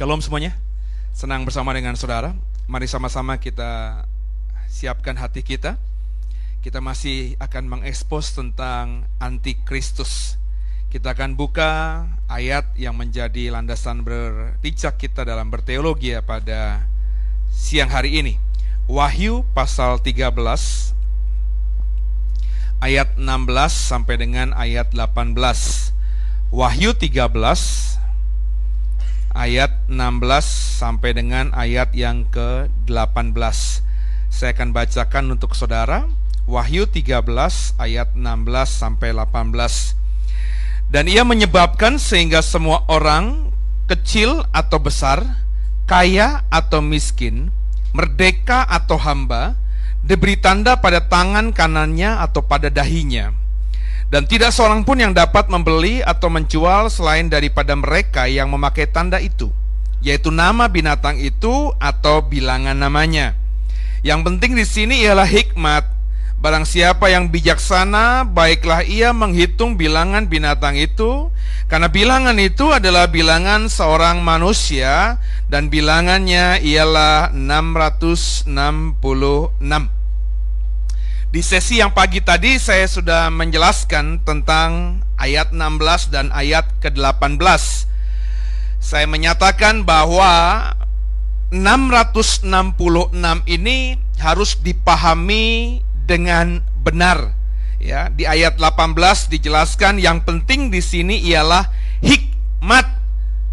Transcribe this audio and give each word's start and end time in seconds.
Shalom 0.00 0.24
semuanya. 0.24 0.56
Senang 1.12 1.44
bersama 1.44 1.76
dengan 1.76 1.92
saudara. 1.92 2.32
Mari 2.64 2.88
sama-sama 2.88 3.36
kita 3.36 4.00
siapkan 4.64 5.12
hati 5.12 5.44
kita. 5.44 5.76
Kita 6.64 6.80
masih 6.80 7.36
akan 7.36 7.68
mengekspos 7.68 8.32
tentang 8.32 9.04
antikristus. 9.20 10.40
Kita 10.88 11.12
akan 11.12 11.36
buka 11.36 12.00
ayat 12.32 12.72
yang 12.80 12.96
menjadi 12.96 13.52
landasan 13.52 14.00
berpijak 14.00 14.96
kita 14.96 15.28
dalam 15.28 15.52
berteologi 15.52 16.16
ya 16.16 16.24
pada 16.24 16.80
siang 17.52 17.92
hari 17.92 18.24
ini. 18.24 18.40
Wahyu 18.88 19.44
pasal 19.52 20.00
13 20.00 20.32
ayat 22.80 23.20
16 23.20 23.28
sampai 23.68 24.16
dengan 24.16 24.56
ayat 24.56 24.96
18. 24.96 25.36
Wahyu 26.56 26.96
13 26.96 27.89
ayat 29.34 29.70
16 29.86 30.80
sampai 30.80 31.14
dengan 31.14 31.54
ayat 31.54 31.94
yang 31.94 32.26
ke-18. 32.30 33.34
Saya 34.30 34.50
akan 34.54 34.70
bacakan 34.70 35.24
untuk 35.34 35.58
saudara 35.58 36.06
Wahyu 36.50 36.90
13 36.90 37.22
ayat 37.78 38.08
16 38.18 38.26
sampai 38.66 39.14
18. 39.14 39.94
Dan 40.90 41.06
ia 41.06 41.22
menyebabkan 41.22 42.02
sehingga 42.02 42.42
semua 42.42 42.82
orang 42.90 43.54
kecil 43.86 44.42
atau 44.50 44.82
besar, 44.82 45.22
kaya 45.86 46.42
atau 46.50 46.82
miskin, 46.82 47.54
merdeka 47.94 48.66
atau 48.66 48.98
hamba, 48.98 49.54
diberi 50.02 50.34
tanda 50.34 50.82
pada 50.82 51.06
tangan 51.06 51.54
kanannya 51.54 52.18
atau 52.18 52.42
pada 52.42 52.66
dahinya. 52.66 53.30
Dan 54.10 54.26
tidak 54.26 54.50
seorang 54.50 54.82
pun 54.82 54.98
yang 54.98 55.14
dapat 55.14 55.46
membeli 55.46 56.02
atau 56.02 56.26
menjual 56.26 56.90
selain 56.90 57.30
daripada 57.30 57.78
mereka 57.78 58.26
yang 58.26 58.50
memakai 58.50 58.90
tanda 58.90 59.22
itu, 59.22 59.54
yaitu 60.02 60.34
nama 60.34 60.66
binatang 60.66 61.22
itu 61.22 61.70
atau 61.78 62.26
bilangan 62.26 62.74
namanya. 62.74 63.38
Yang 64.02 64.20
penting 64.26 64.58
di 64.58 64.66
sini 64.66 65.06
ialah 65.06 65.30
hikmat 65.30 66.00
Barang 66.40 66.64
siapa 66.64 67.12
yang 67.12 67.28
bijaksana, 67.28 68.24
baiklah 68.24 68.80
ia 68.80 69.12
menghitung 69.12 69.76
bilangan 69.76 70.24
binatang 70.24 70.72
itu, 70.80 71.28
karena 71.68 71.92
bilangan 71.92 72.32
itu 72.40 72.72
adalah 72.72 73.12
bilangan 73.12 73.68
seorang 73.68 74.24
manusia, 74.24 75.20
dan 75.52 75.68
bilangannya 75.68 76.64
ialah 76.64 77.28
666. 77.36 79.99
Di 81.30 81.46
sesi 81.46 81.78
yang 81.78 81.94
pagi 81.94 82.18
tadi 82.18 82.58
saya 82.58 82.90
sudah 82.90 83.30
menjelaskan 83.30 84.18
tentang 84.26 84.98
ayat 85.14 85.54
16 85.54 86.10
dan 86.10 86.26
ayat 86.34 86.66
ke-18. 86.82 87.38
Saya 88.82 89.06
menyatakan 89.06 89.86
bahwa 89.86 90.26
666 91.54 93.14
ini 93.46 93.94
harus 94.18 94.58
dipahami 94.58 95.78
dengan 96.02 96.66
benar. 96.82 97.38
Ya, 97.78 98.10
di 98.10 98.26
ayat 98.26 98.58
18 98.58 99.30
dijelaskan 99.30 100.02
yang 100.02 100.26
penting 100.26 100.74
di 100.74 100.82
sini 100.82 101.22
ialah 101.30 101.70
hikmat. 102.02 102.90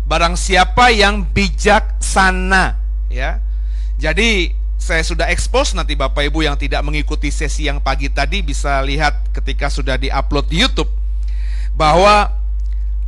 Barang 0.10 0.34
siapa 0.34 0.90
yang 0.90 1.30
bijaksana, 1.30 2.74
ya. 3.14 3.38
Jadi 4.02 4.57
saya 4.78 5.02
sudah 5.02 5.28
expose 5.34 5.74
nanti 5.74 5.98
Bapak 5.98 6.30
Ibu 6.30 6.46
yang 6.46 6.56
tidak 6.56 6.86
mengikuti 6.86 7.34
sesi 7.34 7.66
yang 7.66 7.82
pagi 7.82 8.08
tadi 8.14 8.46
bisa 8.46 8.80
lihat 8.86 9.34
ketika 9.34 9.68
sudah 9.74 9.98
diupload 9.98 10.48
di 10.48 10.62
YouTube 10.64 10.88
bahwa 11.74 12.32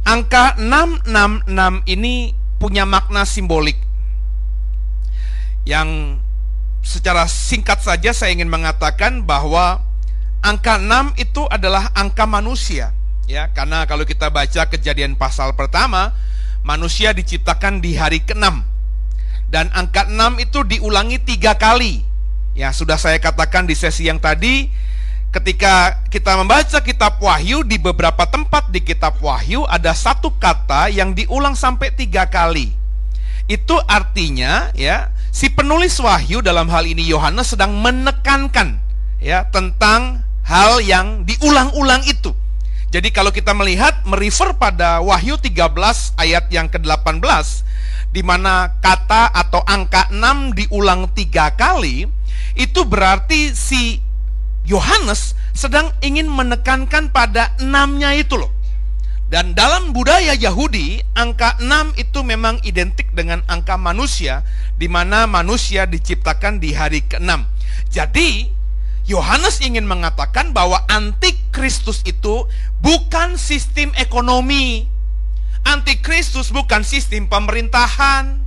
angka 0.03 0.57
666 0.57 1.85
ini 1.85 2.33
punya 2.57 2.83
makna 2.83 3.23
simbolik. 3.23 3.77
Yang 5.63 6.19
secara 6.81 7.29
singkat 7.29 7.85
saja 7.85 8.11
saya 8.11 8.33
ingin 8.33 8.49
mengatakan 8.49 9.23
bahwa 9.23 9.85
angka 10.41 10.81
6 10.81 11.21
itu 11.21 11.45
adalah 11.53 11.93
angka 11.93 12.25
manusia 12.25 12.91
ya. 13.29 13.47
Karena 13.53 13.85
kalau 13.85 14.03
kita 14.03 14.33
baca 14.33 14.65
kejadian 14.67 15.13
pasal 15.13 15.53
pertama 15.53 16.17
manusia 16.65 17.13
diciptakan 17.13 17.79
di 17.79 17.95
hari 17.95 18.19
ke-6 18.25 18.65
dan 19.49 19.69
angka 19.73 20.05
6 20.05 20.45
itu 20.45 20.61
diulangi 20.65 21.17
tiga 21.21 21.57
kali 21.57 22.05
ya 22.53 22.69
sudah 22.73 22.97
saya 22.97 23.17
katakan 23.17 23.65
di 23.65 23.73
sesi 23.73 24.05
yang 24.05 24.21
tadi 24.21 24.69
ketika 25.29 26.05
kita 26.09 26.37
membaca 26.41 26.81
kitab 26.81 27.21
Wahyu 27.21 27.61
di 27.65 27.77
beberapa 27.77 28.25
tempat 28.25 28.73
di 28.73 28.81
kitab 28.81 29.21
Wahyu 29.21 29.65
ada 29.69 29.93
satu 29.93 30.33
kata 30.37 30.89
yang 30.89 31.13
diulang 31.13 31.53
sampai 31.53 31.93
tiga 31.93 32.25
kali 32.29 32.73
itu 33.49 33.75
artinya 33.89 34.69
ya 34.77 35.09
si 35.33 35.49
penulis 35.49 35.97
wahyu 35.97 36.45
dalam 36.45 36.69
hal 36.69 36.85
ini 36.85 37.05
Yohanes 37.09 37.57
sedang 37.57 37.73
menekankan 37.81 38.77
ya 39.17 39.49
tentang 39.49 40.21
hal 40.49 40.81
yang 40.81 41.25
diulang-ulang 41.29 42.01
itu. 42.09 42.33
Jadi 42.89 43.13
kalau 43.13 43.29
kita 43.29 43.53
melihat 43.53 44.01
merefer 44.01 44.57
pada 44.57 44.97
Wahyu 45.05 45.37
13 45.37 46.17
ayat 46.17 46.49
yang 46.49 46.65
ke-18 46.73 47.21
di 48.09 48.25
mana 48.25 48.79
kata 48.81 49.29
atau 49.29 49.61
angka 49.65 50.09
6 50.09 50.57
diulang 50.57 51.09
tiga 51.13 51.53
kali, 51.53 52.09
itu 52.57 52.81
berarti 52.85 53.53
si 53.53 54.01
Yohanes 54.65 55.37
sedang 55.53 55.93
ingin 56.01 56.29
menekankan 56.29 57.13
pada 57.13 57.53
enamnya 57.61 58.13
itu 58.17 58.37
loh. 58.37 58.51
Dan 59.29 59.53
dalam 59.53 59.93
budaya 59.93 60.33
Yahudi, 60.33 61.05
angka 61.13 61.61
6 61.61 62.01
itu 62.01 62.25
memang 62.25 62.57
identik 62.65 63.13
dengan 63.13 63.45
angka 63.45 63.77
manusia, 63.77 64.41
di 64.81 64.89
mana 64.89 65.29
manusia 65.29 65.85
diciptakan 65.85 66.57
di 66.57 66.73
hari 66.73 67.05
ke-6. 67.05 67.45
Jadi, 67.93 68.49
Yohanes 69.05 69.61
ingin 69.61 69.85
mengatakan 69.85 70.49
bahwa 70.49 70.81
antikristus 70.89 72.01
itu 72.09 72.49
bukan 72.81 73.37
sistem 73.37 73.93
ekonomi. 74.01 74.89
Antikristus 75.65 76.51
bukan 76.53 76.83
sistem 76.83 77.27
pemerintahan. 77.27 78.39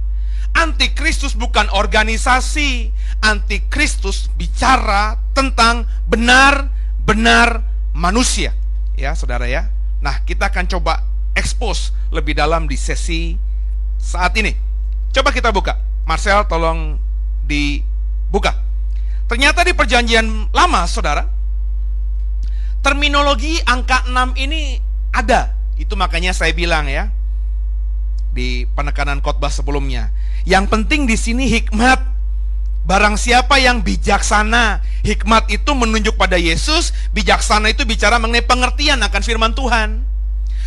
Antikristus 0.53 1.33
bukan 1.33 1.69
organisasi. 1.73 2.93
Antikristus 3.25 4.29
bicara 4.37 5.17
tentang 5.33 5.89
benar-benar 6.07 7.65
manusia. 7.97 8.53
Ya, 8.97 9.17
Saudara 9.17 9.49
ya. 9.49 9.69
Nah, 10.03 10.21
kita 10.27 10.53
akan 10.53 10.67
coba 10.69 11.07
expose 11.33 11.95
lebih 12.13 12.37
dalam 12.37 12.69
di 12.69 12.77
sesi 12.77 13.39
saat 13.97 14.37
ini. 14.37 14.53
Coba 15.15 15.31
kita 15.31 15.55
buka. 15.55 15.79
Marcel 16.05 16.45
tolong 16.51 16.99
dibuka. 17.47 18.59
Ternyata 19.31 19.65
di 19.65 19.73
perjanjian 19.73 20.53
lama, 20.53 20.85
Saudara, 20.85 21.25
terminologi 22.83 23.63
angka 23.65 24.05
6 24.11 24.37
ini 24.37 24.77
ada. 25.15 25.55
Itu 25.81 25.97
makanya 25.97 26.37
saya 26.37 26.53
bilang 26.53 26.89
ya 26.89 27.09
di 28.33 28.65
penekanan 28.73 29.21
khotbah 29.21 29.53
sebelumnya. 29.53 30.13
Yang 30.49 30.73
penting 30.73 31.05
di 31.07 31.17
sini 31.17 31.47
hikmat 31.49 32.13
Barang 32.83 33.15
siapa 33.15 33.63
yang 33.63 33.79
bijaksana, 33.79 34.83
hikmat 35.07 35.47
itu 35.55 35.71
menunjuk 35.71 36.19
pada 36.19 36.35
Yesus, 36.35 36.91
bijaksana 37.15 37.71
itu 37.71 37.87
bicara 37.87 38.19
mengenai 38.19 38.43
pengertian 38.43 38.99
akan 39.07 39.23
firman 39.23 39.55
Tuhan. 39.55 40.03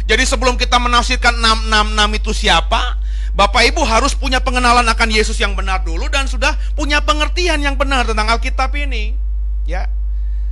Jadi 0.08 0.24
sebelum 0.24 0.56
kita 0.56 0.80
menafsirkan 0.80 1.36
666 1.68 2.20
itu 2.24 2.32
siapa, 2.32 3.04
Bapak 3.36 3.68
Ibu 3.68 3.84
harus 3.84 4.16
punya 4.16 4.40
pengenalan 4.40 4.88
akan 4.88 5.10
Yesus 5.12 5.36
yang 5.44 5.60
benar 5.60 5.84
dulu 5.84 6.08
dan 6.08 6.24
sudah 6.24 6.56
punya 6.72 7.04
pengertian 7.04 7.60
yang 7.60 7.76
benar 7.76 8.08
tentang 8.08 8.32
Alkitab 8.32 8.72
ini. 8.80 9.12
Ya. 9.68 9.92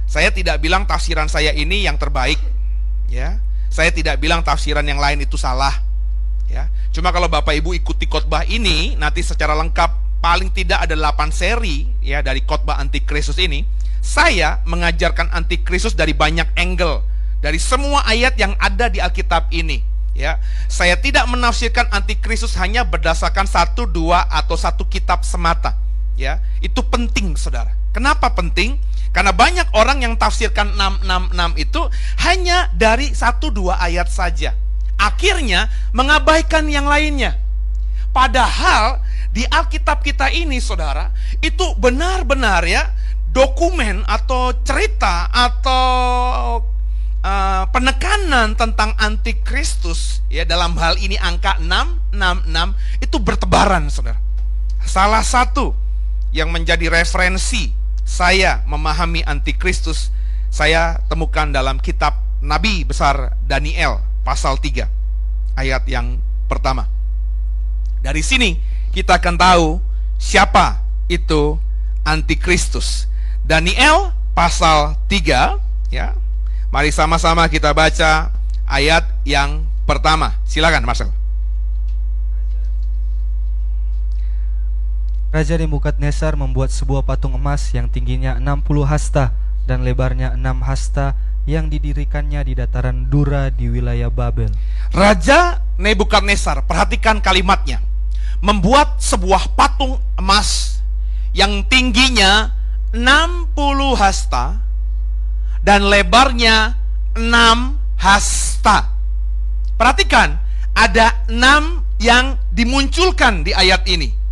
Saya 0.03 0.35
tidak 0.35 0.59
bilang 0.59 0.84
tafsiran 0.84 1.31
saya 1.31 1.56
ini 1.56 1.88
yang 1.88 1.96
terbaik, 1.96 2.44
ya. 3.08 3.40
Saya 3.73 3.89
tidak 3.89 4.22
bilang 4.22 4.45
tafsiran 4.45 4.85
yang 4.85 5.01
lain 5.01 5.25
itu 5.25 5.34
salah. 5.34 5.81
Ya. 6.45 6.69
Cuma 6.94 7.09
kalau 7.09 7.25
Bapak 7.25 7.57
Ibu 7.57 7.73
ikuti 7.73 8.06
khotbah 8.06 8.45
ini 8.45 8.94
nanti 8.94 9.25
secara 9.25 9.58
lengkap 9.58 10.22
paling 10.22 10.53
tidak 10.53 10.85
ada 10.85 10.93
8 10.93 11.34
seri 11.34 11.90
ya 12.05 12.22
dari 12.22 12.46
khotbah 12.46 12.78
antikristus 12.78 13.41
ini, 13.41 13.66
saya 13.97 14.61
mengajarkan 14.70 15.34
antikristus 15.34 15.97
dari 15.97 16.14
banyak 16.14 16.53
angle, 16.53 17.02
dari 17.41 17.58
semua 17.58 18.05
ayat 18.05 18.37
yang 18.37 18.53
ada 18.61 18.93
di 18.93 19.02
Alkitab 19.02 19.49
ini. 19.49 19.81
Ya, 20.14 20.37
saya 20.70 20.93
tidak 20.93 21.25
menafsirkan 21.25 21.90
antikristus 21.90 22.53
hanya 22.61 22.85
berdasarkan 22.85 23.49
satu, 23.49 23.90
dua 23.90 24.29
atau 24.29 24.53
satu 24.53 24.85
kitab 24.85 25.25
semata. 25.25 25.73
Ya, 26.14 26.37
itu 26.61 26.85
penting, 26.85 27.34
saudara. 27.34 27.73
Kenapa 27.90 28.29
penting? 28.37 28.78
Karena 29.13 29.29
banyak 29.29 29.77
orang 29.77 30.01
yang 30.01 30.17
tafsirkan 30.17 30.73
666 30.73 31.61
itu 31.61 31.81
hanya 32.25 32.73
dari 32.73 33.13
satu 33.13 33.53
dua 33.53 33.77
ayat 33.77 34.09
saja. 34.09 34.57
Akhirnya 34.97 35.69
mengabaikan 35.93 36.65
yang 36.65 36.89
lainnya. 36.89 37.37
Padahal 38.09 39.05
di 39.29 39.45
Alkitab 39.45 40.01
kita 40.01 40.33
ini 40.33 40.57
saudara 40.57 41.13
itu 41.41 41.77
benar-benar 41.77 42.65
ya 42.65 42.89
dokumen 43.33 44.05
atau 44.05 44.53
cerita 44.61 45.29
atau 45.29 46.61
uh, 47.21 47.63
penekanan 47.73 48.53
tentang 48.53 48.93
antikristus 49.01 50.21
ya 50.29 50.45
dalam 50.45 50.77
hal 50.77 50.97
ini 51.01 51.17
angka 51.17 51.57
666 51.61 53.01
itu 53.01 53.17
bertebaran 53.17 53.89
Saudara. 53.89 54.21
Salah 54.85 55.25
satu 55.25 55.73
yang 56.29 56.53
menjadi 56.53 56.89
referensi 56.93 57.83
saya 58.03 58.61
memahami 58.67 59.23
antikristus 59.23 60.14
saya 60.53 61.02
temukan 61.09 61.50
dalam 61.50 61.82
kitab 61.82 62.14
Nabi 62.38 62.85
besar 62.85 63.34
Daniel 63.50 63.97
pasal 64.22 64.61
3 64.61 64.85
ayat 65.58 65.84
yang 65.90 66.22
pertama. 66.46 66.85
Dari 68.05 68.22
sini 68.22 68.61
kita 68.94 69.17
akan 69.17 69.34
tahu 69.34 69.67
siapa 70.22 70.78
itu 71.09 71.58
antikristus. 72.05 73.09
Daniel 73.41 74.14
pasal 74.38 74.94
3 75.09 75.58
ya. 75.90 76.14
Mari 76.70 76.94
sama-sama 76.94 77.49
kita 77.49 77.73
baca 77.73 78.29
ayat 78.70 79.09
yang 79.26 79.66
pertama. 79.90 80.38
Silakan 80.46 80.85
Marcel. 80.85 81.22
Raja 85.34 85.58
Nebukadnezar 85.58 86.38
membuat 86.38 86.70
sebuah 86.70 87.09
patung 87.09 87.34
emas 87.34 87.74
yang 87.74 87.90
tingginya 87.90 88.38
60 88.38 88.85
hasta 88.85 89.34
dan 89.66 89.82
lebarnya 89.82 90.38
6 90.38 90.46
hasta 90.62 91.18
yang 91.50 91.74
didirikannya 91.74 92.46
di 92.46 92.53
dataran 92.53 93.09
Dura 93.09 93.50
di 93.50 93.66
wilayah 93.66 94.14
Babel. 94.14 94.53
Raja 94.94 95.58
Nebukadnezar, 95.82 96.62
perhatikan 96.70 97.18
kalimatnya. 97.18 97.82
Membuat 98.46 99.02
sebuah 99.02 99.58
patung 99.58 99.97
emas 100.22 100.78
yang 101.34 101.66
tingginya 101.66 102.53
60 102.94 103.58
hasta 103.97 104.62
dan 105.66 105.90
lebarnya 105.90 106.78
6 107.18 107.26
hasta. 107.97 108.85
Perhatikan, 109.82 110.38
ada 110.78 111.26
6 111.26 111.82
yang 111.97 112.38
dimunculkan 112.53 113.41
di 113.41 113.50
ayat 113.50 113.82
ini. 113.90 114.22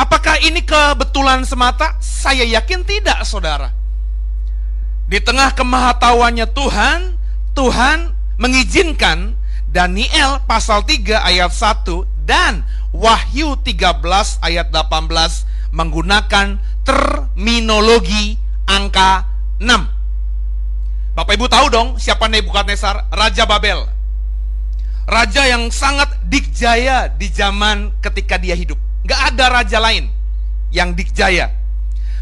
Apakah 0.00 0.40
ini 0.40 0.64
kebetulan 0.64 1.44
semata? 1.44 1.92
Saya 2.00 2.40
yakin 2.48 2.88
tidak, 2.88 3.20
saudara. 3.28 3.68
Di 5.04 5.20
tengah 5.20 5.52
kemahatauannya 5.52 6.48
Tuhan, 6.56 7.20
Tuhan 7.52 8.16
mengizinkan 8.40 9.36
Daniel 9.68 10.40
pasal 10.48 10.88
3 10.88 11.20
ayat 11.20 11.52
1 11.52 11.84
dan 12.24 12.64
Wahyu 12.96 13.60
13 13.60 14.00
ayat 14.40 14.72
18 14.72 15.76
menggunakan 15.76 16.56
terminologi 16.80 18.40
angka 18.64 19.28
6. 19.60 19.68
Bapak 21.12 21.36
Ibu 21.36 21.44
tahu 21.44 21.66
dong 21.68 21.88
siapa 22.00 22.24
Nebukadnezar? 22.24 23.04
Raja 23.12 23.44
Babel. 23.44 23.84
Raja 25.04 25.44
yang 25.44 25.68
sangat 25.68 26.08
dikjaya 26.24 27.12
di 27.12 27.28
zaman 27.28 27.92
ketika 28.00 28.40
dia 28.40 28.56
hidup. 28.56 28.89
Gak 29.04 29.34
ada 29.34 29.60
raja 29.60 29.78
lain 29.80 30.12
yang 30.70 30.92
dikjaya. 30.92 31.50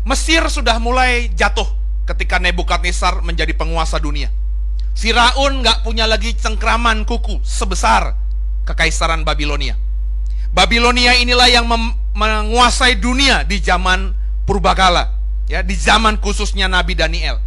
Mesir 0.07 0.47
sudah 0.49 0.79
mulai 0.79 1.29
jatuh 1.35 1.67
ketika 2.09 2.41
Nebukadnezar 2.41 3.21
menjadi 3.21 3.53
penguasa 3.53 4.01
dunia. 4.01 4.33
Firaun 4.99 5.63
gak 5.63 5.87
punya 5.87 6.09
lagi 6.09 6.35
cengkraman 6.35 7.07
kuku 7.07 7.39
sebesar 7.47 8.17
kekaisaran 8.67 9.23
Babilonia. 9.23 9.79
Babilonia 10.51 11.15
inilah 11.21 11.47
yang 11.47 11.69
menguasai 12.17 12.97
dunia 12.99 13.45
di 13.45 13.61
zaman 13.61 14.17
purbakala, 14.49 15.13
ya, 15.47 15.61
di 15.61 15.77
zaman 15.77 16.17
khususnya 16.19 16.67
Nabi 16.67 16.97
Daniel. 16.97 17.39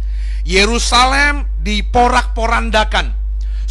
Yerusalem 0.46 1.46
diporak-porandakan 1.62 3.14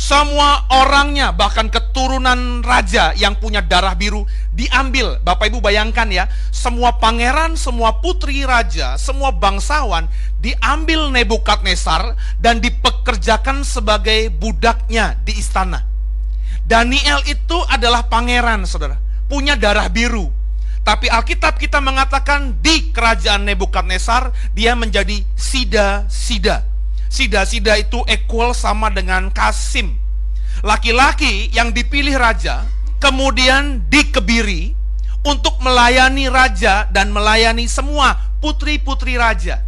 semua 0.01 0.65
orangnya, 0.71 1.29
bahkan 1.29 1.69
keturunan 1.69 2.65
raja 2.65 3.13
yang 3.13 3.37
punya 3.37 3.61
darah 3.61 3.93
biru 3.93 4.25
diambil. 4.51 5.19
Bapak 5.23 5.47
Ibu 5.51 5.63
bayangkan 5.63 6.07
ya, 6.11 6.27
semua 6.51 6.99
pangeran, 6.99 7.55
semua 7.55 8.03
putri 8.03 8.43
raja, 8.43 8.99
semua 8.99 9.31
bangsawan 9.31 10.11
diambil 10.43 11.09
Nebukadnezar 11.09 12.15
dan 12.37 12.59
dipekerjakan 12.59 13.63
sebagai 13.63 14.29
budaknya 14.31 15.17
di 15.23 15.39
istana. 15.39 15.87
Daniel 16.67 17.19
itu 17.27 17.57
adalah 17.67 18.07
pangeran, 18.07 18.63
saudara, 18.63 18.99
punya 19.27 19.59
darah 19.59 19.91
biru. 19.91 20.29
Tapi 20.81 21.13
Alkitab 21.13 21.61
kita 21.61 21.77
mengatakan 21.77 22.57
di 22.57 22.89
kerajaan 22.89 23.45
Nebukadnezar 23.45 24.33
dia 24.57 24.73
menjadi 24.73 25.21
sida-sida. 25.37 26.65
Sida-sida 27.11 27.77
itu 27.77 28.01
equal 28.09 28.55
sama 28.55 28.89
dengan 28.89 29.29
Kasim. 29.29 29.93
Laki-laki 30.65 31.53
yang 31.53 31.69
dipilih 31.69 32.17
raja 32.17 32.65
kemudian 33.01 33.81
dikebiri 33.89 34.77
untuk 35.25 35.57
melayani 35.59 36.29
raja 36.29 36.85
dan 36.93 37.09
melayani 37.09 37.65
semua 37.65 38.15
putri-putri 38.37 39.17
raja. 39.17 39.59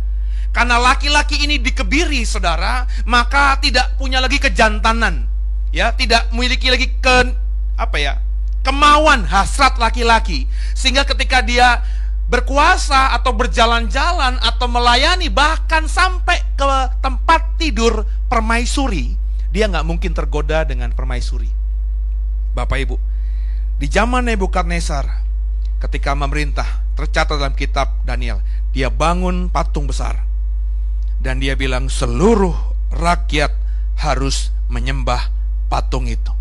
Karena 0.54 0.78
laki-laki 0.78 1.50
ini 1.50 1.58
dikebiri, 1.58 2.22
saudara, 2.30 2.86
maka 3.10 3.58
tidak 3.58 3.98
punya 3.98 4.22
lagi 4.22 4.38
kejantanan, 4.38 5.26
ya, 5.74 5.90
tidak 5.98 6.30
memiliki 6.30 6.70
lagi 6.70 6.94
ke 7.02 7.34
apa 7.74 7.98
ya, 7.98 8.14
kemauan 8.62 9.26
hasrat 9.26 9.82
laki-laki, 9.82 10.46
sehingga 10.78 11.10
ketika 11.10 11.42
dia 11.42 11.82
berkuasa 12.30 13.18
atau 13.18 13.34
berjalan-jalan 13.34 14.38
atau 14.46 14.70
melayani 14.70 15.34
bahkan 15.34 15.90
sampai 15.90 16.38
ke 16.54 16.66
tempat 17.02 17.58
tidur 17.58 18.06
permaisuri, 18.30 19.18
dia 19.50 19.66
nggak 19.66 19.86
mungkin 19.90 20.14
tergoda 20.14 20.62
dengan 20.70 20.94
permaisuri. 20.94 21.50
Bapak 22.54 22.78
Ibu, 22.78 22.96
di 23.84 23.92
zaman 23.92 24.32
Nebukadnezar, 24.32 25.12
ketika 25.84 26.16
memerintah, 26.16 26.88
tercatat 26.96 27.36
dalam 27.36 27.52
kitab 27.52 28.00
Daniel, 28.08 28.40
dia 28.72 28.88
bangun 28.88 29.52
patung 29.52 29.92
besar. 29.92 30.24
Dan 31.20 31.44
dia 31.44 31.60
bilang 31.60 31.92
seluruh 31.92 32.56
rakyat 32.96 33.52
harus 34.00 34.56
menyembah 34.72 35.28
patung 35.68 36.08
itu. 36.08 36.32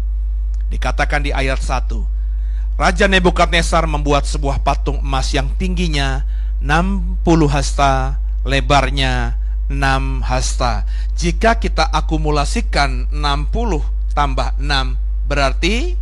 Dikatakan 0.71 1.27
di 1.27 1.35
ayat 1.35 1.59
1, 1.59 2.79
Raja 2.79 3.11
Nebukadnezar 3.11 3.91
membuat 3.91 4.23
sebuah 4.23 4.63
patung 4.63 5.03
emas 5.03 5.35
yang 5.35 5.51
tingginya 5.59 6.23
60 6.63 7.27
hasta, 7.51 8.23
lebarnya 8.47 9.35
6 9.67 10.23
hasta. 10.23 10.87
Jika 11.19 11.59
kita 11.59 11.91
akumulasikan 11.91 13.11
60 13.11 14.15
tambah 14.15 14.55
6 14.63 15.27
berarti 15.27 15.99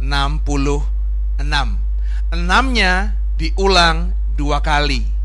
66. 0.00 0.84
Enamnya 2.32 3.16
diulang 3.36 4.12
dua 4.36 4.60
kali. 4.60 5.16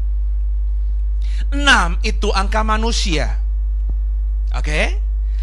6 1.51 1.99
itu 2.07 2.31
angka 2.31 2.63
manusia. 2.63 3.35
Oke? 4.55 4.99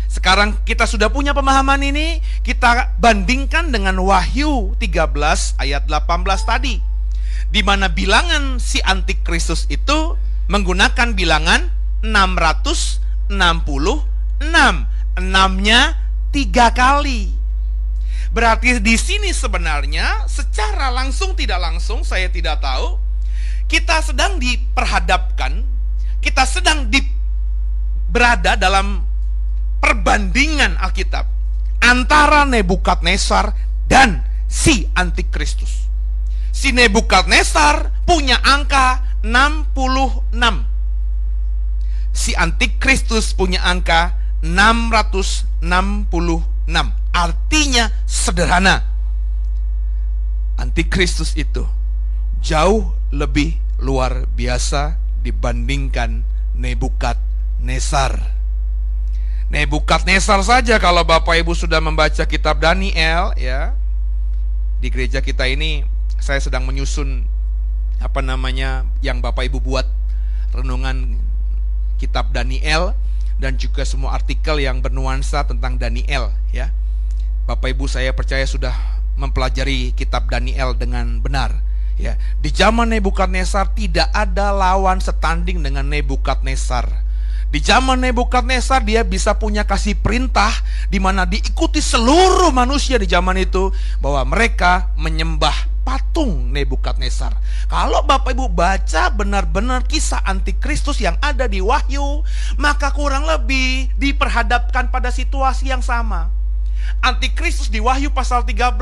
Sekarang 0.08 0.56
kita 0.64 0.88
sudah 0.88 1.12
punya 1.12 1.36
pemahaman 1.36 1.84
ini, 1.84 2.24
kita 2.40 2.96
bandingkan 2.96 3.68
dengan 3.68 4.00
Wahyu 4.00 4.72
13 4.80 5.60
ayat 5.60 5.84
18 5.84 6.24
tadi. 6.48 6.80
Di 7.52 7.60
mana 7.60 7.92
bilangan 7.92 8.56
si 8.56 8.80
antikristus 8.80 9.68
itu 9.68 10.16
menggunakan 10.48 11.12
bilangan 11.12 11.68
666. 12.00 13.28
Enamnya 15.20 15.80
tiga 16.32 16.72
kali. 16.72 17.37
Berarti 18.38 18.78
di 18.78 18.94
sini 18.94 19.34
sebenarnya 19.34 20.30
secara 20.30 20.94
langsung 20.94 21.34
tidak 21.34 21.58
langsung 21.58 22.06
saya 22.06 22.30
tidak 22.30 22.62
tahu 22.62 22.94
kita 23.66 23.98
sedang 23.98 24.38
diperhadapkan, 24.38 25.66
kita 26.22 26.46
sedang 26.46 26.86
di, 26.86 27.02
berada 28.06 28.54
dalam 28.54 29.02
perbandingan 29.82 30.78
Alkitab 30.78 31.26
antara 31.82 32.46
Nebukadnezar 32.46 33.58
dan 33.90 34.22
si 34.46 34.86
Antikristus. 34.94 35.90
Si 36.54 36.70
Nebukadnezar 36.70 38.06
punya 38.06 38.38
angka 38.38 39.02
66. 39.26 40.30
Si 42.14 42.38
Antikristus 42.38 43.34
punya 43.34 43.66
angka 43.66 44.14
666. 44.46 45.58
Artinya 47.18 47.90
sederhana. 48.06 48.86
Antikristus 50.54 51.34
itu 51.34 51.66
jauh 52.38 52.94
lebih 53.10 53.58
luar 53.82 54.30
biasa 54.38 54.94
dibandingkan 55.26 56.22
Nebukadnezar. 56.58 58.18
Nebukadnezar 59.50 60.42
saja 60.42 60.78
kalau 60.82 61.06
Bapak 61.06 61.38
Ibu 61.42 61.54
sudah 61.54 61.82
membaca 61.82 62.22
kitab 62.26 62.62
Daniel 62.62 63.34
ya. 63.34 63.74
Di 64.78 64.90
gereja 64.90 65.18
kita 65.18 65.46
ini 65.50 65.82
saya 66.22 66.38
sedang 66.38 66.66
menyusun 66.66 67.26
apa 67.98 68.22
namanya 68.22 68.86
yang 69.02 69.18
Bapak 69.18 69.50
Ibu 69.50 69.58
buat 69.58 69.86
renungan 70.54 71.18
kitab 71.98 72.30
Daniel 72.30 72.94
dan 73.42 73.58
juga 73.58 73.82
semua 73.82 74.14
artikel 74.14 74.58
yang 74.62 74.82
bernuansa 74.82 75.46
tentang 75.46 75.78
Daniel 75.78 76.30
ya. 76.54 76.74
Bapak 77.48 77.72
Ibu 77.72 77.88
saya 77.88 78.12
percaya 78.12 78.44
sudah 78.44 78.76
mempelajari 79.16 79.96
kitab 79.96 80.28
Daniel 80.28 80.76
dengan 80.76 81.16
benar 81.24 81.64
ya. 81.96 82.20
Di 82.44 82.52
zaman 82.52 82.92
Nebukadnezar 82.92 83.72
tidak 83.72 84.12
ada 84.12 84.52
lawan 84.52 85.00
setanding 85.00 85.64
dengan 85.64 85.88
Nebukadnezar. 85.88 86.84
Di 87.48 87.64
zaman 87.64 88.04
Nebukadnezar 88.04 88.84
dia 88.84 89.00
bisa 89.00 89.32
punya 89.40 89.64
kasih 89.64 89.96
perintah 89.96 90.52
di 90.92 91.00
mana 91.00 91.24
diikuti 91.24 91.80
seluruh 91.80 92.52
manusia 92.52 93.00
di 93.00 93.08
zaman 93.08 93.40
itu 93.40 93.72
bahwa 94.04 94.28
mereka 94.28 94.92
menyembah 95.00 95.56
patung 95.88 96.52
Nebukadnezar. 96.52 97.32
Kalau 97.72 98.04
Bapak 98.04 98.36
Ibu 98.36 98.52
baca 98.52 99.08
benar-benar 99.08 99.88
kisah 99.88 100.20
antikristus 100.20 101.00
yang 101.00 101.16
ada 101.24 101.48
di 101.48 101.64
Wahyu, 101.64 102.20
maka 102.60 102.92
kurang 102.92 103.24
lebih 103.24 103.88
diperhadapkan 103.96 104.92
pada 104.92 105.08
situasi 105.08 105.72
yang 105.72 105.80
sama. 105.80 106.37
Antikristus 107.04 107.70
di 107.70 107.78
Wahyu 107.78 108.10
pasal 108.10 108.42
13, 108.42 108.80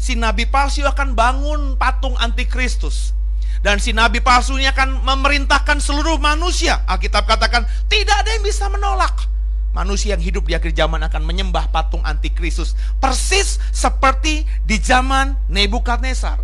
si 0.00 0.16
nabi 0.16 0.48
palsu 0.48 0.82
akan 0.82 1.12
bangun 1.12 1.76
patung 1.76 2.16
antikristus. 2.18 3.12
Dan 3.62 3.78
si 3.78 3.94
nabi 3.94 4.18
palsu 4.18 4.58
ini 4.58 4.66
akan 4.66 5.06
memerintahkan 5.06 5.78
seluruh 5.78 6.18
manusia. 6.18 6.82
Alkitab 6.90 7.30
katakan 7.30 7.62
tidak 7.86 8.26
ada 8.26 8.30
yang 8.34 8.42
bisa 8.42 8.66
menolak 8.66 9.30
manusia 9.72 10.14
yang 10.14 10.22
hidup 10.22 10.44
di 10.44 10.52
akhir 10.52 10.76
zaman 10.76 11.00
akan 11.00 11.24
menyembah 11.24 11.72
patung 11.72 12.04
antikristus 12.04 12.76
persis 13.00 13.56
seperti 13.72 14.44
di 14.68 14.76
zaman 14.78 15.34
Nebukadnezar. 15.48 16.38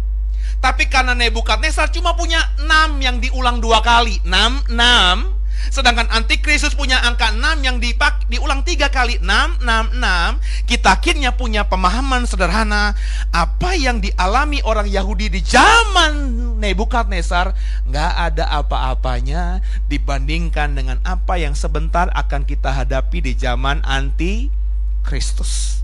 Tapi 0.59 0.90
karena 0.90 1.14
Nebukadnezar 1.14 1.93
cuma 1.95 2.17
punya 2.19 2.40
enam 2.59 2.99
yang 2.99 3.23
diulang 3.23 3.62
dua 3.62 3.78
kali, 3.85 4.19
enam, 4.26 4.59
enam, 4.67 5.38
Sedangkan 5.68 6.08
antikristus 6.10 6.74
punya 6.74 6.98
angka 7.04 7.30
6 7.34 7.66
yang 7.66 7.78
dipak, 7.78 8.26
diulang 8.30 8.64
tiga 8.64 8.88
kali. 8.88 9.20
6, 9.20 9.62
6, 9.62 9.98
6 9.98 10.68
Kita 10.68 10.98
akhirnya 10.98 11.36
punya 11.36 11.66
pemahaman 11.66 12.26
sederhana 12.26 12.94
Apa 13.30 13.74
yang 13.78 14.00
dialami 14.02 14.62
orang 14.64 14.88
Yahudi 14.88 15.28
di 15.28 15.40
zaman 15.44 16.14
Nebukadnezar 16.58 17.54
nggak 17.86 18.12
ada 18.32 18.50
apa-apanya 18.58 19.62
Dibandingkan 19.86 20.74
dengan 20.74 20.98
apa 21.06 21.38
yang 21.38 21.54
sebentar 21.54 22.10
akan 22.12 22.42
kita 22.44 22.72
hadapi 22.74 23.22
di 23.22 23.32
zaman 23.38 23.80
antikristus 23.86 25.77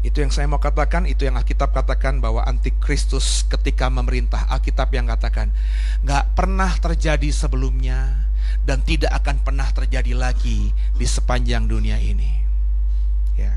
itu 0.00 0.24
yang 0.24 0.32
saya 0.32 0.48
mau 0.48 0.56
katakan, 0.56 1.04
itu 1.04 1.28
yang 1.28 1.36
Alkitab 1.36 1.76
katakan 1.76 2.24
bahwa 2.24 2.40
antikristus 2.48 3.44
ketika 3.52 3.92
memerintah. 3.92 4.48
Alkitab 4.48 4.88
yang 4.96 5.04
katakan, 5.04 5.52
nggak 6.00 6.32
pernah 6.32 6.72
terjadi 6.80 7.28
sebelumnya 7.28 8.08
dan 8.64 8.80
tidak 8.80 9.12
akan 9.20 9.44
pernah 9.44 9.68
terjadi 9.68 10.16
lagi 10.16 10.72
di 10.96 11.04
sepanjang 11.04 11.68
dunia 11.68 12.00
ini. 12.00 12.32
Ya. 13.36 13.52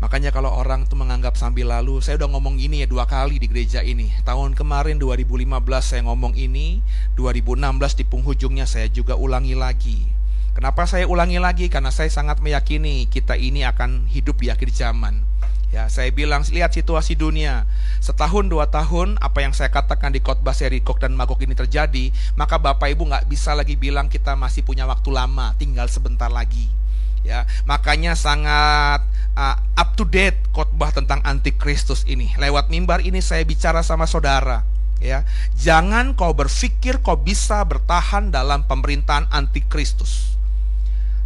Makanya 0.00 0.32
kalau 0.32 0.48
orang 0.48 0.88
tuh 0.88 0.96
menganggap 0.96 1.36
sambil 1.36 1.76
lalu, 1.76 2.00
saya 2.00 2.16
udah 2.16 2.32
ngomong 2.32 2.56
ini 2.56 2.80
ya 2.80 2.88
dua 2.88 3.04
kali 3.04 3.36
di 3.36 3.52
gereja 3.52 3.84
ini. 3.84 4.08
Tahun 4.24 4.56
kemarin 4.56 4.96
2015 4.96 5.44
saya 5.84 6.08
ngomong 6.08 6.32
ini, 6.40 6.80
2016 7.20 8.00
di 8.00 8.04
penghujungnya 8.08 8.64
saya 8.64 8.88
juga 8.88 9.12
ulangi 9.12 9.52
lagi 9.52 10.15
Kenapa 10.56 10.88
saya 10.88 11.04
ulangi 11.04 11.36
lagi? 11.36 11.68
Karena 11.68 11.92
saya 11.92 12.08
sangat 12.08 12.40
meyakini 12.40 13.04
kita 13.12 13.36
ini 13.36 13.68
akan 13.68 14.08
hidup 14.08 14.40
di 14.40 14.48
akhir 14.48 14.72
zaman. 14.72 15.20
Ya, 15.68 15.92
saya 15.92 16.08
bilang 16.08 16.48
lihat 16.48 16.72
situasi 16.72 17.12
dunia. 17.12 17.68
Setahun 18.00 18.48
dua 18.48 18.64
tahun 18.72 19.20
apa 19.20 19.44
yang 19.44 19.52
saya 19.52 19.68
katakan 19.68 20.16
di 20.16 20.24
khotbah 20.24 20.56
seri 20.56 20.80
Kok 20.80 21.04
dan 21.04 21.12
Magok 21.12 21.44
ini 21.44 21.52
terjadi, 21.52 22.08
maka 22.40 22.56
Bapak 22.56 22.88
Ibu 22.88 23.04
nggak 23.04 23.28
bisa 23.28 23.52
lagi 23.52 23.76
bilang 23.76 24.08
kita 24.08 24.32
masih 24.32 24.64
punya 24.64 24.88
waktu 24.88 25.12
lama, 25.12 25.52
tinggal 25.60 25.92
sebentar 25.92 26.32
lagi. 26.32 26.72
Ya, 27.20 27.44
makanya 27.68 28.16
sangat 28.16 29.04
uh, 29.36 29.56
up 29.76 29.92
to 29.92 30.08
date 30.08 30.40
khotbah 30.56 30.88
tentang 30.88 31.20
antikristus 31.28 32.08
ini. 32.08 32.32
Lewat 32.40 32.72
mimbar 32.72 33.04
ini 33.04 33.20
saya 33.20 33.44
bicara 33.44 33.84
sama 33.84 34.08
saudara 34.08 34.64
ya. 35.04 35.28
Jangan 35.60 36.16
kau 36.16 36.32
berpikir 36.32 37.04
kau 37.04 37.20
bisa 37.20 37.60
bertahan 37.68 38.32
dalam 38.32 38.64
pemerintahan 38.64 39.28
antikristus. 39.28 40.35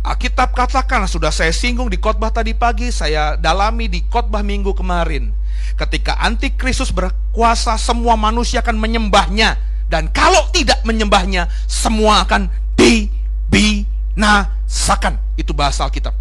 Alkitab 0.00 0.56
katakan 0.56 1.04
sudah 1.04 1.28
saya 1.28 1.52
singgung 1.52 1.92
di 1.92 2.00
khotbah 2.00 2.32
tadi 2.32 2.56
pagi, 2.56 2.88
saya 2.88 3.36
dalami 3.36 3.84
di 3.84 4.00
khotbah 4.08 4.40
minggu 4.40 4.72
kemarin. 4.72 5.28
Ketika 5.76 6.16
antikristus 6.24 6.88
berkuasa, 6.88 7.76
semua 7.76 8.16
manusia 8.16 8.64
akan 8.64 8.80
menyembahnya 8.80 9.60
dan 9.90 10.06
kalau 10.14 10.46
tidak 10.54 10.86
menyembahnya, 10.86 11.50
semua 11.66 12.22
akan 12.22 12.46
dibinasakan. 12.78 15.18
Itu 15.34 15.50
bahasa 15.50 15.82
Alkitab. 15.84 16.14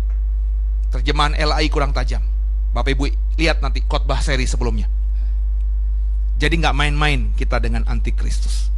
Terjemahan 0.89 1.37
LAI 1.37 1.69
kurang 1.69 1.93
tajam. 1.93 2.25
Bapak 2.73 2.97
Ibu 2.97 3.13
lihat 3.37 3.61
nanti 3.61 3.85
khotbah 3.85 4.17
seri 4.25 4.49
sebelumnya. 4.49 4.89
Jadi 6.41 6.65
nggak 6.65 6.73
main-main 6.73 7.29
kita 7.37 7.61
dengan 7.61 7.85
antikristus. 7.85 8.73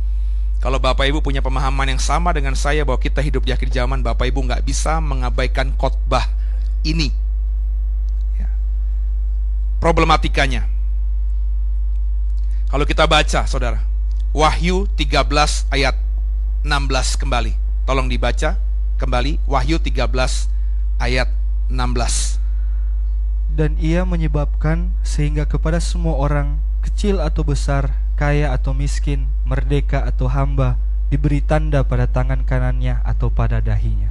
Kalau 0.61 0.77
Bapak 0.77 1.09
Ibu 1.09 1.25
punya 1.25 1.41
pemahaman 1.41 1.89
yang 1.89 1.97
sama 1.97 2.29
dengan 2.37 2.53
saya 2.53 2.85
bahwa 2.85 3.01
kita 3.01 3.17
hidup 3.17 3.41
di 3.41 3.49
akhir 3.49 3.73
zaman, 3.73 4.05
Bapak 4.05 4.29
Ibu 4.29 4.45
nggak 4.45 4.61
bisa 4.61 5.01
mengabaikan 5.01 5.73
khotbah 5.73 6.29
ini. 6.85 7.09
Ya. 8.37 8.45
Problematikanya. 9.81 10.69
Kalau 12.69 12.85
kita 12.85 13.09
baca, 13.09 13.49
saudara, 13.49 13.81
Wahyu 14.37 14.85
13 14.95 15.65
ayat 15.73 15.97
16 16.61 17.17
kembali. 17.17 17.57
Tolong 17.89 18.05
dibaca 18.05 18.55
kembali 19.01 19.41
Wahyu 19.49 19.81
13 19.81 20.05
ayat 21.01 21.27
16. 21.73 22.37
Dan 23.51 23.81
ia 23.81 24.05
menyebabkan 24.05 24.93
sehingga 25.01 25.49
kepada 25.49 25.81
semua 25.81 26.21
orang, 26.21 26.61
kecil 26.85 27.17
atau 27.17 27.41
besar, 27.41 27.97
kaya 28.13 28.53
atau 28.53 28.77
miskin, 28.77 29.25
merdeka 29.51 30.07
atau 30.07 30.31
hamba, 30.31 30.79
diberi 31.11 31.43
tanda 31.43 31.83
pada 31.83 32.07
tangan 32.07 32.47
kanannya 32.47 33.03
atau 33.03 33.27
pada 33.27 33.59
dahinya. 33.59 34.07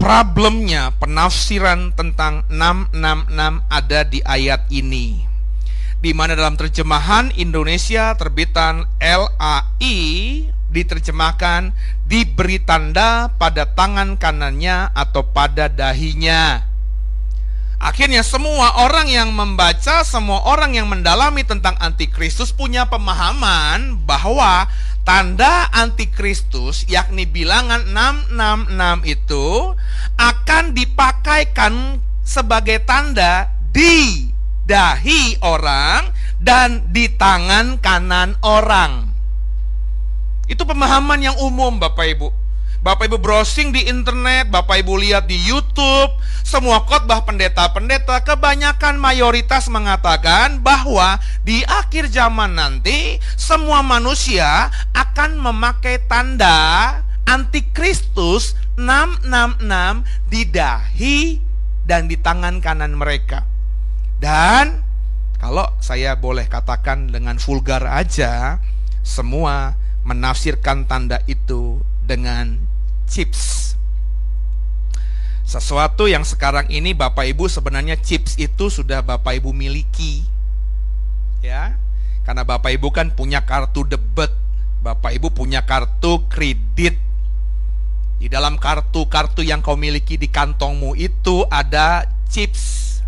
Problemnya 0.00 0.96
penafsiran 0.96 1.92
tentang 1.92 2.48
666 2.48 3.60
ada 3.68 4.00
di 4.08 4.24
ayat 4.24 4.64
ini. 4.72 5.28
Di 6.00 6.16
mana 6.16 6.32
dalam 6.32 6.56
terjemahan 6.56 7.28
Indonesia 7.36 8.16
terbitan 8.16 8.88
LAI 8.96 10.00
diterjemahkan 10.72 11.76
diberi 12.08 12.56
tanda 12.64 13.28
pada 13.36 13.68
tangan 13.68 14.16
kanannya 14.16 14.96
atau 14.96 15.28
pada 15.28 15.68
dahinya. 15.68 16.69
Akhirnya 17.80 18.20
semua 18.20 18.84
orang 18.84 19.08
yang 19.08 19.32
membaca, 19.32 20.04
semua 20.04 20.44
orang 20.44 20.76
yang 20.76 20.84
mendalami 20.84 21.48
tentang 21.48 21.80
antikristus 21.80 22.52
punya 22.52 22.84
pemahaman 22.84 23.96
bahwa 24.04 24.68
tanda 25.00 25.64
antikristus 25.72 26.84
yakni 26.92 27.24
bilangan 27.24 27.88
666 28.36 29.16
itu 29.16 29.46
akan 30.20 30.64
dipakaikan 30.76 32.04
sebagai 32.20 32.84
tanda 32.84 33.48
di 33.72 34.28
dahi 34.68 35.40
orang 35.40 36.12
dan 36.36 36.84
di 36.92 37.08
tangan 37.08 37.80
kanan 37.80 38.36
orang. 38.44 39.08
Itu 40.52 40.68
pemahaman 40.68 41.24
yang 41.24 41.40
umum 41.40 41.80
Bapak 41.80 42.06
Ibu. 42.12 42.39
Bapak 42.80 43.12
Ibu 43.12 43.20
browsing 43.20 43.76
di 43.76 43.84
internet, 43.92 44.48
Bapak 44.48 44.80
Ibu 44.80 44.96
lihat 44.96 45.28
di 45.28 45.36
YouTube, 45.36 46.16
semua 46.40 46.80
khotbah 46.88 47.28
pendeta-pendeta 47.28 48.24
kebanyakan 48.24 48.96
mayoritas 48.96 49.68
mengatakan 49.68 50.64
bahwa 50.64 51.20
di 51.44 51.60
akhir 51.68 52.08
zaman 52.08 52.56
nanti 52.56 53.20
semua 53.36 53.84
manusia 53.84 54.72
akan 54.96 55.36
memakai 55.44 56.00
tanda 56.08 57.04
antikristus 57.28 58.56
666 58.80 60.32
di 60.32 60.42
dahi 60.48 61.18
dan 61.84 62.08
di 62.08 62.16
tangan 62.16 62.64
kanan 62.64 62.96
mereka. 62.96 63.44
Dan 64.24 64.80
kalau 65.36 65.68
saya 65.84 66.16
boleh 66.16 66.48
katakan 66.48 67.12
dengan 67.12 67.36
vulgar 67.36 67.84
aja, 67.84 68.56
semua 69.04 69.76
menafsirkan 70.08 70.88
tanda 70.88 71.20
itu 71.28 71.84
dengan 72.08 72.69
chips. 73.10 73.74
Sesuatu 75.42 76.06
yang 76.06 76.22
sekarang 76.22 76.70
ini 76.70 76.94
Bapak 76.94 77.26
Ibu 77.26 77.50
sebenarnya 77.50 77.98
chips 77.98 78.38
itu 78.38 78.70
sudah 78.70 79.02
Bapak 79.02 79.42
Ibu 79.42 79.50
miliki. 79.50 80.22
Ya. 81.42 81.74
Karena 82.22 82.46
Bapak 82.46 82.70
Ibu 82.70 82.94
kan 82.94 83.10
punya 83.10 83.42
kartu 83.42 83.82
debit, 83.82 84.30
Bapak 84.86 85.10
Ibu 85.18 85.34
punya 85.34 85.66
kartu 85.66 86.22
kredit. 86.30 86.94
Di 88.22 88.30
dalam 88.30 88.62
kartu-kartu 88.62 89.42
yang 89.42 89.58
kau 89.58 89.74
miliki 89.74 90.14
di 90.14 90.30
kantongmu 90.30 90.94
itu 90.94 91.42
ada 91.50 92.06
chips. 92.30 93.02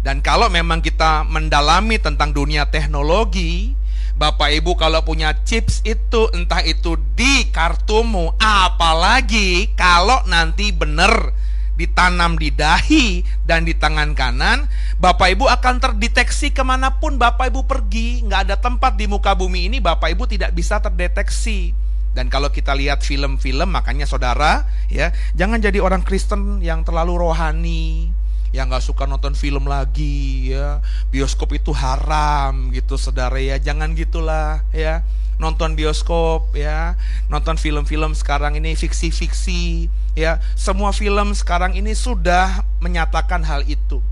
Dan 0.00 0.24
kalau 0.24 0.48
memang 0.48 0.80
kita 0.80 1.26
mendalami 1.28 2.00
tentang 2.00 2.32
dunia 2.32 2.64
teknologi, 2.70 3.76
Bapak 4.18 4.50
Ibu 4.50 4.74
kalau 4.74 5.06
punya 5.06 5.30
chips 5.46 5.78
itu 5.86 6.26
entah 6.34 6.58
itu 6.66 6.98
di 7.14 7.46
kartumu, 7.54 8.34
apalagi 8.42 9.70
kalau 9.78 10.26
nanti 10.26 10.74
benar 10.74 11.30
ditanam 11.78 12.34
di 12.34 12.50
dahi 12.50 13.22
dan 13.46 13.62
di 13.62 13.78
tangan 13.78 14.18
kanan, 14.18 14.66
Bapak 14.98 15.38
Ibu 15.38 15.46
akan 15.46 15.78
terdeteksi 15.78 16.50
ke 16.50 16.66
mana 16.66 16.98
pun 16.98 17.14
Bapak 17.14 17.54
Ibu 17.54 17.70
pergi. 17.70 18.26
Nggak 18.26 18.40
ada 18.50 18.56
tempat 18.58 18.98
di 18.98 19.06
muka 19.06 19.38
bumi 19.38 19.70
ini 19.70 19.78
Bapak 19.78 20.10
Ibu 20.10 20.26
tidak 20.26 20.50
bisa 20.50 20.82
terdeteksi. 20.82 21.70
Dan 22.10 22.26
kalau 22.26 22.50
kita 22.50 22.74
lihat 22.74 23.06
film-film, 23.06 23.70
makanya 23.70 24.02
saudara, 24.02 24.66
ya 24.90 25.14
jangan 25.38 25.62
jadi 25.62 25.78
orang 25.78 26.02
Kristen 26.02 26.58
yang 26.58 26.82
terlalu 26.82 27.22
rohani, 27.22 28.10
yang 28.58 28.74
nggak 28.74 28.82
suka 28.82 29.06
nonton 29.06 29.38
film 29.38 29.70
lagi 29.70 30.50
ya. 30.50 30.82
Bioskop 31.14 31.54
itu 31.54 31.70
haram 31.70 32.74
gitu 32.74 32.98
saudara 32.98 33.38
ya. 33.38 33.54
Jangan 33.62 33.94
gitulah 33.94 34.66
ya. 34.74 35.06
Nonton 35.38 35.78
bioskop 35.78 36.50
ya. 36.58 36.98
Nonton 37.30 37.54
film-film 37.54 38.18
sekarang 38.18 38.58
ini 38.58 38.74
fiksi-fiksi 38.74 39.86
ya. 40.18 40.42
Semua 40.58 40.90
film 40.90 41.38
sekarang 41.38 41.78
ini 41.78 41.94
sudah 41.94 42.66
menyatakan 42.82 43.46
hal 43.46 43.62
itu 43.70 44.02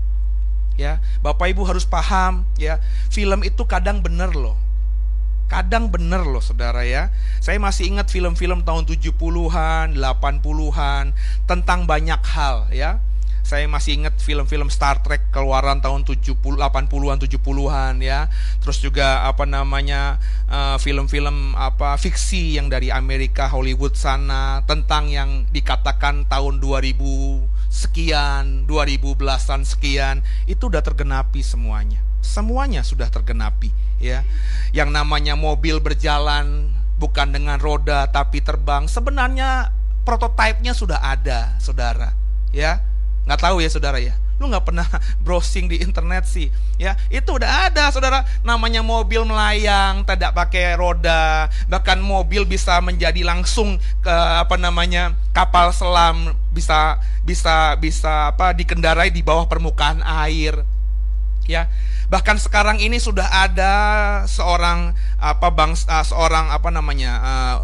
ya. 0.79 1.03
Bapak 1.19 1.51
Ibu 1.51 1.67
harus 1.67 1.83
paham 1.83 2.47
ya. 2.55 2.79
Film 3.11 3.43
itu 3.43 3.67
kadang 3.67 3.99
bener 3.99 4.31
loh. 4.31 4.55
Kadang 5.51 5.91
bener 5.91 6.23
loh 6.23 6.39
saudara 6.39 6.87
ya. 6.87 7.11
Saya 7.43 7.59
masih 7.59 7.91
ingat 7.91 8.07
film-film 8.07 8.63
tahun 8.63 8.87
70-an 8.87 9.91
80-an 9.99 11.11
tentang 11.43 11.83
banyak 11.83 12.23
hal 12.23 12.71
ya 12.71 13.03
saya 13.47 13.63
masih 13.63 14.03
ingat 14.03 14.19
film-film 14.19 14.67
Star 14.67 14.99
Trek 14.99 15.31
keluaran 15.31 15.79
tahun 15.79 16.03
70 16.03 16.35
80-an 16.35 17.15
70-an 17.15 17.95
ya. 18.03 18.27
Terus 18.59 18.83
juga 18.83 19.23
apa 19.23 19.47
namanya 19.47 20.19
eh, 20.51 20.75
film-film 20.83 21.55
uh, 21.55 21.71
apa 21.71 21.95
fiksi 21.95 22.59
yang 22.59 22.67
dari 22.67 22.91
Amerika 22.91 23.47
Hollywood 23.47 23.95
sana 23.95 24.67
tentang 24.67 25.07
yang 25.07 25.47
dikatakan 25.47 26.27
tahun 26.27 26.59
2000 26.59 26.99
sekian, 27.71 28.67
2000 28.67 29.15
belasan 29.15 29.63
sekian, 29.63 30.27
itu 30.43 30.67
udah 30.67 30.83
tergenapi 30.83 31.39
semuanya. 31.39 32.03
Semuanya 32.19 32.83
sudah 32.83 33.07
tergenapi 33.07 33.71
ya. 34.03 34.27
Yang 34.75 34.91
namanya 34.91 35.39
mobil 35.39 35.79
berjalan 35.79 36.67
bukan 36.99 37.31
dengan 37.31 37.63
roda 37.63 38.11
tapi 38.11 38.43
terbang, 38.43 38.91
sebenarnya 38.91 39.71
prototipenya 40.03 40.75
sudah 40.75 40.99
ada, 40.99 41.55
Saudara. 41.63 42.11
Ya 42.51 42.83
Nggak 43.27 43.43
tahu 43.43 43.59
ya 43.59 43.67
saudara 43.67 43.99
ya. 43.99 44.15
Lu 44.39 44.47
nggak 44.47 44.71
pernah 44.71 44.87
browsing 45.27 45.67
di 45.67 45.83
internet 45.83 46.23
sih. 46.23 46.47
Ya, 46.79 46.95
itu 47.11 47.27
udah 47.35 47.67
ada 47.67 47.91
saudara. 47.91 48.23
Namanya 48.47 48.79
mobil 48.79 49.27
melayang, 49.27 50.07
tidak 50.07 50.31
pakai 50.31 50.79
roda. 50.79 51.51
Bahkan 51.67 51.99
mobil 51.99 52.47
bisa 52.47 52.79
menjadi 52.79 53.27
langsung 53.27 53.75
ke 53.99 54.15
apa 54.15 54.55
namanya 54.55 55.11
kapal 55.35 55.75
selam 55.75 56.31
bisa 56.55 56.97
bisa 57.27 57.75
bisa 57.77 58.31
apa 58.31 58.55
dikendarai 58.55 59.11
di 59.11 59.19
bawah 59.19 59.43
permukaan 59.43 59.99
air. 60.23 60.63
Ya, 61.47 61.67
Bahkan 62.07 62.39
sekarang 62.39 62.79
ini 62.79 63.03
sudah 63.03 63.27
ada 63.27 63.73
seorang 64.31 64.95
apa 65.19 65.51
bangsa 65.51 65.91
uh, 65.91 66.05
seorang 66.07 66.55
apa 66.55 66.71
namanya 66.71 67.19
uh, 67.19 67.55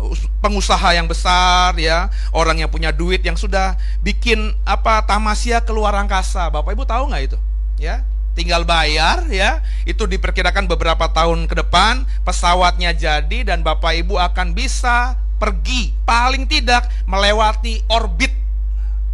pengusaha 0.43 0.91
yang 0.91 1.07
besar 1.07 1.79
ya, 1.79 2.11
orang 2.35 2.59
yang 2.59 2.67
punya 2.67 2.91
duit 2.91 3.23
yang 3.23 3.39
sudah 3.39 3.79
bikin 4.03 4.51
apa 4.67 4.99
tamasya 5.07 5.63
keluar 5.63 5.95
angkasa. 5.95 6.51
Bapak 6.51 6.75
Ibu 6.75 6.83
tahu 6.83 7.07
nggak 7.07 7.23
itu? 7.23 7.39
Ya, 7.79 8.03
tinggal 8.35 8.67
bayar 8.67 9.23
ya. 9.31 9.63
Itu 9.87 10.11
diperkirakan 10.11 10.67
beberapa 10.67 11.07
tahun 11.07 11.47
ke 11.47 11.63
depan 11.63 12.03
pesawatnya 12.27 12.91
jadi 12.91 13.47
dan 13.47 13.63
Bapak 13.63 13.95
Ibu 13.95 14.19
akan 14.19 14.51
bisa 14.51 15.15
pergi 15.39 15.95
paling 16.03 16.51
tidak 16.51 16.91
melewati 17.07 17.79
orbit 17.87 18.31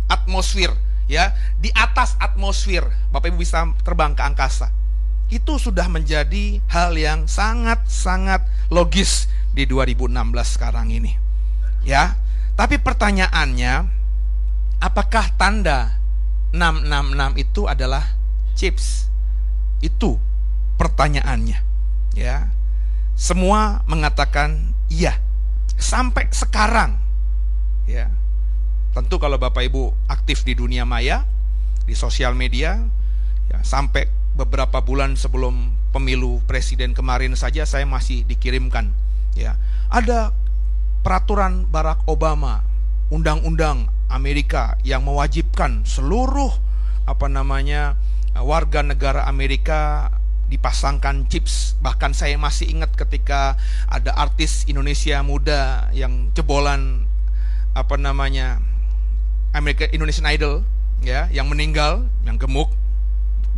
atmosfer 0.10 0.74
ya 1.10 1.34
di 1.58 1.74
atas 1.74 2.18
atmosfer 2.22 2.86
Bapak 3.14 3.34
Ibu 3.34 3.38
bisa 3.42 3.66
terbang 3.82 4.14
ke 4.14 4.22
angkasa 4.22 4.79
itu 5.30 5.62
sudah 5.62 5.86
menjadi 5.86 6.58
hal 6.66 6.98
yang 6.98 7.30
sangat-sangat 7.30 8.42
logis 8.74 9.30
di 9.54 9.70
2016 9.70 10.10
sekarang 10.58 10.90
ini. 10.90 11.14
Ya. 11.86 12.18
Tapi 12.58 12.76
pertanyaannya, 12.76 13.88
apakah 14.84 15.32
tanda 15.40 15.96
666 16.52 17.46
itu 17.46 17.62
adalah 17.70 18.04
chips? 18.58 19.08
Itu 19.80 20.18
pertanyaannya. 20.76 21.62
Ya. 22.18 22.50
Semua 23.14 23.86
mengatakan 23.86 24.74
iya. 24.90 25.16
Sampai 25.80 26.28
sekarang. 26.34 27.00
Ya. 27.88 28.12
Tentu 28.92 29.22
kalau 29.22 29.38
Bapak 29.38 29.64
Ibu 29.70 29.94
aktif 30.10 30.42
di 30.44 30.58
dunia 30.58 30.84
maya, 30.84 31.24
di 31.86 31.94
sosial 31.94 32.34
media, 32.36 32.82
ya, 33.48 33.62
sampai 33.64 34.19
beberapa 34.40 34.80
bulan 34.80 35.20
sebelum 35.20 35.76
pemilu 35.92 36.40
presiden 36.48 36.96
kemarin 36.96 37.36
saja 37.36 37.68
saya 37.68 37.84
masih 37.84 38.24
dikirimkan 38.24 38.96
ya. 39.36 39.60
Ada 39.92 40.32
peraturan 41.04 41.68
Barack 41.68 42.08
Obama 42.08 42.64
undang-undang 43.12 43.92
Amerika 44.08 44.80
yang 44.88 45.04
mewajibkan 45.04 45.84
seluruh 45.84 46.56
apa 47.04 47.28
namanya 47.28 48.00
warga 48.40 48.80
negara 48.80 49.28
Amerika 49.28 50.08
dipasangkan 50.48 51.28
chips. 51.28 51.76
Bahkan 51.84 52.16
saya 52.16 52.40
masih 52.40 52.72
ingat 52.72 52.96
ketika 52.96 53.60
ada 53.92 54.16
artis 54.16 54.64
Indonesia 54.72 55.20
muda 55.20 55.92
yang 55.92 56.32
jebolan 56.32 57.06
apa 57.76 58.00
namanya 58.00 58.64
Amerika 59.52 59.86
Indonesian 59.92 60.26
Idol 60.32 60.64
ya 61.04 61.28
yang 61.30 61.52
meninggal 61.52 62.08
yang 62.24 62.40
gemuk 62.40 62.79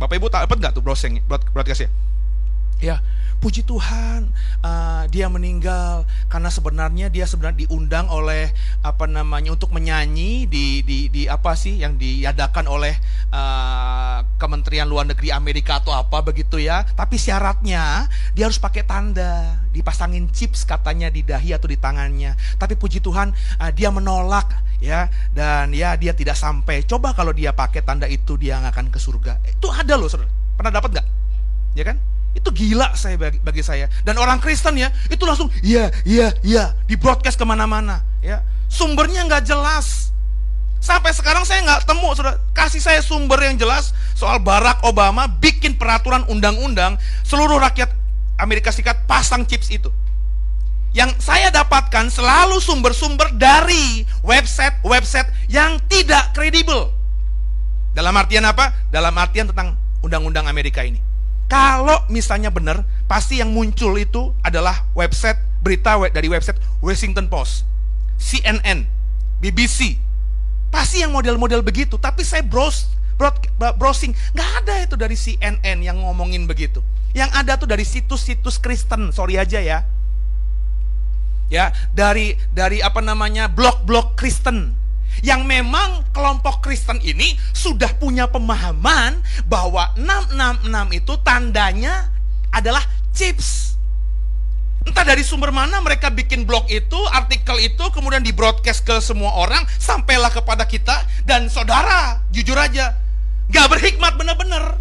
Bapak 0.02 0.18
Ibu 0.18 0.26
dapat 0.34 0.58
nggak 0.58 0.74
tuh 0.74 0.82
browsing 0.82 1.22
broadcastnya? 1.30 1.86
Ya, 2.82 2.98
puji 3.42 3.66
Tuhan 3.66 4.30
uh, 4.62 5.02
dia 5.10 5.26
meninggal 5.26 6.06
karena 6.30 6.46
sebenarnya 6.46 7.10
dia 7.10 7.26
sebenarnya 7.26 7.66
diundang 7.66 8.06
oleh 8.06 8.54
apa 8.86 9.10
namanya 9.10 9.50
untuk 9.50 9.74
menyanyi 9.74 10.46
di 10.46 10.86
di, 10.86 11.10
di 11.10 11.26
apa 11.26 11.58
sih 11.58 11.82
yang 11.82 11.98
diadakan 11.98 12.70
oleh 12.70 12.94
uh, 13.34 14.22
Kementerian 14.38 14.86
Luar 14.86 15.10
Negeri 15.10 15.34
Amerika 15.34 15.82
atau 15.82 15.90
apa 15.90 16.22
begitu 16.22 16.62
ya. 16.62 16.86
Tapi 16.86 17.18
syaratnya 17.18 18.06
dia 18.30 18.46
harus 18.46 18.62
pakai 18.62 18.86
tanda 18.86 19.58
dipasangin 19.74 20.30
chips 20.30 20.62
katanya 20.62 21.10
di 21.10 21.26
dahi 21.26 21.50
atau 21.50 21.66
di 21.66 21.78
tangannya. 21.82 22.38
Tapi 22.62 22.78
puji 22.78 23.02
Tuhan 23.02 23.34
uh, 23.34 23.70
dia 23.74 23.90
menolak 23.90 24.54
ya 24.78 25.10
dan 25.34 25.74
ya 25.74 25.98
dia 25.98 26.14
tidak 26.14 26.38
sampai. 26.38 26.86
Coba 26.86 27.10
kalau 27.10 27.34
dia 27.34 27.50
pakai 27.50 27.82
tanda 27.82 28.06
itu 28.06 28.38
dia 28.38 28.62
akan 28.62 28.86
ke 28.94 29.02
surga. 29.02 29.42
Itu 29.42 29.66
ada 29.74 29.98
loh 29.98 30.06
saudara. 30.06 30.30
Pernah 30.54 30.72
dapat 30.78 30.90
nggak? 30.94 31.06
Ya 31.74 31.84
kan 31.90 32.11
itu 32.32 32.48
gila 32.48 32.96
saya 32.96 33.20
bagi, 33.20 33.38
bagi 33.44 33.60
saya 33.60 33.88
dan 34.02 34.16
orang 34.16 34.40
Kristen 34.40 34.76
ya 34.80 34.88
itu 35.12 35.20
langsung 35.28 35.52
iya 35.60 35.92
iya 36.08 36.32
iya 36.40 36.72
di 36.88 36.96
broadcast 36.96 37.36
ke 37.36 37.44
mana-mana 37.44 38.00
ya 38.24 38.40
sumbernya 38.72 39.28
nggak 39.28 39.44
jelas 39.44 40.12
sampai 40.80 41.12
sekarang 41.12 41.44
saya 41.44 41.60
nggak 41.62 41.84
temu 41.84 42.08
saudara 42.16 42.40
kasih 42.56 42.80
saya 42.80 43.04
sumber 43.04 43.38
yang 43.44 43.60
jelas 43.60 43.92
soal 44.16 44.40
Barack 44.40 44.80
Obama 44.82 45.28
bikin 45.28 45.76
peraturan 45.76 46.24
undang-undang 46.26 46.96
seluruh 47.22 47.60
rakyat 47.60 47.92
Amerika 48.40 48.72
Serikat 48.72 49.04
pasang 49.04 49.44
chips 49.44 49.68
itu 49.68 49.92
yang 50.92 51.08
saya 51.16 51.48
dapatkan 51.48 52.12
selalu 52.12 52.60
sumber-sumber 52.60 53.32
dari 53.36 54.04
website-website 54.20 55.48
yang 55.48 55.80
tidak 55.88 56.36
kredibel. 56.36 56.92
Dalam 57.96 58.12
artian 58.12 58.44
apa? 58.44 58.76
Dalam 58.92 59.16
artian 59.16 59.48
tentang 59.48 59.72
undang-undang 60.04 60.44
Amerika 60.44 60.84
ini. 60.84 61.00
Kalau 61.52 62.00
misalnya 62.08 62.48
benar, 62.48 62.80
pasti 63.04 63.44
yang 63.44 63.52
muncul 63.52 63.92
itu 64.00 64.32
adalah 64.40 64.88
website 64.96 65.36
berita 65.60 66.00
dari 66.08 66.32
website 66.32 66.56
Washington 66.80 67.28
Post, 67.28 67.68
CNN, 68.16 68.88
BBC. 69.44 70.00
Pasti 70.72 71.04
yang 71.04 71.12
model-model 71.12 71.60
begitu. 71.60 72.00
Tapi 72.00 72.24
saya 72.24 72.40
browse, 72.40 72.88
browsing, 73.76 74.16
nggak 74.32 74.50
ada 74.64 74.74
itu 74.80 74.96
dari 74.96 75.12
CNN 75.12 75.84
yang 75.84 76.00
ngomongin 76.00 76.48
begitu. 76.48 76.80
Yang 77.12 77.30
ada 77.36 77.60
tuh 77.60 77.68
dari 77.68 77.84
situs-situs 77.84 78.56
Kristen, 78.56 79.12
sorry 79.12 79.36
aja 79.36 79.60
ya 79.60 79.84
ya 81.52 81.68
dari 81.92 82.32
dari 82.56 82.80
apa 82.80 83.04
namanya 83.04 83.44
blok-blok 83.52 84.16
Kristen 84.16 84.72
yang 85.22 85.46
memang 85.46 86.02
kelompok 86.10 86.60
Kristen 86.66 86.98
ini 87.00 87.38
sudah 87.54 87.94
punya 87.96 88.26
pemahaman 88.26 89.22
bahwa 89.46 89.94
666 89.94 90.98
itu 90.98 91.14
tandanya 91.22 92.10
adalah 92.50 92.82
chips. 93.14 93.78
Entah 94.82 95.06
dari 95.06 95.22
sumber 95.22 95.54
mana 95.54 95.78
mereka 95.78 96.10
bikin 96.10 96.42
blog 96.42 96.66
itu, 96.66 96.98
artikel 97.14 97.54
itu, 97.62 97.86
kemudian 97.94 98.18
di 98.18 98.34
broadcast 98.34 98.82
ke 98.82 98.98
semua 98.98 99.30
orang, 99.38 99.62
sampailah 99.78 100.34
kepada 100.34 100.66
kita, 100.66 101.06
dan 101.22 101.46
saudara, 101.46 102.18
jujur 102.34 102.58
aja, 102.58 102.98
gak 103.46 103.70
berhikmat 103.70 104.18
bener-bener. 104.18 104.74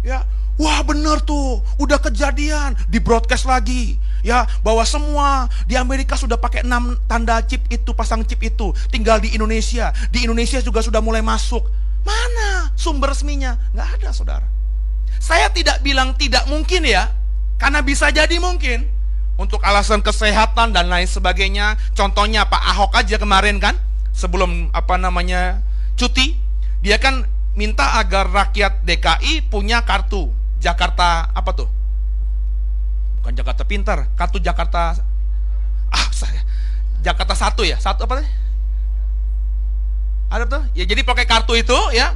Ya, 0.00 0.24
wah 0.56 0.80
bener 0.80 1.20
tuh, 1.28 1.60
udah 1.76 2.00
kejadian, 2.00 2.72
di 2.88 2.96
broadcast 3.04 3.44
lagi 3.44 4.00
ya 4.24 4.48
bahwa 4.64 4.80
semua 4.88 5.46
di 5.68 5.76
Amerika 5.76 6.16
sudah 6.16 6.40
pakai 6.40 6.64
enam 6.64 6.96
tanda 7.04 7.44
chip 7.44 7.60
itu, 7.68 7.92
pasang 7.92 8.24
chip 8.24 8.40
itu, 8.40 8.72
tinggal 8.88 9.20
di 9.20 9.36
Indonesia. 9.36 9.92
Di 10.08 10.24
Indonesia 10.24 10.58
juga 10.64 10.80
sudah 10.80 11.04
mulai 11.04 11.20
masuk. 11.20 11.68
Mana 12.02 12.72
sumber 12.74 13.12
resminya? 13.12 13.60
Nggak 13.76 13.88
ada, 14.00 14.08
saudara. 14.16 14.46
Saya 15.20 15.52
tidak 15.52 15.84
bilang 15.84 16.16
tidak 16.16 16.48
mungkin 16.48 16.88
ya, 16.88 17.12
karena 17.60 17.84
bisa 17.84 18.08
jadi 18.08 18.34
mungkin. 18.40 18.90
Untuk 19.34 19.58
alasan 19.66 19.98
kesehatan 19.98 20.70
dan 20.70 20.86
lain 20.86 21.10
sebagainya. 21.10 21.74
Contohnya 21.98 22.46
Pak 22.46 22.62
Ahok 22.70 22.94
aja 22.94 23.18
kemarin 23.18 23.58
kan, 23.58 23.74
sebelum 24.14 24.70
apa 24.70 24.94
namanya 24.94 25.58
cuti, 25.98 26.38
dia 26.86 27.02
kan 27.02 27.26
minta 27.58 27.98
agar 27.98 28.30
rakyat 28.30 28.86
DKI 28.86 29.50
punya 29.50 29.82
kartu 29.82 30.30
Jakarta 30.62 31.34
apa 31.34 31.50
tuh? 31.50 31.66
Bukan 33.24 33.40
Jakarta 33.40 33.64
Pintar, 33.64 33.98
kartu 34.20 34.36
Jakarta 34.36 35.00
ah 35.88 36.08
saya 36.12 36.44
Jakarta 37.00 37.32
satu 37.32 37.64
ya, 37.64 37.80
satu 37.80 38.04
apa 38.04 38.20
sih? 38.20 38.28
Ada 40.28 40.44
tuh? 40.44 40.62
Ya 40.76 40.84
jadi 40.84 41.00
pakai 41.00 41.24
kartu 41.24 41.56
itu 41.56 41.76
ya, 41.96 42.12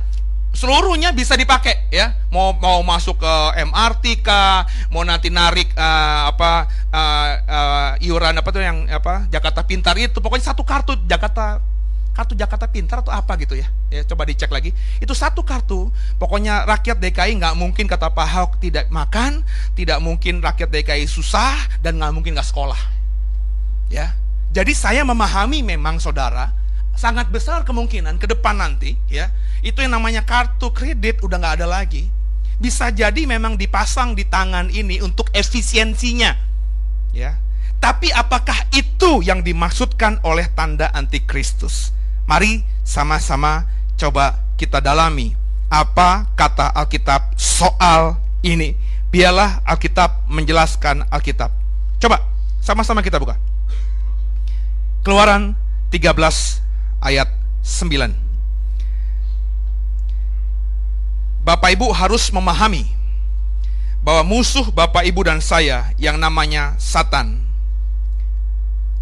seluruhnya 0.52 1.16
bisa 1.16 1.32
dipakai 1.32 1.88
ya. 1.88 2.12
Mau 2.28 2.52
mau 2.60 2.84
masuk 2.84 3.16
ke 3.24 3.34
MRT 3.56 4.20
kah, 4.20 4.68
mau 4.92 5.00
nanti 5.00 5.32
narik 5.32 5.72
uh, 5.72 6.28
apa 6.28 6.68
uh, 6.92 7.28
uh, 7.48 7.90
iuran 8.04 8.36
apa 8.36 8.48
tuh 8.52 8.60
yang 8.60 8.84
apa 8.92 9.24
Jakarta 9.32 9.64
Pintar 9.64 9.96
itu, 9.96 10.20
pokoknya 10.20 10.52
satu 10.52 10.60
kartu 10.60 10.92
Jakarta 11.08 11.64
kartu 12.18 12.34
Jakarta 12.34 12.66
Pintar 12.66 13.06
atau 13.06 13.14
apa 13.14 13.38
gitu 13.38 13.54
ya. 13.54 13.70
Ya 13.94 14.02
coba 14.02 14.26
dicek 14.26 14.50
lagi. 14.50 14.74
Itu 14.98 15.14
satu 15.14 15.46
kartu. 15.46 15.86
Pokoknya 16.18 16.66
rakyat 16.66 16.98
DKI 16.98 17.38
nggak 17.38 17.54
mungkin 17.54 17.86
kata 17.86 18.10
Pak 18.10 18.26
Ahok 18.26 18.50
tidak 18.58 18.90
makan, 18.90 19.46
tidak 19.78 20.02
mungkin 20.02 20.42
rakyat 20.42 20.66
DKI 20.74 21.06
susah 21.06 21.54
dan 21.78 22.02
nggak 22.02 22.10
mungkin 22.10 22.34
nggak 22.34 22.50
sekolah. 22.50 22.80
Ya. 23.86 24.18
Jadi 24.50 24.74
saya 24.74 25.06
memahami 25.06 25.62
memang 25.62 26.02
saudara 26.02 26.58
sangat 26.98 27.30
besar 27.30 27.62
kemungkinan 27.62 28.18
ke 28.18 28.26
depan 28.26 28.58
nanti 28.58 28.98
ya 29.06 29.30
itu 29.62 29.78
yang 29.78 29.94
namanya 29.94 30.26
kartu 30.26 30.74
kredit 30.74 31.22
udah 31.22 31.38
nggak 31.38 31.62
ada 31.62 31.70
lagi 31.70 32.10
bisa 32.58 32.90
jadi 32.90 33.22
memang 33.22 33.54
dipasang 33.54 34.18
di 34.18 34.26
tangan 34.26 34.66
ini 34.66 34.98
untuk 34.98 35.30
efisiensinya 35.30 36.34
ya 37.14 37.38
tapi 37.78 38.10
apakah 38.10 38.66
itu 38.74 39.22
yang 39.22 39.46
dimaksudkan 39.46 40.18
oleh 40.26 40.50
tanda 40.58 40.90
antikristus 40.90 41.94
Mari 42.28 42.60
sama-sama 42.84 43.64
coba 43.96 44.36
kita 44.60 44.84
dalami 44.84 45.32
apa 45.72 46.28
kata 46.36 46.76
Alkitab 46.76 47.32
soal 47.40 48.20
ini. 48.44 48.76
Biarlah 49.08 49.64
Alkitab 49.64 50.28
menjelaskan 50.28 51.08
Alkitab. 51.08 51.48
Coba 51.96 52.20
sama-sama 52.60 53.00
kita 53.00 53.16
buka. 53.16 53.40
Keluaran 55.00 55.56
13 55.88 56.12
ayat 57.00 57.32
9. 57.64 58.12
Bapak 61.48 61.72
Ibu 61.72 61.88
harus 61.96 62.28
memahami 62.28 62.84
bahwa 64.04 64.36
musuh 64.36 64.68
Bapak 64.68 65.08
Ibu 65.08 65.24
dan 65.24 65.40
saya 65.40 65.96
yang 65.96 66.20
namanya 66.20 66.76
Satan, 66.76 67.40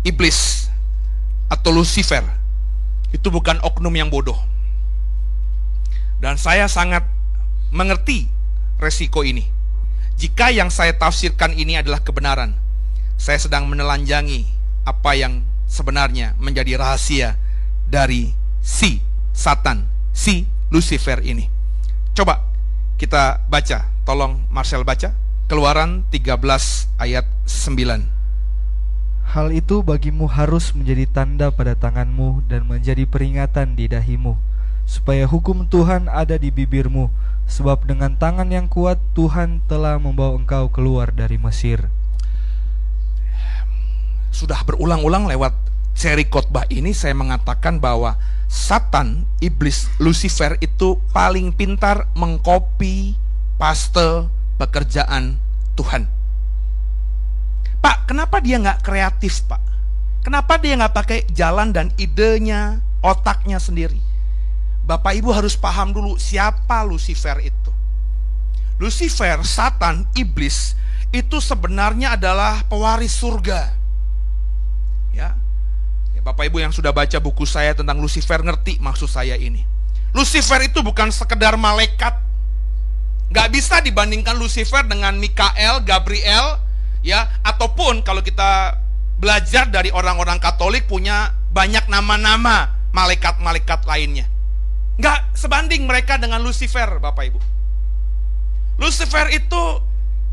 iblis 0.07 0.71
atau 1.51 1.75
Lucifer 1.75 2.36
itu 3.17 3.33
bukan 3.33 3.57
oknum 3.65 3.97
yang 3.97 4.13
bodoh. 4.13 4.37
Dan 6.21 6.37
saya 6.37 6.69
sangat 6.69 7.09
mengerti 7.73 8.29
resiko 8.77 9.25
ini. 9.25 9.49
Jika 10.17 10.53
yang 10.53 10.69
saya 10.69 10.97
tafsirkan 10.97 11.57
ini 11.57 11.77
adalah 11.77 12.01
kebenaran, 12.01 12.57
saya 13.17 13.41
sedang 13.41 13.69
menelanjangi 13.69 14.45
apa 14.85 15.17
yang 15.17 15.45
sebenarnya 15.69 16.37
menjadi 16.41 16.77
rahasia 16.81 17.37
dari 17.89 18.33
si 18.61 19.01
Satan, 19.37 19.85
si 20.17 20.49
Lucifer 20.73 21.21
ini. 21.21 21.49
Coba 22.17 22.41
kita 22.97 23.45
baca, 23.49 23.93
tolong 24.09 24.41
Marcel 24.49 24.85
baca. 24.89 25.13
Keluaran 25.47 26.09
13 26.11 26.41
ayat 26.97 27.29
9. 27.45 28.16
Hal 29.37 29.53
itu 29.53 29.85
bagimu 29.85 30.33
harus 30.33 30.73
menjadi 30.73 31.05
tanda 31.13 31.53
pada 31.53 31.77
tanganmu 31.77 32.49
dan 32.49 32.65
menjadi 32.65 33.05
peringatan 33.05 33.77
di 33.77 33.85
dahimu, 33.85 34.33
supaya 34.89 35.29
hukum 35.29 35.69
Tuhan 35.69 36.09
ada 36.09 36.41
di 36.41 36.49
bibirmu, 36.49 37.13
sebab 37.45 37.85
dengan 37.85 38.17
tangan 38.17 38.49
yang 38.49 38.65
kuat 38.65 38.97
Tuhan 39.13 39.61
telah 39.69 40.01
membawa 40.01 40.41
engkau 40.41 40.73
keluar 40.73 41.13
dari 41.13 41.37
Mesir. 41.37 41.85
Sudah 44.33 44.65
berulang-ulang 44.65 45.29
lewat 45.29 45.53
seri 45.93 46.25
khotbah 46.25 46.65
ini 46.73 46.97
saya 46.97 47.13
mengatakan 47.13 47.77
bahwa 47.77 48.17
Satan, 48.49 49.29
iblis, 49.45 49.93
Lucifer 50.01 50.57
itu 50.65 50.97
paling 51.13 51.53
pintar 51.53 52.09
mengkopi 52.17 53.13
paste 53.61 54.33
pekerjaan 54.57 55.37
Tuhan. 55.77 56.16
Pak, 57.87 58.11
kenapa 58.11 58.43
dia 58.43 58.59
nggak 58.59 58.83
kreatif, 58.83 59.47
Pak? 59.47 59.63
Kenapa 60.27 60.59
dia 60.59 60.75
nggak 60.75 60.91
pakai 60.91 61.23
jalan 61.31 61.71
dan 61.71 61.95
idenya, 61.95 62.83
otaknya 62.99 63.63
sendiri? 63.63 64.03
Bapak 64.83 65.15
Ibu 65.15 65.31
harus 65.31 65.55
paham 65.55 65.95
dulu 65.95 66.19
siapa 66.19 66.83
Lucifer 66.83 67.39
itu. 67.47 67.71
Lucifer, 68.83 69.39
Satan, 69.47 70.03
iblis 70.19 70.75
itu 71.15 71.39
sebenarnya 71.39 72.19
adalah 72.19 72.67
pewaris 72.67 73.15
surga. 73.15 73.71
Ya. 75.15 75.39
ya. 76.11 76.21
Bapak 76.27 76.51
Ibu 76.51 76.59
yang 76.59 76.75
sudah 76.75 76.91
baca 76.91 77.23
buku 77.23 77.47
saya 77.47 77.71
tentang 77.71 78.03
Lucifer 78.03 78.43
ngerti 78.43 78.83
maksud 78.83 79.07
saya 79.07 79.39
ini. 79.39 79.63
Lucifer 80.11 80.59
itu 80.67 80.83
bukan 80.83 81.15
sekedar 81.15 81.55
malaikat. 81.55 82.19
Gak 83.31 83.47
bisa 83.55 83.79
dibandingkan 83.79 84.35
Lucifer 84.35 84.83
dengan 84.83 85.15
Mikael, 85.23 85.87
Gabriel, 85.87 86.66
ya 87.07 87.31
ataupun 87.47 88.03
kalau 88.03 88.19
kita 88.19 88.83
belajar 89.23 89.71
dari 89.71 89.95
orang-orang 89.95 90.43
Katolik 90.43 90.91
punya 90.91 91.31
banyak 91.55 91.87
nama-nama 91.87 92.75
malaikat-malaikat 92.91 93.87
lainnya. 93.87 94.27
Nggak 94.99 95.39
sebanding 95.39 95.87
mereka 95.87 96.19
dengan 96.19 96.43
Lucifer, 96.43 96.99
Bapak 96.99 97.25
Ibu. 97.31 97.41
Lucifer 98.83 99.31
itu 99.33 99.63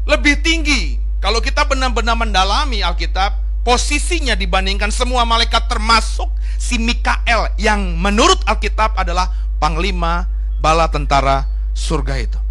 lebih 0.09 0.41
tinggi. 0.41 0.99
Kalau 1.23 1.39
kita 1.39 1.63
benar-benar 1.63 2.19
mendalami 2.19 2.83
Alkitab, 2.83 3.63
posisinya 3.63 4.35
dibandingkan 4.35 4.91
semua 4.91 5.23
malaikat 5.23 5.71
termasuk 5.71 6.27
si 6.59 6.75
Mikael 6.75 7.55
yang 7.55 7.95
menurut 7.95 8.43
Alkitab 8.43 8.99
adalah 8.99 9.31
panglima 9.63 10.27
bala 10.59 10.91
tentara 10.91 11.47
surga 11.71 12.15
itu. 12.19 12.42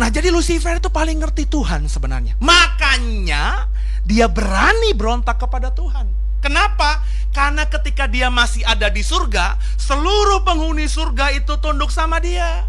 Nah 0.00 0.08
jadi 0.08 0.32
Lucifer 0.32 0.80
itu 0.80 0.88
paling 0.88 1.20
ngerti 1.20 1.44
Tuhan 1.48 1.84
sebenarnya. 1.88 2.38
Makanya 2.40 3.68
dia 4.02 4.26
berani 4.26 4.96
berontak 4.96 5.36
kepada 5.38 5.70
Tuhan. 5.70 6.08
Kenapa? 6.42 7.04
Karena 7.30 7.64
ketika 7.70 8.10
dia 8.10 8.26
masih 8.28 8.66
ada 8.66 8.90
di 8.90 9.00
surga, 9.00 9.56
seluruh 9.78 10.42
penghuni 10.42 10.90
surga 10.90 11.32
itu 11.38 11.54
tunduk 11.62 11.94
sama 11.94 12.18
dia. 12.18 12.66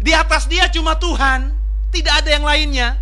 Di 0.00 0.14
atas 0.16 0.46
dia 0.48 0.70
cuma 0.72 0.96
Tuhan, 0.96 1.52
tidak 1.92 2.24
ada 2.24 2.30
yang 2.32 2.46
lainnya. 2.46 2.96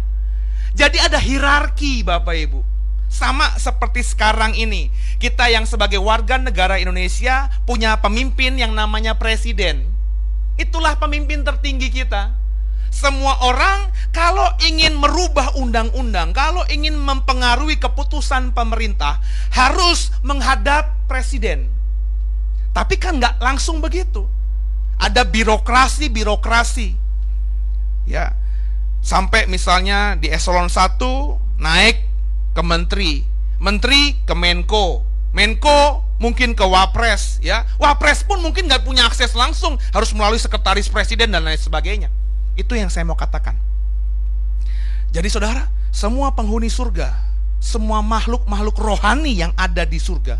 Jadi 0.74 0.98
ada 0.98 1.20
hierarki 1.20 2.02
Bapak 2.02 2.34
Ibu. 2.34 2.60
Sama 3.08 3.56
seperti 3.56 4.04
sekarang 4.04 4.52
ini, 4.56 4.92
kita 5.20 5.48
yang 5.48 5.64
sebagai 5.64 6.00
warga 6.00 6.36
negara 6.36 6.76
Indonesia 6.80 7.48
punya 7.64 8.00
pemimpin 8.00 8.56
yang 8.56 8.72
namanya 8.72 9.16
presiden. 9.16 9.88
Itulah 10.58 10.96
pemimpin 10.98 11.44
tertinggi 11.44 11.88
kita. 11.92 12.34
Semua 12.98 13.38
orang 13.46 13.94
kalau 14.10 14.50
ingin 14.66 14.98
merubah 14.98 15.54
undang-undang, 15.54 16.34
kalau 16.34 16.66
ingin 16.66 16.98
mempengaruhi 16.98 17.78
keputusan 17.78 18.50
pemerintah, 18.50 19.22
harus 19.54 20.10
menghadap 20.26 20.98
presiden. 21.06 21.70
Tapi 22.74 22.98
kan 22.98 23.22
nggak 23.22 23.38
langsung 23.38 23.78
begitu. 23.78 24.26
Ada 24.98 25.22
birokrasi-birokrasi. 25.22 26.98
Ya. 28.10 28.34
Sampai 28.98 29.46
misalnya 29.46 30.18
di 30.18 30.26
eselon 30.26 30.66
1 30.66 30.98
naik 31.62 32.02
ke 32.50 32.62
menteri, 32.66 33.22
menteri 33.62 34.18
ke 34.26 34.34
Menko, 34.34 35.06
Menko 35.30 36.02
mungkin 36.18 36.58
ke 36.58 36.66
Wapres 36.66 37.38
ya. 37.38 37.62
Wapres 37.78 38.26
pun 38.26 38.42
mungkin 38.42 38.66
nggak 38.66 38.82
punya 38.82 39.06
akses 39.06 39.38
langsung, 39.38 39.78
harus 39.94 40.10
melalui 40.10 40.42
sekretaris 40.42 40.90
presiden 40.90 41.30
dan 41.30 41.46
lain 41.46 41.62
sebagainya. 41.62 42.10
Itu 42.58 42.74
yang 42.74 42.90
saya 42.90 43.06
mau 43.06 43.14
katakan. 43.14 43.54
Jadi 45.14 45.30
saudara, 45.30 45.70
semua 45.94 46.34
penghuni 46.34 46.66
surga, 46.66 47.14
semua 47.62 48.02
makhluk-makhluk 48.02 48.76
rohani 48.76 49.38
yang 49.38 49.54
ada 49.54 49.86
di 49.86 49.96
surga, 49.96 50.36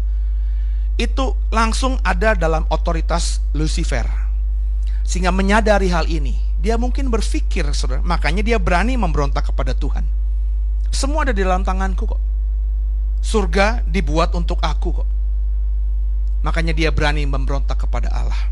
itu 0.98 1.32
langsung 1.54 1.96
ada 2.02 2.34
dalam 2.34 2.66
otoritas 2.68 3.38
Lucifer. 3.54 4.04
Sehingga 5.06 5.32
menyadari 5.32 5.88
hal 5.88 6.04
ini, 6.10 6.36
dia 6.60 6.74
mungkin 6.76 7.08
berpikir, 7.08 7.64
saudara, 7.72 8.02
makanya 8.02 8.42
dia 8.44 8.58
berani 8.58 8.98
memberontak 8.98 9.48
kepada 9.48 9.72
Tuhan. 9.72 10.04
Semua 10.90 11.24
ada 11.24 11.32
di 11.32 11.40
dalam 11.40 11.62
tanganku 11.62 12.04
kok. 12.04 12.20
Surga 13.22 13.86
dibuat 13.86 14.34
untuk 14.34 14.58
aku 14.60 15.00
kok. 15.00 15.08
Makanya 16.42 16.74
dia 16.74 16.90
berani 16.90 17.24
memberontak 17.24 17.88
kepada 17.88 18.10
Allah. 18.10 18.42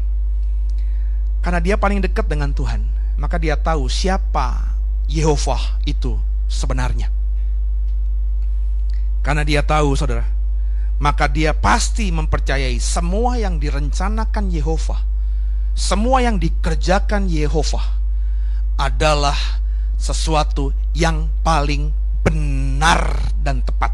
Karena 1.45 1.61
dia 1.61 1.77
paling 1.77 2.03
dekat 2.03 2.27
dengan 2.27 2.51
Tuhan, 2.55 2.83
maka 3.17 3.41
dia 3.41 3.57
tahu 3.57 3.89
siapa 3.89 4.77
Yehova 5.09 5.57
itu 5.89 6.17
sebenarnya. 6.47 7.09
Karena 9.25 9.43
dia 9.43 9.65
tahu, 9.67 9.99
saudara, 9.99 10.23
maka 11.03 11.27
dia 11.27 11.53
pasti 11.53 12.15
mempercayai 12.15 12.79
semua 12.79 13.37
yang 13.37 13.59
direncanakan 13.59 14.53
Yehova, 14.55 15.03
semua 15.75 16.23
yang 16.23 16.39
dikerjakan 16.39 17.27
Yehova 17.27 17.83
adalah 18.79 19.37
sesuatu 19.97 20.71
yang 20.93 21.27
paling 21.43 21.91
benar 22.23 23.33
dan 23.41 23.65
tepat. 23.65 23.93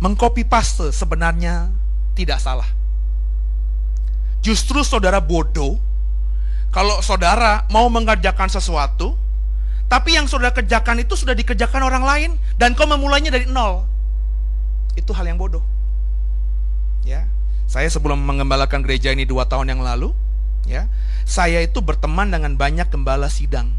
Mengcopy 0.00 0.44
paste 0.46 0.90
sebenarnya 0.90 1.70
tidak 2.14 2.38
salah. 2.38 2.66
Justru 4.44 4.84
saudara 4.84 5.18
bodoh 5.24 5.80
kalau 6.74 6.98
saudara 7.06 7.62
mau 7.70 7.86
mengerjakan 7.86 8.50
sesuatu, 8.50 9.14
tapi 9.86 10.18
yang 10.18 10.26
saudara 10.26 10.50
kerjakan 10.50 11.06
itu 11.06 11.14
sudah 11.14 11.30
dikerjakan 11.30 11.86
orang 11.86 12.02
lain 12.02 12.30
dan 12.58 12.74
kau 12.74 12.82
memulainya 12.82 13.30
dari 13.30 13.46
nol 13.46 13.86
itu 14.98 15.14
hal 15.14 15.22
yang 15.22 15.38
bodoh. 15.38 15.62
Ya, 17.06 17.30
saya 17.70 17.86
sebelum 17.86 18.18
mengembalakan 18.26 18.82
gereja 18.82 19.14
ini 19.14 19.22
dua 19.22 19.46
tahun 19.46 19.70
yang 19.70 19.86
lalu, 19.86 20.10
ya, 20.66 20.90
saya 21.22 21.62
itu 21.62 21.78
berteman 21.78 22.26
dengan 22.34 22.58
banyak 22.58 22.90
gembala 22.90 23.30
sidang. 23.30 23.70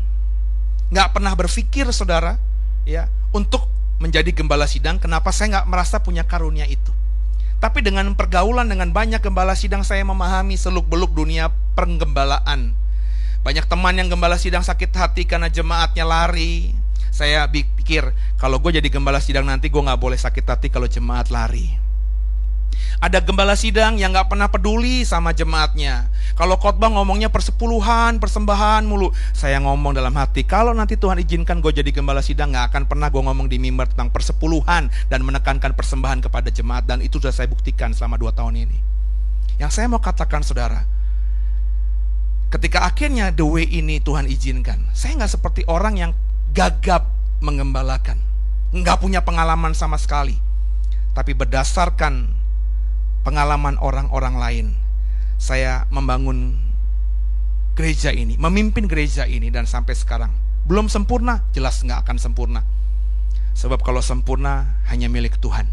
Nggak 0.87 1.19
pernah 1.19 1.35
berpikir, 1.35 1.89
saudara, 1.91 2.39
ya, 2.87 3.11
untuk 3.35 3.67
menjadi 3.99 4.31
gembala 4.31 4.71
sidang. 4.71 5.03
Kenapa 5.03 5.35
saya 5.35 5.59
nggak 5.59 5.67
merasa 5.67 5.99
punya 5.99 6.23
karunia 6.23 6.63
itu? 6.63 6.95
Tapi 7.59 7.81
dengan 7.81 8.13
pergaulan 8.13 8.69
dengan 8.71 8.93
banyak 8.93 9.19
gembala 9.19 9.51
sidang, 9.57 9.81
saya 9.81 10.05
memahami 10.05 10.53
seluk-beluk 10.55 11.11
dunia 11.11 11.49
penggembalaan. 11.73 12.84
Banyak 13.45 13.69
teman 13.69 13.93
yang 13.93 14.09
gembala 14.09 14.41
sidang 14.41 14.65
sakit 14.65 14.89
hati 14.97 15.29
karena 15.29 15.53
jemaatnya 15.53 16.01
lari, 16.01 16.73
saya 17.13 17.45
pikir 17.45 18.09
kalau 18.41 18.57
gue 18.57 18.81
jadi 18.81 18.89
gembala 18.89 19.21
sidang 19.21 19.45
nanti 19.45 19.69
gue 19.69 19.77
nggak 19.77 20.01
boleh 20.01 20.17
sakit 20.17 20.41
hati 20.41 20.73
kalau 20.73 20.89
jemaat 20.89 21.29
lari. 21.29 21.69
Ada 22.97 23.21
gembala 23.21 23.53
sidang 23.53 24.01
yang 24.01 24.17
nggak 24.17 24.33
pernah 24.33 24.49
peduli 24.49 25.05
sama 25.05 25.29
jemaatnya. 25.29 26.09
Kalau 26.33 26.57
khotbah 26.57 26.89
ngomongnya 26.89 27.29
persepuluhan, 27.29 28.17
persembahan 28.17 28.81
mulu. 28.81 29.13
Saya 29.29 29.61
ngomong 29.61 29.93
dalam 29.93 30.17
hati, 30.17 30.41
kalau 30.41 30.73
nanti 30.73 30.97
Tuhan 30.97 31.21
izinkan 31.21 31.61
gue 31.61 31.69
jadi 31.69 31.93
gembala 31.93 32.25
sidang, 32.25 32.49
nggak 32.49 32.73
akan 32.73 32.83
pernah 32.89 33.13
gue 33.13 33.21
ngomong 33.21 33.45
di 33.45 33.61
mimbar 33.61 33.93
tentang 33.93 34.09
persepuluhan 34.09 34.89
dan 35.05 35.19
menekankan 35.21 35.77
persembahan 35.77 36.25
kepada 36.25 36.49
jemaat. 36.49 36.89
Dan 36.89 37.05
itu 37.05 37.21
sudah 37.21 37.35
saya 37.35 37.45
buktikan 37.45 37.93
selama 37.93 38.17
dua 38.17 38.33
tahun 38.33 38.57
ini. 38.65 38.77
Yang 39.61 39.71
saya 39.77 39.85
mau 39.85 40.01
katakan 40.01 40.41
saudara, 40.41 40.83
ketika 42.53 42.85
akhirnya 42.85 43.33
the 43.33 43.45
way 43.45 43.65
ini 43.65 44.01
Tuhan 44.01 44.29
izinkan, 44.29 44.89
saya 44.91 45.17
nggak 45.17 45.33
seperti 45.39 45.61
orang 45.65 45.95
yang 45.97 46.11
gagap 46.55 47.09
mengembalakan. 47.43 48.17
Nggak 48.75 48.99
punya 49.01 49.21
pengalaman 49.23 49.71
sama 49.75 49.95
sekali. 49.99 50.35
Tapi 51.15 51.31
berdasarkan 51.31 52.27
pengalaman 53.23 53.79
orang-orang 53.79 54.35
lain, 54.35 54.67
saya 55.39 55.87
membangun 55.89 56.59
gereja 57.75 58.11
ini, 58.11 58.39
memimpin 58.39 58.87
gereja 58.87 59.27
ini 59.27 59.51
dan 59.51 59.67
sampai 59.67 59.95
sekarang. 59.95 60.31
Belum 60.65 60.87
sempurna, 60.87 61.43
jelas 61.51 61.83
nggak 61.83 62.07
akan 62.07 62.17
sempurna. 62.19 62.61
Sebab 63.55 63.79
kalau 63.83 64.03
sempurna 64.03 64.79
hanya 64.91 65.07
milik 65.07 65.39
Tuhan. 65.39 65.67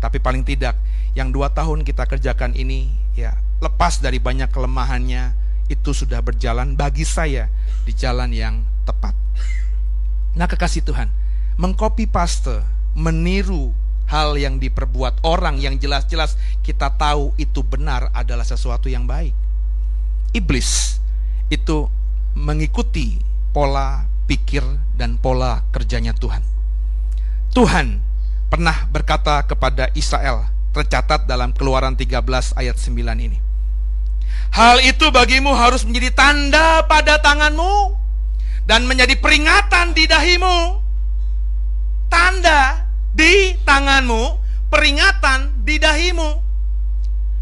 Tapi 0.00 0.18
paling 0.18 0.42
tidak, 0.42 0.74
yang 1.12 1.30
dua 1.30 1.52
tahun 1.52 1.84
kita 1.84 2.08
kerjakan 2.08 2.56
ini, 2.56 2.90
ya 3.14 3.36
lepas 3.60 4.00
dari 4.00 4.16
banyak 4.18 4.48
kelemahannya, 4.48 5.36
itu 5.70 5.94
sudah 5.94 6.18
berjalan 6.18 6.74
bagi 6.74 7.06
saya 7.06 7.46
di 7.86 7.94
jalan 7.94 8.34
yang 8.34 8.66
tepat. 8.82 9.14
Nah 10.34 10.50
kekasih 10.50 10.82
Tuhan, 10.82 11.06
mengcopy 11.54 12.10
paste, 12.10 12.58
meniru 12.98 13.70
hal 14.10 14.34
yang 14.34 14.58
diperbuat 14.58 15.22
orang 15.22 15.62
yang 15.62 15.78
jelas-jelas 15.78 16.34
kita 16.66 16.90
tahu 16.98 17.30
itu 17.38 17.62
benar 17.62 18.10
adalah 18.10 18.42
sesuatu 18.42 18.90
yang 18.90 19.06
baik. 19.06 19.30
Iblis 20.34 20.98
itu 21.50 21.86
mengikuti 22.34 23.22
pola 23.54 24.06
pikir 24.26 24.62
dan 24.98 25.18
pola 25.18 25.62
kerjanya 25.70 26.14
Tuhan. 26.14 26.42
Tuhan 27.50 27.98
pernah 28.50 28.86
berkata 28.90 29.42
kepada 29.46 29.90
Israel, 29.94 30.46
tercatat 30.70 31.26
dalam 31.26 31.50
Keluaran 31.50 31.98
13 31.98 32.54
ayat 32.54 32.78
9 32.78 32.94
ini. 33.18 33.49
Hal 34.50 34.82
itu 34.82 35.14
bagimu 35.14 35.54
harus 35.54 35.86
menjadi 35.86 36.10
tanda 36.10 36.82
pada 36.90 37.22
tanganmu 37.22 37.94
dan 38.66 38.82
menjadi 38.86 39.14
peringatan 39.22 39.94
di 39.94 40.10
dahimu. 40.10 40.82
Tanda 42.10 42.82
di 43.14 43.54
tanganmu, 43.62 44.42
peringatan 44.66 45.62
di 45.62 45.78
dahimu. 45.78 46.42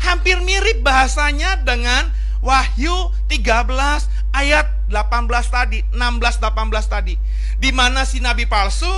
Hampir 0.05 0.45
mirip 0.45 0.85
bahasanya 0.85 1.65
dengan 1.65 2.13
Wahyu 2.45 3.11
13 3.27 4.37
ayat 4.37 4.67
18 4.93 5.49
tadi, 5.49 5.83
16 5.91 6.45
18 6.45 6.93
tadi. 6.93 7.15
Di 7.59 7.71
mana 7.73 8.05
si 8.05 8.21
nabi 8.21 8.45
palsu 8.45 8.93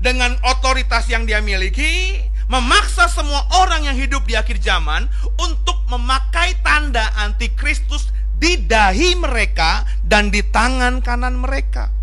dengan 0.00 0.36
otoritas 0.44 1.08
yang 1.08 1.28
dia 1.28 1.44
miliki 1.44 2.20
memaksa 2.50 3.06
semua 3.06 3.46
orang 3.62 3.86
yang 3.86 3.96
hidup 3.96 4.26
di 4.26 4.34
akhir 4.34 4.58
zaman 4.58 5.06
untuk 5.38 5.78
memakai 5.86 6.58
tanda 6.66 7.14
antikristus 7.22 8.10
di 8.42 8.58
dahi 8.58 9.14
mereka 9.14 9.86
dan 10.02 10.34
di 10.34 10.42
tangan 10.42 10.98
kanan 10.98 11.38
mereka. 11.38 11.94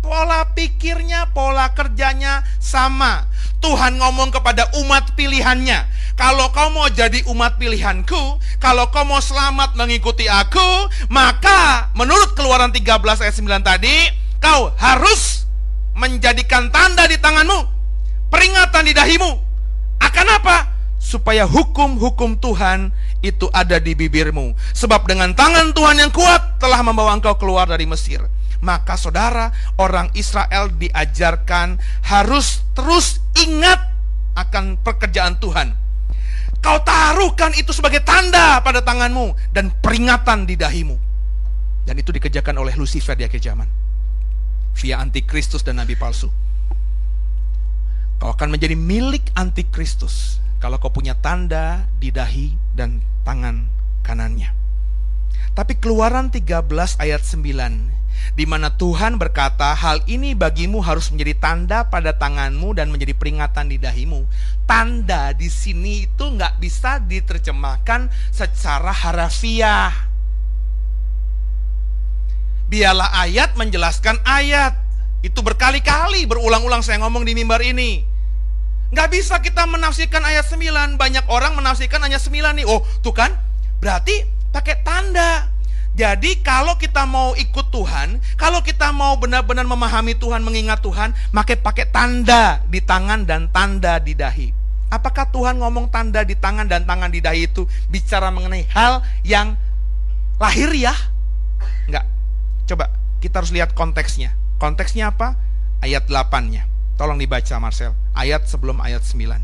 Pola 0.00 0.48
pikirnya, 0.56 1.34
pola 1.36 1.76
kerjanya 1.76 2.40
sama. 2.56 3.28
Tuhan 3.60 3.98
ngomong 3.98 4.30
kepada 4.30 4.70
umat 4.80 5.18
pilihannya, 5.18 5.84
kalau 6.14 6.48
kau 6.54 6.70
mau 6.70 6.86
jadi 6.86 7.26
umat 7.26 7.58
pilihanku, 7.58 8.38
kalau 8.62 8.88
kau 8.94 9.02
mau 9.02 9.18
selamat 9.18 9.74
mengikuti 9.74 10.30
aku, 10.30 10.86
maka 11.10 11.90
menurut 11.98 12.32
keluaran 12.38 12.70
13 12.70 12.86
ayat 13.26 13.34
9 13.34 13.66
tadi, 13.66 13.96
kau 14.38 14.70
harus 14.78 15.44
menjadikan 15.98 16.70
tanda 16.70 17.10
di 17.10 17.18
tanganmu, 17.18 17.66
peringatan 18.30 18.86
di 18.86 18.94
dahimu. 18.94 19.45
Akan 20.06 20.26
apa? 20.30 20.70
Supaya 21.02 21.42
hukum-hukum 21.42 22.38
Tuhan 22.38 22.94
itu 23.26 23.50
ada 23.50 23.82
di 23.82 23.98
bibirmu. 23.98 24.54
Sebab 24.74 25.10
dengan 25.10 25.34
tangan 25.34 25.74
Tuhan 25.74 25.98
yang 25.98 26.12
kuat 26.14 26.62
telah 26.62 26.78
membawa 26.86 27.18
engkau 27.18 27.34
keluar 27.34 27.66
dari 27.66 27.90
Mesir. 27.90 28.22
Maka 28.62 28.94
saudara, 28.94 29.50
orang 29.76 30.14
Israel 30.14 30.70
diajarkan 30.70 31.76
harus 32.06 32.62
terus 32.72 33.18
ingat 33.36 33.82
akan 34.38 34.78
pekerjaan 34.80 35.36
Tuhan. 35.42 35.74
Kau 36.64 36.78
taruhkan 36.82 37.52
itu 37.54 37.70
sebagai 37.70 38.02
tanda 38.02 38.58
pada 38.64 38.80
tanganmu 38.80 39.36
dan 39.52 39.70
peringatan 39.82 40.48
di 40.48 40.56
dahimu. 40.56 40.96
Dan 41.86 41.94
itu 42.02 42.10
dikerjakan 42.10 42.58
oleh 42.58 42.74
Lucifer 42.74 43.14
di 43.14 43.22
akhir 43.22 43.38
zaman. 43.38 43.68
Via 44.76 44.98
antikristus 44.98 45.62
dan 45.62 45.78
nabi 45.78 45.94
palsu. 45.94 46.26
Kau 48.16 48.32
akan 48.32 48.56
menjadi 48.56 48.74
milik 48.76 49.28
antikristus 49.36 50.40
kalau 50.56 50.80
kau 50.80 50.88
punya 50.88 51.12
tanda 51.18 51.84
di 52.00 52.08
dahi 52.08 52.56
dan 52.72 53.04
tangan 53.28 53.68
kanannya. 54.00 54.52
Tapi 55.52 55.76
keluaran 55.76 56.32
13 56.32 56.64
ayat 57.00 57.22
9 57.24 57.96
di 58.36 58.44
mana 58.44 58.72
Tuhan 58.72 59.20
berkata, 59.20 59.72
"Hal 59.76 60.04
ini 60.08 60.32
bagimu 60.32 60.80
harus 60.84 61.12
menjadi 61.12 61.34
tanda 61.36 61.78
pada 61.88 62.16
tanganmu 62.16 62.76
dan 62.76 62.88
menjadi 62.92 63.12
peringatan 63.16 63.72
di 63.72 63.78
dahimu." 63.80 64.24
Tanda 64.64 65.32
di 65.36 65.48
sini 65.48 66.08
itu 66.08 66.24
nggak 66.24 66.58
bisa 66.60 66.98
diterjemahkan 67.00 68.08
secara 68.32 68.92
harafiah. 68.92 69.92
Biarlah 72.66 73.14
ayat 73.22 73.54
menjelaskan 73.54 74.20
ayat. 74.26 74.85
Itu 75.26 75.42
berkali-kali 75.42 76.22
berulang-ulang 76.30 76.86
saya 76.86 77.02
ngomong 77.02 77.26
di 77.26 77.34
mimbar 77.34 77.58
ini. 77.58 78.06
Nggak 78.94 79.08
bisa 79.10 79.42
kita 79.42 79.66
menafsirkan 79.66 80.22
ayat 80.22 80.46
9. 80.46 80.94
Banyak 80.94 81.26
orang 81.26 81.58
menafsirkan 81.58 81.98
hanya 81.98 82.22
9 82.22 82.62
nih. 82.62 82.66
Oh, 82.70 82.86
tuh 83.02 83.10
kan? 83.10 83.34
Berarti 83.82 84.22
pakai 84.54 84.86
tanda. 84.86 85.50
Jadi 85.96 86.44
kalau 86.44 86.78
kita 86.78 87.08
mau 87.08 87.32
ikut 87.34 87.72
Tuhan, 87.72 88.20
kalau 88.36 88.60
kita 88.60 88.92
mau 88.92 89.16
benar-benar 89.16 89.64
memahami 89.64 90.12
Tuhan, 90.14 90.44
mengingat 90.44 90.84
Tuhan, 90.84 91.10
pakai 91.32 91.56
pakai 91.58 91.88
tanda 91.88 92.60
di 92.68 92.84
tangan 92.84 93.24
dan 93.26 93.48
tanda 93.50 93.96
di 93.98 94.12
dahi. 94.12 94.52
Apakah 94.92 95.26
Tuhan 95.32 95.58
ngomong 95.58 95.90
tanda 95.90 96.22
di 96.22 96.38
tangan 96.38 96.70
dan 96.70 96.86
tangan 96.86 97.10
di 97.10 97.18
dahi 97.18 97.50
itu 97.50 97.66
bicara 97.90 98.30
mengenai 98.30 98.68
hal 98.70 99.02
yang 99.26 99.58
lahir 100.38 100.70
ya? 100.70 100.94
Enggak. 101.90 102.06
Coba 102.70 102.92
kita 103.18 103.42
harus 103.42 103.50
lihat 103.50 103.74
konteksnya. 103.74 104.45
Konteksnya 104.56 105.12
apa? 105.12 105.36
ayat 105.84 106.08
8-nya. 106.08 106.64
Tolong 106.96 107.20
dibaca 107.20 107.60
Marcel, 107.60 107.92
ayat 108.16 108.48
sebelum 108.48 108.80
ayat 108.80 109.04
9. 109.04 109.36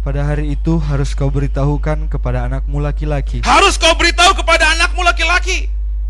Pada 0.00 0.24
hari 0.24 0.56
itu 0.56 0.80
harus 0.80 1.12
kau 1.12 1.28
beritahukan 1.28 2.08
kepada 2.08 2.48
anakmu 2.48 2.80
laki-laki. 2.80 3.44
Harus 3.44 3.76
kau 3.76 3.92
beritahu 3.92 4.32
kepada 4.40 4.72
anakmu 4.72 5.04
laki-laki. 5.04 5.68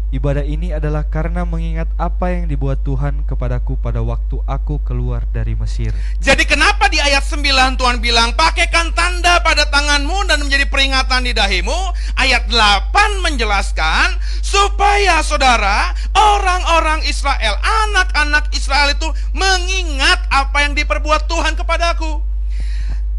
Ibadah 0.08 0.40
ini 0.40 0.72
adalah 0.72 1.04
karena 1.04 1.44
mengingat 1.44 1.84
apa 2.00 2.32
yang 2.32 2.48
dibuat 2.48 2.80
Tuhan 2.80 3.28
kepadaku 3.28 3.76
pada 3.76 4.00
waktu 4.00 4.40
aku 4.48 4.80
keluar 4.80 5.20
dari 5.36 5.52
Mesir. 5.52 5.92
Jadi 6.16 6.48
kenapa 6.48 6.88
di 6.88 6.96
ayat 6.96 7.20
9 7.20 7.44
Tuhan 7.76 8.00
bilang 8.00 8.32
pakaikan 8.32 8.96
tanda 8.96 9.36
pada 9.44 9.68
tanganmu 9.68 10.24
dan 10.24 10.40
menjadi 10.40 10.64
peringatan 10.64 11.28
di 11.28 11.36
dahimu? 11.36 11.92
Ayat 12.16 12.48
8 12.48 13.20
menjelaskan 13.20 14.16
supaya 14.40 15.20
saudara 15.20 15.92
orang-orang 16.16 17.04
Israel, 17.04 17.60
anak-anak 17.60 18.48
Israel 18.56 18.96
itu 18.96 19.12
mengingat 19.36 20.24
apa 20.32 20.64
yang 20.64 20.72
diperbuat 20.72 21.28
Tuhan 21.28 21.52
kepadaku. 21.52 22.24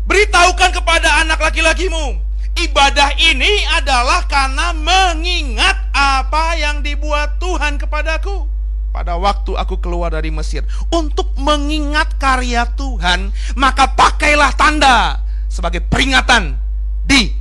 Beritahukan 0.09 0.73
kepada 0.73 1.21
anak 1.21 1.37
laki-lakimu, 1.37 2.17
ibadah 2.57 3.13
ini 3.19 3.67
adalah 3.77 4.25
karena 4.25 4.73
mengingat 4.73 5.77
apa 5.93 6.57
yang 6.57 6.81
dibuat 6.81 7.37
Tuhan 7.37 7.77
kepadaku 7.77 8.49
pada 8.89 9.15
waktu 9.15 9.53
aku 9.53 9.77
keluar 9.77 10.09
dari 10.09 10.33
Mesir. 10.33 10.65
Untuk 10.89 11.31
mengingat 11.37 12.17
karya 12.17 12.65
Tuhan, 12.73 13.29
maka 13.53 13.93
pakailah 13.93 14.51
tanda 14.57 15.21
sebagai 15.45 15.85
peringatan 15.85 16.57
di 17.05 17.31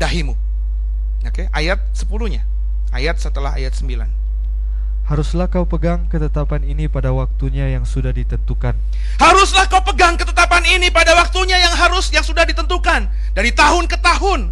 dahimu. 0.00 0.34
Oke, 1.26 1.52
ayat 1.52 1.82
10-nya. 1.92 2.42
Ayat 2.94 3.20
setelah 3.20 3.54
ayat 3.54 3.76
9. 3.76 4.15
Haruslah 5.06 5.46
kau 5.46 5.62
pegang 5.62 6.10
ketetapan 6.10 6.66
ini 6.66 6.90
pada 6.90 7.14
waktunya 7.14 7.70
yang 7.70 7.86
sudah 7.86 8.10
ditentukan. 8.10 8.74
Haruslah 9.22 9.70
kau 9.70 9.78
pegang 9.86 10.18
ketetapan 10.18 10.66
ini 10.66 10.90
pada 10.90 11.14
waktunya 11.14 11.62
yang 11.62 11.70
harus 11.78 12.10
yang 12.10 12.26
sudah 12.26 12.42
ditentukan 12.42 13.06
dari 13.30 13.54
tahun 13.54 13.86
ke 13.86 14.02
tahun. 14.02 14.50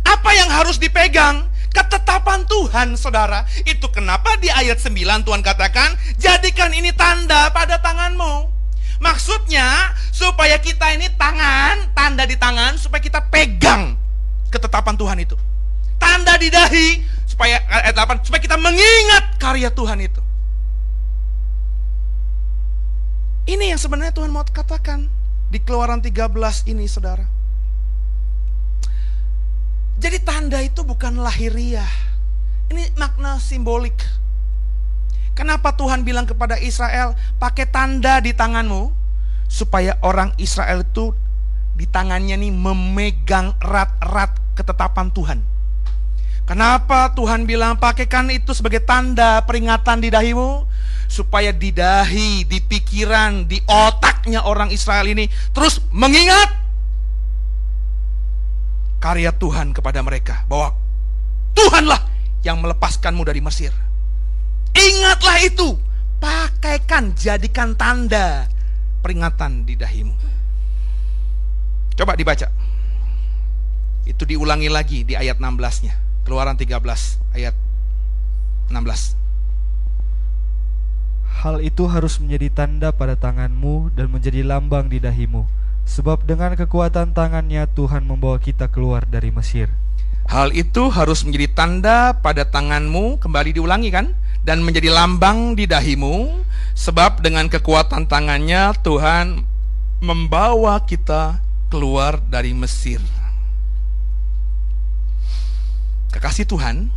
Apa 0.00 0.30
yang 0.32 0.48
harus 0.48 0.80
dipegang? 0.80 1.44
Ketetapan 1.68 2.48
Tuhan, 2.48 2.96
Saudara. 2.96 3.44
Itu 3.68 3.92
kenapa 3.92 4.40
di 4.40 4.48
ayat 4.48 4.80
9 4.80 5.20
Tuhan 5.20 5.44
katakan, 5.44 5.92
"Jadikan 6.16 6.72
ini 6.72 6.96
tanda 6.96 7.52
pada 7.52 7.76
tanganmu." 7.76 8.48
Maksudnya 9.04 9.92
supaya 10.08 10.56
kita 10.56 10.96
ini 10.96 11.12
tangan, 11.12 11.92
tanda 11.92 12.24
di 12.24 12.40
tangan 12.40 12.80
supaya 12.80 13.04
kita 13.04 13.20
pegang 13.28 14.00
ketetapan 14.48 14.96
Tuhan 14.96 15.18
itu. 15.20 15.36
Tanda 16.00 16.40
di 16.40 16.48
dahi 16.48 16.88
supaya 17.40 17.56
ayat 17.72 17.96
8 17.96 18.28
supaya 18.28 18.44
kita 18.44 18.60
mengingat 18.60 19.40
karya 19.40 19.72
Tuhan 19.72 19.96
itu. 20.04 20.20
Ini 23.48 23.72
yang 23.72 23.80
sebenarnya 23.80 24.12
Tuhan 24.12 24.28
mau 24.28 24.44
katakan 24.44 25.08
di 25.48 25.56
Keluaran 25.56 26.04
13 26.04 26.36
ini, 26.68 26.84
Saudara. 26.84 27.24
Jadi 29.96 30.20
tanda 30.20 30.60
itu 30.60 30.84
bukan 30.84 31.16
lahiriah. 31.16 31.88
Ini 32.68 32.92
makna 33.00 33.40
simbolik. 33.40 33.96
Kenapa 35.32 35.72
Tuhan 35.72 36.04
bilang 36.04 36.28
kepada 36.28 36.60
Israel, 36.60 37.16
pakai 37.40 37.64
tanda 37.72 38.20
di 38.20 38.36
tanganmu 38.36 38.92
supaya 39.48 39.96
orang 40.04 40.36
Israel 40.36 40.84
itu 40.84 41.16
di 41.72 41.88
tangannya 41.88 42.36
nih 42.36 42.52
memegang 42.52 43.56
erat-erat 43.64 44.36
ketetapan 44.52 45.08
Tuhan. 45.16 45.49
Kenapa 46.50 47.14
Tuhan 47.14 47.46
bilang 47.46 47.78
pakaikan 47.78 48.26
itu 48.26 48.50
sebagai 48.50 48.82
tanda 48.82 49.38
peringatan 49.46 50.02
di 50.02 50.10
dahimu? 50.10 50.66
Supaya 51.06 51.54
di 51.54 51.70
dahi, 51.70 52.42
di 52.42 52.58
pikiran, 52.58 53.46
di 53.46 53.62
otaknya 53.70 54.42
orang 54.42 54.74
Israel 54.74 55.06
ini 55.06 55.30
terus 55.54 55.78
mengingat 55.94 56.50
karya 58.98 59.30
Tuhan 59.30 59.70
kepada 59.70 60.02
mereka. 60.02 60.42
Bahwa 60.50 60.74
Tuhanlah 61.54 62.02
yang 62.42 62.58
melepaskanmu 62.58 63.22
dari 63.22 63.38
Mesir. 63.38 63.70
Ingatlah 64.74 65.38
itu. 65.46 65.78
Pakaikan, 66.18 67.14
jadikan 67.14 67.78
tanda 67.78 68.50
peringatan 69.06 69.62
di 69.62 69.78
dahimu. 69.78 70.18
Coba 71.94 72.18
dibaca. 72.18 72.50
Itu 74.02 74.26
diulangi 74.26 74.66
lagi 74.66 75.06
di 75.06 75.14
ayat 75.14 75.38
16-nya. 75.38 76.09
Keluaran 76.30 76.54
13 76.54 76.78
ayat 77.34 77.58
16. 78.70 79.18
Hal 81.42 81.58
itu 81.58 81.90
harus 81.90 82.22
menjadi 82.22 82.54
tanda 82.54 82.94
pada 82.94 83.18
tanganmu 83.18 83.90
dan 83.98 84.14
menjadi 84.14 84.46
lambang 84.46 84.86
di 84.86 85.02
dahimu. 85.02 85.42
Sebab 85.90 86.30
dengan 86.30 86.54
kekuatan 86.54 87.18
tangannya 87.18 87.66
Tuhan 87.74 88.06
membawa 88.06 88.38
kita 88.38 88.70
keluar 88.70 89.10
dari 89.10 89.34
Mesir. 89.34 89.74
Hal 90.30 90.54
itu 90.54 90.86
harus 90.94 91.26
menjadi 91.26 91.50
tanda 91.50 92.14
pada 92.14 92.46
tanganmu, 92.46 93.18
kembali 93.18 93.50
diulangi 93.58 93.90
kan? 93.90 94.14
Dan 94.46 94.62
menjadi 94.62 94.86
lambang 94.94 95.58
di 95.58 95.66
dahimu, 95.66 96.46
sebab 96.78 97.26
dengan 97.26 97.50
kekuatan 97.50 98.06
tangannya 98.06 98.70
Tuhan 98.86 99.42
membawa 99.98 100.78
kita 100.86 101.42
keluar 101.74 102.22
dari 102.22 102.54
Mesir. 102.54 103.02
Kekasih 106.10 106.42
Tuhan, 106.42 106.90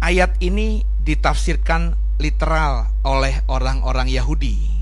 ayat 0.00 0.32
ini 0.40 0.80
ditafsirkan 1.04 1.92
literal 2.16 2.88
oleh 3.04 3.44
orang-orang 3.52 4.08
Yahudi. 4.08 4.72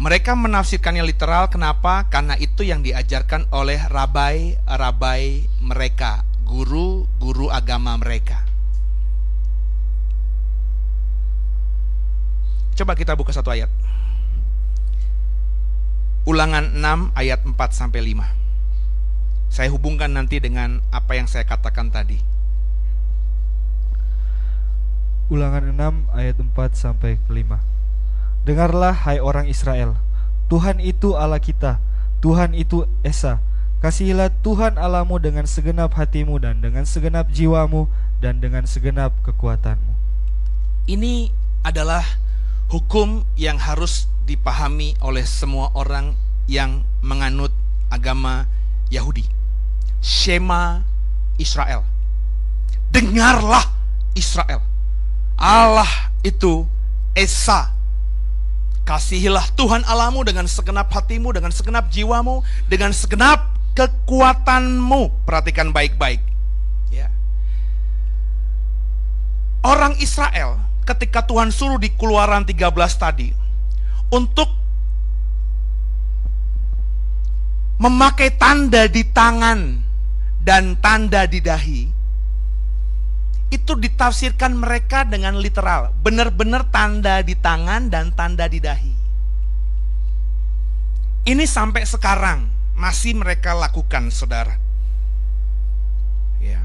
Mereka 0.00 0.32
menafsirkannya 0.34 1.04
literal 1.04 1.52
kenapa? 1.52 2.08
Karena 2.08 2.34
itu 2.40 2.64
yang 2.64 2.80
diajarkan 2.80 3.46
oleh 3.52 3.78
rabai-rabai 3.86 5.46
mereka, 5.60 6.24
guru-guru 6.48 7.52
agama 7.52 7.94
mereka. 8.00 8.40
Coba 12.72 12.96
kita 12.96 13.12
buka 13.12 13.36
satu 13.36 13.52
ayat. 13.52 13.68
Ulangan 16.24 16.72
6 16.72 17.12
ayat 17.14 17.44
4 17.44 17.52
sampai 17.70 18.00
5. 18.00 18.41
Saya 19.52 19.68
hubungkan 19.68 20.16
nanti 20.16 20.40
dengan 20.40 20.80
apa 20.88 21.12
yang 21.12 21.28
saya 21.28 21.44
katakan 21.44 21.92
tadi. 21.92 22.16
Ulangan 25.28 25.68
6 25.68 26.08
ayat 26.16 26.40
4 26.40 26.56
sampai 26.72 27.20
ke 27.20 27.28
5. 27.28 27.60
Dengarlah 28.48 28.96
hai 29.04 29.20
orang 29.20 29.44
Israel, 29.52 30.00
Tuhan 30.48 30.80
itu 30.80 31.20
Allah 31.20 31.36
kita, 31.36 31.76
Tuhan 32.24 32.56
itu 32.56 32.88
Esa. 33.04 33.44
Kasihilah 33.84 34.32
Tuhan 34.40 34.80
Allahmu 34.80 35.20
dengan 35.20 35.44
segenap 35.44 36.00
hatimu 36.00 36.40
dan 36.40 36.64
dengan 36.64 36.88
segenap 36.88 37.28
jiwamu 37.28 37.92
dan 38.24 38.40
dengan 38.40 38.64
segenap 38.64 39.12
kekuatanmu. 39.20 39.92
Ini 40.88 41.28
adalah 41.60 42.08
hukum 42.72 43.28
yang 43.36 43.60
harus 43.60 44.08
dipahami 44.24 44.96
oleh 45.04 45.28
semua 45.28 45.68
orang 45.76 46.16
yang 46.48 46.88
menganut 47.04 47.52
agama 47.92 48.48
Yahudi. 48.88 49.41
Shema 50.02 50.82
Israel. 51.38 51.86
Dengarlah 52.90 53.70
Israel. 54.18 54.60
Allah 55.38 55.88
itu 56.26 56.66
Esa. 57.14 57.70
Kasihilah 58.82 59.46
Tuhan 59.54 59.86
Allahmu 59.86 60.26
dengan 60.26 60.50
segenap 60.50 60.90
hatimu, 60.90 61.30
dengan 61.30 61.54
segenap 61.54 61.86
jiwamu, 61.86 62.42
dengan 62.66 62.90
segenap 62.90 63.54
kekuatanmu. 63.78 65.22
Perhatikan 65.22 65.70
baik-baik. 65.70 66.18
Ya. 66.90 67.06
Orang 69.62 69.94
Israel 70.02 70.58
ketika 70.82 71.22
Tuhan 71.22 71.54
suruh 71.54 71.78
di 71.78 71.94
Keluaran 71.94 72.42
13 72.42 72.58
tadi 72.98 73.30
untuk 74.10 74.50
memakai 77.78 78.34
tanda 78.34 78.90
di 78.90 79.06
tangan 79.10 79.81
dan 80.42 80.74
tanda 80.82 81.22
di 81.30 81.38
dahi 81.38 81.82
itu 83.52 83.72
ditafsirkan 83.76 84.56
mereka 84.56 85.04
dengan 85.04 85.36
literal, 85.36 85.92
benar-benar 86.00 86.66
tanda 86.72 87.20
di 87.20 87.36
tangan 87.36 87.92
dan 87.92 88.08
tanda 88.16 88.48
di 88.48 88.58
dahi. 88.58 88.94
Ini 91.28 91.44
sampai 91.46 91.84
sekarang 91.84 92.48
masih 92.74 93.14
mereka 93.14 93.52
lakukan, 93.52 94.08
saudara. 94.08 94.56
Ya, 96.40 96.64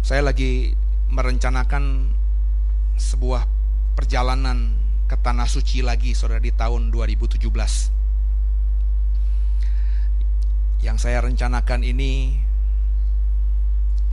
saya 0.00 0.24
lagi 0.24 0.74
merencanakan 1.12 2.10
sebuah 2.96 3.44
perjalanan 3.94 4.74
ke 5.06 5.14
tanah 5.20 5.46
suci 5.46 5.84
lagi, 5.84 6.16
saudara, 6.16 6.40
di 6.40 6.50
tahun 6.50 6.88
2017 6.90 7.95
yang 10.86 11.02
saya 11.02 11.18
rencanakan 11.18 11.82
ini 11.82 12.38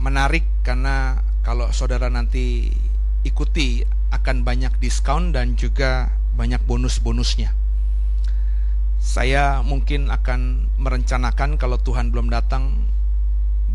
menarik 0.02 0.42
karena 0.66 1.22
kalau 1.46 1.70
saudara 1.70 2.10
nanti 2.10 2.74
ikuti 3.22 3.86
akan 4.10 4.42
banyak 4.42 4.74
diskon 4.82 5.30
dan 5.30 5.54
juga 5.54 6.10
banyak 6.34 6.58
bonus-bonusnya. 6.66 7.54
Saya 8.98 9.62
mungkin 9.62 10.10
akan 10.10 10.66
merencanakan 10.82 11.62
kalau 11.62 11.78
Tuhan 11.78 12.10
belum 12.10 12.26
datang 12.34 12.90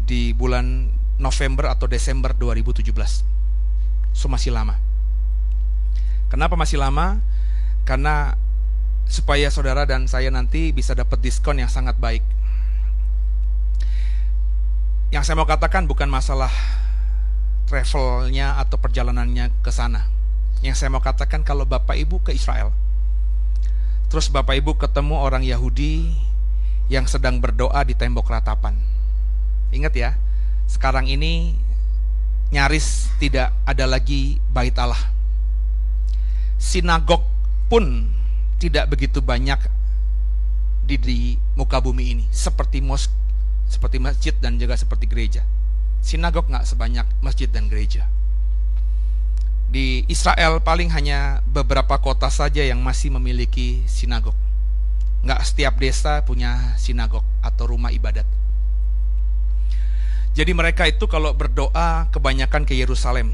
di 0.03 0.35
bulan 0.35 0.91
November 1.23 1.71
atau 1.71 1.87
Desember 1.87 2.35
2017. 2.35 2.83
So 4.11 4.27
masih 4.27 4.51
lama. 4.51 4.75
Kenapa 6.27 6.59
masih 6.59 6.83
lama? 6.83 7.23
Karena 7.87 8.35
supaya 9.07 9.47
saudara 9.49 9.87
dan 9.87 10.05
saya 10.05 10.27
nanti 10.29 10.75
bisa 10.75 10.93
dapat 10.93 11.23
diskon 11.23 11.63
yang 11.63 11.71
sangat 11.71 11.95
baik. 11.95 12.38
Yang 15.09 15.23
saya 15.25 15.41
mau 15.41 15.49
katakan 15.49 15.89
bukan 15.89 16.05
masalah 16.05 16.53
travelnya 17.65 18.61
atau 18.61 18.77
perjalanannya 18.77 19.49
ke 19.65 19.73
sana. 19.73 20.05
Yang 20.61 20.85
saya 20.85 20.93
mau 20.93 21.01
katakan 21.01 21.41
kalau 21.41 21.65
Bapak 21.65 21.97
Ibu 21.97 22.21
ke 22.21 22.35
Israel, 22.35 22.69
terus 24.13 24.29
Bapak 24.29 24.53
Ibu 24.59 24.77
ketemu 24.77 25.17
orang 25.17 25.41
Yahudi 25.41 26.13
yang 26.93 27.09
sedang 27.09 27.41
berdoa 27.41 27.81
di 27.85 27.97
tembok 27.97 28.29
ratapan. 28.29 28.77
Ingat 29.73 29.93
ya, 29.97 30.13
sekarang 30.69 31.09
ini 31.09 31.57
nyaris 32.53 33.09
tidak 33.17 33.53
ada 33.65 33.85
lagi 33.89 34.37
bait 34.53 34.73
Allah. 34.77 34.99
Sinagog 36.61 37.25
pun 37.65 38.09
tidak 38.61 38.93
begitu 38.93 39.25
banyak 39.25 39.57
di, 40.85 41.01
di 41.01 41.19
muka 41.57 41.81
bumi 41.81 42.13
ini, 42.13 42.25
seperti 42.29 42.81
mos 42.83 43.09
seperti 43.69 44.01
masjid 44.01 44.33
dan 44.33 44.57
juga 44.57 44.73
seperti 44.75 45.05
gereja. 45.05 45.45
Sinagog 46.01 46.49
nggak 46.49 46.65
sebanyak 46.65 47.05
masjid 47.21 47.45
dan 47.45 47.69
gereja. 47.69 48.09
Di 49.69 50.01
Israel 50.09 50.57
paling 50.65 50.89
hanya 50.89 51.45
beberapa 51.45 52.01
kota 52.01 52.33
saja 52.33 52.65
yang 52.65 52.81
masih 52.81 53.13
memiliki 53.13 53.85
sinagog. 53.85 54.33
Nggak 55.21 55.45
setiap 55.45 55.77
desa 55.77 56.25
punya 56.25 56.73
sinagog 56.81 57.21
atau 57.45 57.69
rumah 57.69 57.93
ibadat. 57.93 58.25
Jadi 60.33 60.51
mereka 60.57 60.89
itu 60.89 61.05
kalau 61.05 61.37
berdoa 61.37 62.09
kebanyakan 62.09 62.65
ke 62.65 62.73
Yerusalem. 62.73 63.29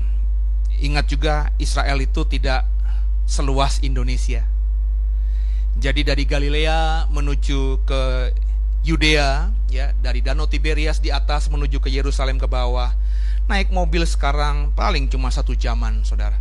Ingat 0.76 1.08
juga 1.08 1.56
Israel 1.56 2.04
itu 2.04 2.28
tidak 2.28 2.68
seluas 3.24 3.80
Indonesia. 3.80 4.44
Jadi 5.76 6.08
dari 6.08 6.24
Galilea 6.28 7.08
menuju 7.12 7.84
ke 7.88 8.02
Yudea 8.86 9.50
ya 9.74 9.92
dari 9.98 10.22
Danau 10.22 10.46
Tiberias 10.46 11.02
di 11.02 11.10
atas 11.10 11.50
menuju 11.50 11.82
ke 11.82 11.90
Yerusalem 11.90 12.38
ke 12.38 12.46
bawah 12.46 12.94
naik 13.50 13.74
mobil 13.74 14.06
sekarang 14.06 14.70
paling 14.78 15.10
cuma 15.10 15.34
satu 15.34 15.58
jaman 15.58 16.06
saudara. 16.06 16.38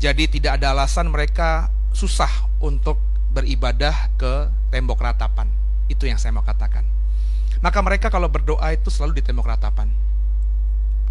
Jadi 0.00 0.40
tidak 0.40 0.56
ada 0.56 0.72
alasan 0.72 1.12
mereka 1.12 1.68
susah 1.92 2.32
untuk 2.64 2.96
beribadah 3.36 4.08
ke 4.16 4.48
tembok 4.72 5.04
ratapan. 5.04 5.44
Itu 5.92 6.08
yang 6.08 6.16
saya 6.16 6.32
mau 6.32 6.40
katakan. 6.40 6.88
Maka 7.60 7.84
mereka 7.84 8.08
kalau 8.08 8.32
berdoa 8.32 8.72
itu 8.72 8.88
selalu 8.88 9.20
di 9.20 9.22
tembok 9.28 9.52
ratapan. 9.52 9.92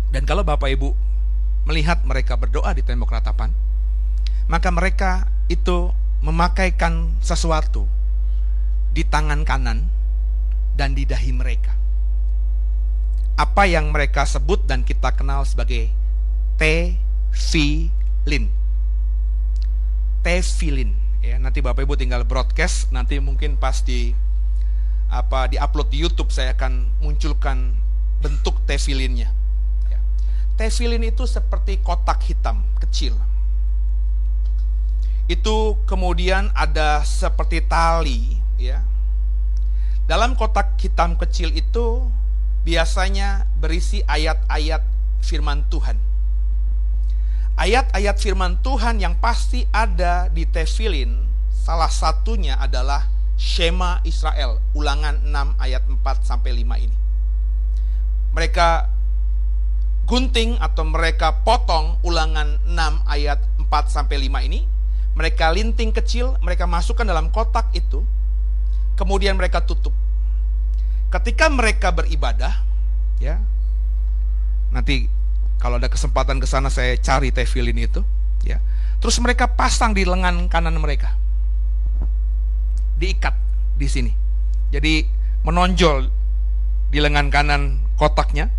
Dan 0.10 0.26
kalau 0.26 0.42
Bapak 0.42 0.74
Ibu 0.74 0.90
melihat 1.70 2.02
mereka 2.02 2.34
berdoa 2.34 2.74
di 2.74 2.82
tembok 2.82 3.14
ratapan 3.14 3.54
maka 4.50 4.74
mereka 4.74 5.30
itu 5.46 5.94
memakaikan 6.26 7.14
sesuatu 7.22 7.86
di 8.98 9.06
tangan 9.06 9.46
kanan 9.46 9.86
dan 10.80 10.96
di 10.96 11.04
dahi 11.04 11.36
mereka. 11.36 11.76
Apa 13.36 13.68
yang 13.68 13.92
mereka 13.92 14.24
sebut 14.24 14.64
dan 14.64 14.88
kita 14.88 15.12
kenal 15.12 15.44
sebagai 15.44 15.92
tefilin. 16.56 18.48
Tefilin 20.24 20.96
ya 21.20 21.36
nanti 21.36 21.60
Bapak 21.60 21.84
Ibu 21.84 22.00
tinggal 22.00 22.24
broadcast 22.24 22.96
nanti 22.96 23.20
mungkin 23.20 23.60
pas 23.60 23.84
di 23.84 24.16
apa 25.12 25.52
di 25.52 25.60
upload 25.60 25.92
di 25.92 26.00
YouTube 26.00 26.32
saya 26.32 26.56
akan 26.56 26.88
munculkan 27.04 27.76
bentuk 28.24 28.64
tefilinnya. 28.64 29.28
Ya. 29.92 30.00
Tefilin 30.56 31.04
itu 31.04 31.28
seperti 31.28 31.84
kotak 31.84 32.24
hitam 32.24 32.64
kecil. 32.80 33.20
Itu 35.28 35.76
kemudian 35.84 36.56
ada 36.56 37.04
seperti 37.04 37.64
tali 37.68 38.40
ya 38.60 38.84
dalam 40.10 40.34
kotak 40.34 40.74
hitam 40.82 41.14
kecil 41.22 41.54
itu 41.54 42.02
biasanya 42.66 43.46
berisi 43.62 44.02
ayat-ayat 44.10 44.82
firman 45.22 45.62
Tuhan. 45.70 46.02
Ayat-ayat 47.54 48.18
firman 48.18 48.58
Tuhan 48.66 48.98
yang 48.98 49.22
pasti 49.22 49.70
ada 49.70 50.26
di 50.34 50.50
tefilin, 50.50 51.14
salah 51.54 51.94
satunya 51.94 52.58
adalah 52.58 53.06
Shema 53.38 54.02
Israel, 54.02 54.58
ulangan 54.74 55.22
6 55.30 55.62
ayat 55.62 55.86
4 55.86 56.02
sampai 56.26 56.58
5 56.58 56.82
ini. 56.82 56.98
Mereka 58.34 58.90
gunting 60.10 60.58
atau 60.58 60.90
mereka 60.90 61.38
potong 61.46 62.02
ulangan 62.02 62.58
6 62.66 63.06
ayat 63.06 63.38
4 63.62 63.70
sampai 63.86 64.26
5 64.26 64.42
ini, 64.42 64.66
mereka 65.14 65.54
linting 65.54 65.94
kecil, 65.94 66.34
mereka 66.42 66.66
masukkan 66.66 67.06
dalam 67.06 67.30
kotak 67.30 67.70
itu, 67.78 68.02
kemudian 69.00 69.40
mereka 69.40 69.64
tutup. 69.64 69.96
Ketika 71.08 71.48
mereka 71.48 71.96
beribadah, 71.96 72.60
ya, 73.24 73.40
nanti 74.76 75.08
kalau 75.56 75.80
ada 75.80 75.88
kesempatan 75.88 76.44
ke 76.44 76.46
sana 76.46 76.68
saya 76.68 77.00
cari 77.00 77.32
tefilin 77.32 77.80
itu, 77.80 78.04
ya. 78.44 78.60
Terus 79.00 79.16
mereka 79.24 79.48
pasang 79.48 79.96
di 79.96 80.04
lengan 80.04 80.52
kanan 80.52 80.76
mereka, 80.76 81.16
diikat 83.00 83.40
di 83.80 83.88
sini. 83.88 84.12
Jadi 84.76 85.08
menonjol 85.48 86.12
di 86.92 87.00
lengan 87.00 87.32
kanan 87.32 87.80
kotaknya, 87.96 88.52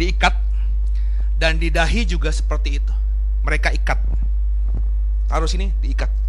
diikat 0.00 0.32
dan 1.36 1.60
di 1.60 1.68
dahi 1.68 2.08
juga 2.08 2.32
seperti 2.32 2.80
itu. 2.80 2.94
Mereka 3.44 3.76
ikat. 3.76 4.00
Taruh 5.28 5.46
sini, 5.46 5.68
diikat 5.84 6.21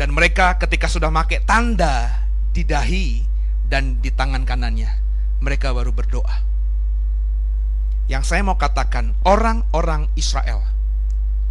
dan 0.00 0.16
mereka 0.16 0.56
ketika 0.56 0.88
sudah 0.88 1.12
pakai 1.12 1.44
tanda 1.44 2.24
di 2.56 2.64
dahi 2.64 3.20
dan 3.68 4.00
di 4.00 4.08
tangan 4.08 4.48
kanannya, 4.48 4.88
mereka 5.44 5.76
baru 5.76 5.92
berdoa. 5.92 6.40
Yang 8.08 8.32
saya 8.32 8.40
mau 8.40 8.56
katakan, 8.56 9.12
orang-orang 9.28 10.08
Israel 10.16 10.64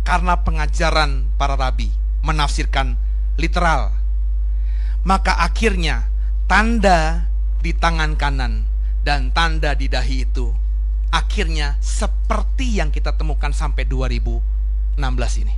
karena 0.02 0.42
pengajaran 0.42 1.30
para 1.38 1.54
rabi 1.54 1.94
menafsirkan 2.26 2.98
literal, 3.38 3.94
maka 5.06 5.46
akhirnya 5.46 6.10
tanda 6.50 7.30
di 7.62 7.70
tangan 7.78 8.18
kanan 8.18 8.66
dan 9.06 9.30
tanda 9.30 9.78
di 9.78 9.86
dahi 9.86 10.26
itu 10.26 10.50
akhirnya 11.14 11.78
seperti 11.78 12.82
yang 12.82 12.90
kita 12.90 13.14
temukan 13.14 13.54
sampai 13.54 13.86
2016 13.86 14.98
ini. 15.46 15.54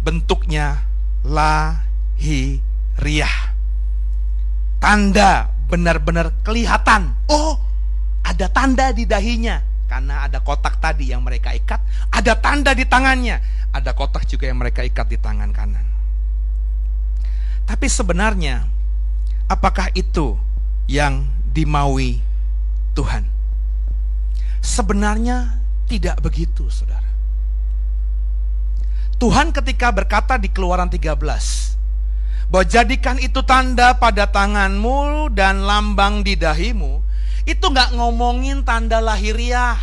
Bentuknya 0.00 0.93
lahiriah. 1.24 2.36
Tanda 4.78 5.48
benar-benar 5.66 6.30
kelihatan. 6.44 7.16
Oh, 7.32 7.56
ada 8.24 8.48
tanda 8.52 8.92
di 8.92 9.08
dahinya 9.08 9.60
karena 9.88 10.24
ada 10.28 10.40
kotak 10.40 10.80
tadi 10.80 11.12
yang 11.12 11.24
mereka 11.24 11.52
ikat, 11.52 11.80
ada 12.12 12.34
tanda 12.40 12.72
di 12.72 12.84
tangannya, 12.88 13.40
ada 13.72 13.92
kotak 13.92 14.24
juga 14.28 14.48
yang 14.48 14.60
mereka 14.60 14.84
ikat 14.84 15.06
di 15.08 15.18
tangan 15.20 15.52
kanan. 15.52 15.86
Tapi 17.64 17.86
sebenarnya 17.88 18.64
apakah 19.48 19.88
itu 19.96 20.36
yang 20.88 21.24
dimaui 21.52 22.20
Tuhan? 22.92 23.24
Sebenarnya 24.64 25.60
tidak 25.88 26.20
begitu, 26.24 26.68
Saudara. 26.72 27.03
Tuhan 29.24 29.56
ketika 29.56 29.88
berkata 29.88 30.36
di 30.36 30.52
keluaran 30.52 30.84
13 30.84 31.16
bahwa 32.52 32.64
jadikan 32.68 33.16
itu 33.16 33.40
tanda 33.40 33.96
pada 33.96 34.28
tanganmu 34.28 35.32
dan 35.32 35.64
lambang 35.64 36.20
di 36.20 36.36
dahimu. 36.36 37.00
Itu 37.48 37.72
nggak 37.72 37.96
ngomongin 37.96 38.68
tanda 38.68 39.00
lahiriah. 39.00 39.80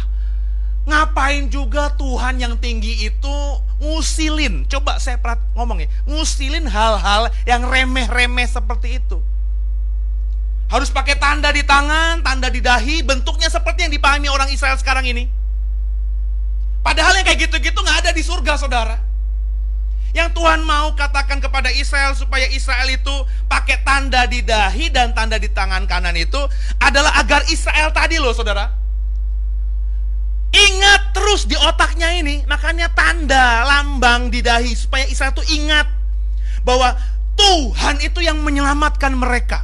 Ngapain 0.86 1.50
juga 1.50 1.90
Tuhan 1.90 2.38
yang 2.38 2.54
tinggi 2.62 3.10
itu 3.10 3.36
ngusilin? 3.82 4.70
Coba 4.70 5.02
saya 5.02 5.18
perat 5.18 5.42
ngomong 5.58 5.82
ya. 5.82 5.90
Ngusilin 6.06 6.70
hal-hal 6.70 7.34
yang 7.50 7.66
remeh-remeh 7.66 8.46
seperti 8.46 9.02
itu. 9.02 9.18
Harus 10.70 10.94
pakai 10.94 11.18
tanda 11.18 11.50
di 11.50 11.66
tangan, 11.66 12.22
tanda 12.22 12.46
di 12.54 12.62
dahi, 12.62 13.02
bentuknya 13.02 13.50
seperti 13.50 13.90
yang 13.90 13.94
dipahami 13.98 14.30
orang 14.30 14.54
Israel 14.54 14.78
sekarang 14.78 15.10
ini. 15.10 15.26
Padahal 16.86 17.18
yang 17.18 17.26
kayak 17.26 17.50
gitu-gitu 17.50 17.82
nggak 17.82 18.06
ada 18.06 18.12
di 18.14 18.22
surga, 18.22 18.54
saudara. 18.62 19.10
Yang 20.12 20.36
Tuhan 20.36 20.68
mau 20.68 20.92
katakan 20.92 21.40
kepada 21.40 21.72
Israel 21.72 22.12
supaya 22.20 22.44
Israel 22.52 22.84
itu 22.92 23.16
pakai 23.48 23.80
tanda 23.88 24.28
di 24.28 24.44
dahi 24.44 24.92
dan 24.92 25.16
tanda 25.16 25.40
di 25.40 25.48
tangan 25.48 25.88
kanan 25.88 26.20
itu 26.20 26.40
adalah 26.84 27.16
agar 27.16 27.48
Israel 27.48 27.96
tadi 27.96 28.20
loh 28.20 28.36
saudara. 28.36 28.68
Ingat 30.52 31.16
terus 31.16 31.48
di 31.48 31.56
otaknya 31.56 32.12
ini, 32.12 32.44
makanya 32.44 32.92
tanda 32.92 33.64
lambang 33.64 34.28
di 34.28 34.44
dahi 34.44 34.76
supaya 34.76 35.08
Israel 35.08 35.32
itu 35.32 35.48
ingat 35.56 35.88
bahwa 36.68 36.92
Tuhan 37.40 38.04
itu 38.04 38.20
yang 38.20 38.36
menyelamatkan 38.44 39.16
mereka. 39.16 39.64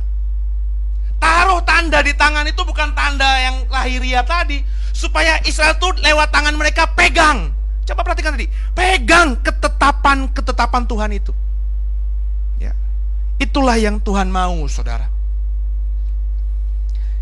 Taruh 1.20 1.60
tanda 1.68 2.00
di 2.00 2.16
tangan 2.16 2.48
itu 2.48 2.64
bukan 2.64 2.96
tanda 2.96 3.28
yang 3.42 3.68
lahiriah 3.68 4.24
tadi, 4.24 4.64
supaya 4.96 5.44
Israel 5.44 5.76
itu 5.76 5.92
lewat 6.00 6.32
tangan 6.32 6.56
mereka 6.56 6.88
pegang. 6.96 7.52
Coba 7.88 8.04
perhatikan 8.04 8.36
tadi, 8.36 8.52
pegang 8.76 9.40
ketetapan-ketetapan 9.40 10.84
Tuhan 10.84 11.12
itu. 11.16 11.32
Ya. 12.60 12.76
Itulah 13.40 13.80
yang 13.80 14.04
Tuhan 14.04 14.28
mau, 14.28 14.68
Saudara. 14.68 15.08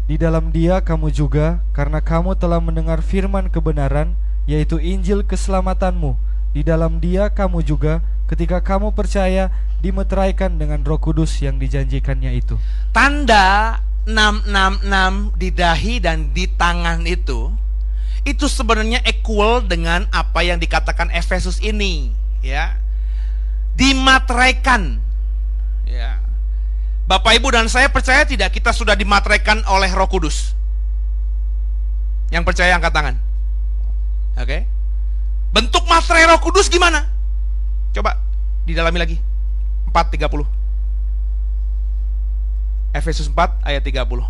Di 0.09 0.17
dalam 0.17 0.49
dia 0.49 0.81
kamu 0.81 1.13
juga, 1.13 1.61
karena 1.77 2.01
kamu 2.01 2.33
telah 2.41 2.65
mendengar 2.65 3.05
firman 3.05 3.53
kebenaran, 3.53 4.17
yaitu 4.49 4.81
Injil 4.81 5.21
keselamatanmu. 5.21 6.17
Di 6.57 6.65
dalam 6.65 6.97
dia 6.97 7.29
kamu 7.29 7.61
juga, 7.61 8.01
ketika 8.33 8.65
kamu 8.65 8.97
percaya, 8.97 9.53
dimeteraikan 9.85 10.57
dengan 10.57 10.81
roh 10.81 10.97
kudus 10.97 11.37
yang 11.45 11.61
dijanjikannya 11.61 12.33
itu. 12.33 12.57
Tanda 12.97 13.77
666 14.09 15.37
di 15.37 15.49
dahi 15.53 15.95
dan 16.01 16.33
di 16.33 16.49
tangan 16.49 17.05
itu, 17.05 17.53
itu 18.25 18.49
sebenarnya 18.49 19.05
equal 19.05 19.61
dengan 19.61 20.09
apa 20.09 20.41
yang 20.41 20.57
dikatakan 20.57 21.13
Efesus 21.13 21.61
ini. 21.61 22.17
ya 22.41 22.81
Dimateraikan. 23.77 24.97
Ya. 25.85 26.17
Bapak 27.05 27.37
Ibu 27.37 27.53
dan 27.53 27.69
saya 27.69 27.93
percaya 27.93 28.25
tidak 28.25 28.57
kita 28.57 28.73
sudah 28.73 28.97
dimateraikan 28.97 29.61
oleh 29.69 29.93
roh 29.93 30.09
kudus. 30.09 30.57
Yang 32.33 32.49
percaya 32.49 32.81
angkat 32.81 32.97
tangan. 32.97 33.15
Oke. 34.41 34.49
Okay. 34.49 34.61
Bentuk 35.53 35.85
materai 35.85 36.25
Roh 36.25 36.41
Kudus 36.41 36.73
gimana? 36.73 37.05
Coba 37.93 38.22
didalami 38.65 38.99
lagi. 38.99 39.17
4:30. 39.91 40.47
Efesus 42.93 43.29
4 43.29 43.57
ayat 43.65 43.83
30. 43.83 44.29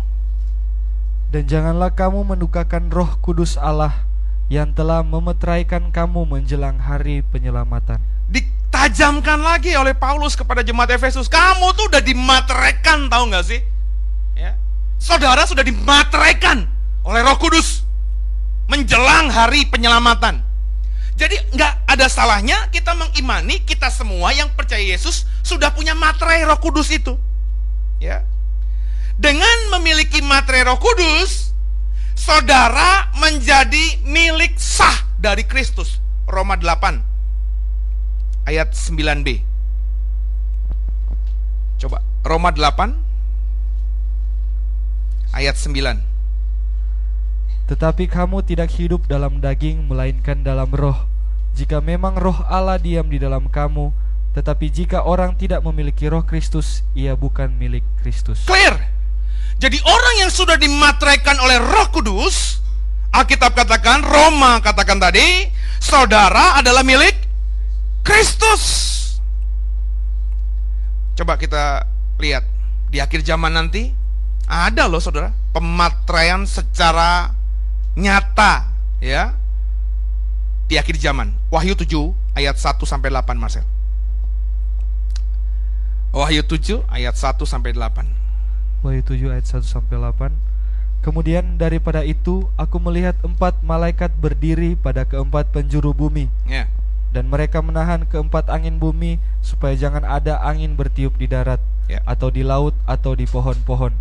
Dan 1.33 1.43
janganlah 1.49 1.91
kamu 1.91 2.37
menukakan 2.37 2.93
Roh 2.93 3.17
Kudus 3.19 3.57
Allah 3.57 4.05
yang 4.47 4.71
telah 4.71 5.01
memeteraikan 5.01 5.89
kamu 5.89 6.29
menjelang 6.29 6.77
hari 6.77 7.25
penyelamatan. 7.33 7.97
Ditajamkan 8.29 9.41
lagi 9.41 9.73
oleh 9.73 9.97
Paulus 9.97 10.37
kepada 10.37 10.61
jemaat 10.61 10.93
Efesus. 10.93 11.25
Kamu 11.25 11.73
tuh 11.73 11.89
udah 11.89 12.01
dimateraikan, 12.05 13.09
tahu 13.09 13.33
nggak 13.33 13.45
sih? 13.49 13.59
Ya. 14.37 14.55
Saudara 15.01 15.43
sudah 15.49 15.65
dimateraikan 15.65 16.69
oleh 17.03 17.21
Roh 17.25 17.37
Kudus 17.41 17.83
menjelang 18.69 19.27
hari 19.33 19.67
penyelamatan. 19.67 20.39
Jadi 21.13 21.37
nggak 21.53 21.85
ada 21.85 22.09
salahnya 22.09 22.73
kita 22.73 22.97
mengimani 22.97 23.61
kita 23.61 23.93
semua 23.93 24.33
yang 24.33 24.49
percaya 24.57 24.81
Yesus 24.81 25.29
sudah 25.45 25.69
punya 25.69 25.93
materai 25.93 26.41
Roh 26.45 26.57
Kudus 26.57 26.89
itu. 26.89 27.13
Ya. 28.01 28.25
Dengan 29.13 29.77
memiliki 29.77 30.25
materai 30.25 30.65
Roh 30.65 30.81
Kudus, 30.81 31.53
saudara 32.17 33.13
menjadi 33.21 34.01
milik 34.05 34.57
sah 34.57 35.05
dari 35.21 35.45
Kristus. 35.45 36.01
Roma 36.25 36.57
8 36.57 38.49
ayat 38.49 38.73
9b. 38.73 39.43
Coba 41.77 41.99
Roma 42.23 42.49
8 42.49 42.95
ayat 45.35 45.55
9. 45.59 46.12
Tetapi 47.67 48.11
kamu 48.11 48.43
tidak 48.43 48.75
hidup 48.75 49.07
dalam 49.07 49.39
daging 49.39 49.87
melainkan 49.87 50.43
dalam 50.43 50.67
roh. 50.71 51.07
Jika 51.53 51.79
memang 51.79 52.17
roh 52.17 52.43
Allah 52.49 52.81
diam 52.81 53.07
di 53.07 53.21
dalam 53.21 53.47
kamu, 53.47 53.93
tetapi 54.33 54.73
jika 54.73 55.05
orang 55.05 55.37
tidak 55.37 55.61
memiliki 55.61 56.09
roh 56.09 56.25
Kristus, 56.25 56.81
ia 56.97 57.13
bukan 57.13 57.53
milik 57.53 57.85
Kristus. 58.01 58.41
Clear. 58.49 58.93
Jadi 59.61 59.77
orang 59.85 60.15
yang 60.25 60.31
sudah 60.33 60.57
dimateraikan 60.57 61.37
oleh 61.39 61.61
Roh 61.61 61.87
Kudus, 61.93 62.59
Alkitab 63.13 63.53
katakan, 63.53 64.01
Roma 64.01 64.57
katakan 64.59 64.97
tadi, 64.97 65.47
saudara 65.77 66.57
adalah 66.57 66.81
milik 66.81 67.13
Kristus. 68.01 68.91
Coba 71.13 71.37
kita 71.37 71.85
lihat 72.17 72.43
di 72.89 72.97
akhir 72.97 73.21
zaman 73.21 73.53
nanti 73.53 73.93
ada 74.49 74.89
loh 74.89 74.97
saudara 74.97 75.29
pematraian 75.53 76.43
secara 76.49 77.31
nyata 77.93 78.73
ya 78.97 79.37
di 80.65 80.79
akhir 80.79 80.97
zaman. 80.97 81.33
Wahyu 81.53 81.77
7 81.77 82.17
ayat 82.33 82.57
1 82.57 82.81
sampai 82.87 83.13
8 83.13 83.37
Marcel. 83.37 83.65
Wahyu 86.13 86.45
7 86.45 86.85
ayat 86.89 87.13
1 87.17 87.45
sampai 87.45 87.73
8. 87.73 88.05
Wahyu 88.81 89.01
7 89.05 89.33
ayat 89.33 89.45
1 89.45 89.65
sampai 89.65 89.97
8. 89.97 90.33
Kemudian 91.03 91.59
daripada 91.59 91.99
itu 92.07 92.47
aku 92.55 92.79
melihat 92.79 93.19
empat 93.21 93.59
malaikat 93.59 94.15
berdiri 94.17 94.79
pada 94.79 95.03
keempat 95.03 95.51
penjuru 95.51 95.91
bumi. 95.91 96.31
Yeah. 96.47 96.71
Dan 97.11 97.29
mereka 97.29 97.61
menahan 97.61 98.09
keempat 98.09 98.49
angin 98.49 98.81
bumi 98.81 99.21
supaya 99.43 99.77
jangan 99.77 100.01
ada 100.01 100.41
angin 100.41 100.73
bertiup 100.73 101.13
di 101.19 101.29
darat 101.29 101.61
yeah. 101.91 102.01
atau 102.07 102.31
di 102.31 102.41
laut 102.41 102.73
atau 102.87 103.13
di 103.13 103.27
pohon-pohon 103.27 103.93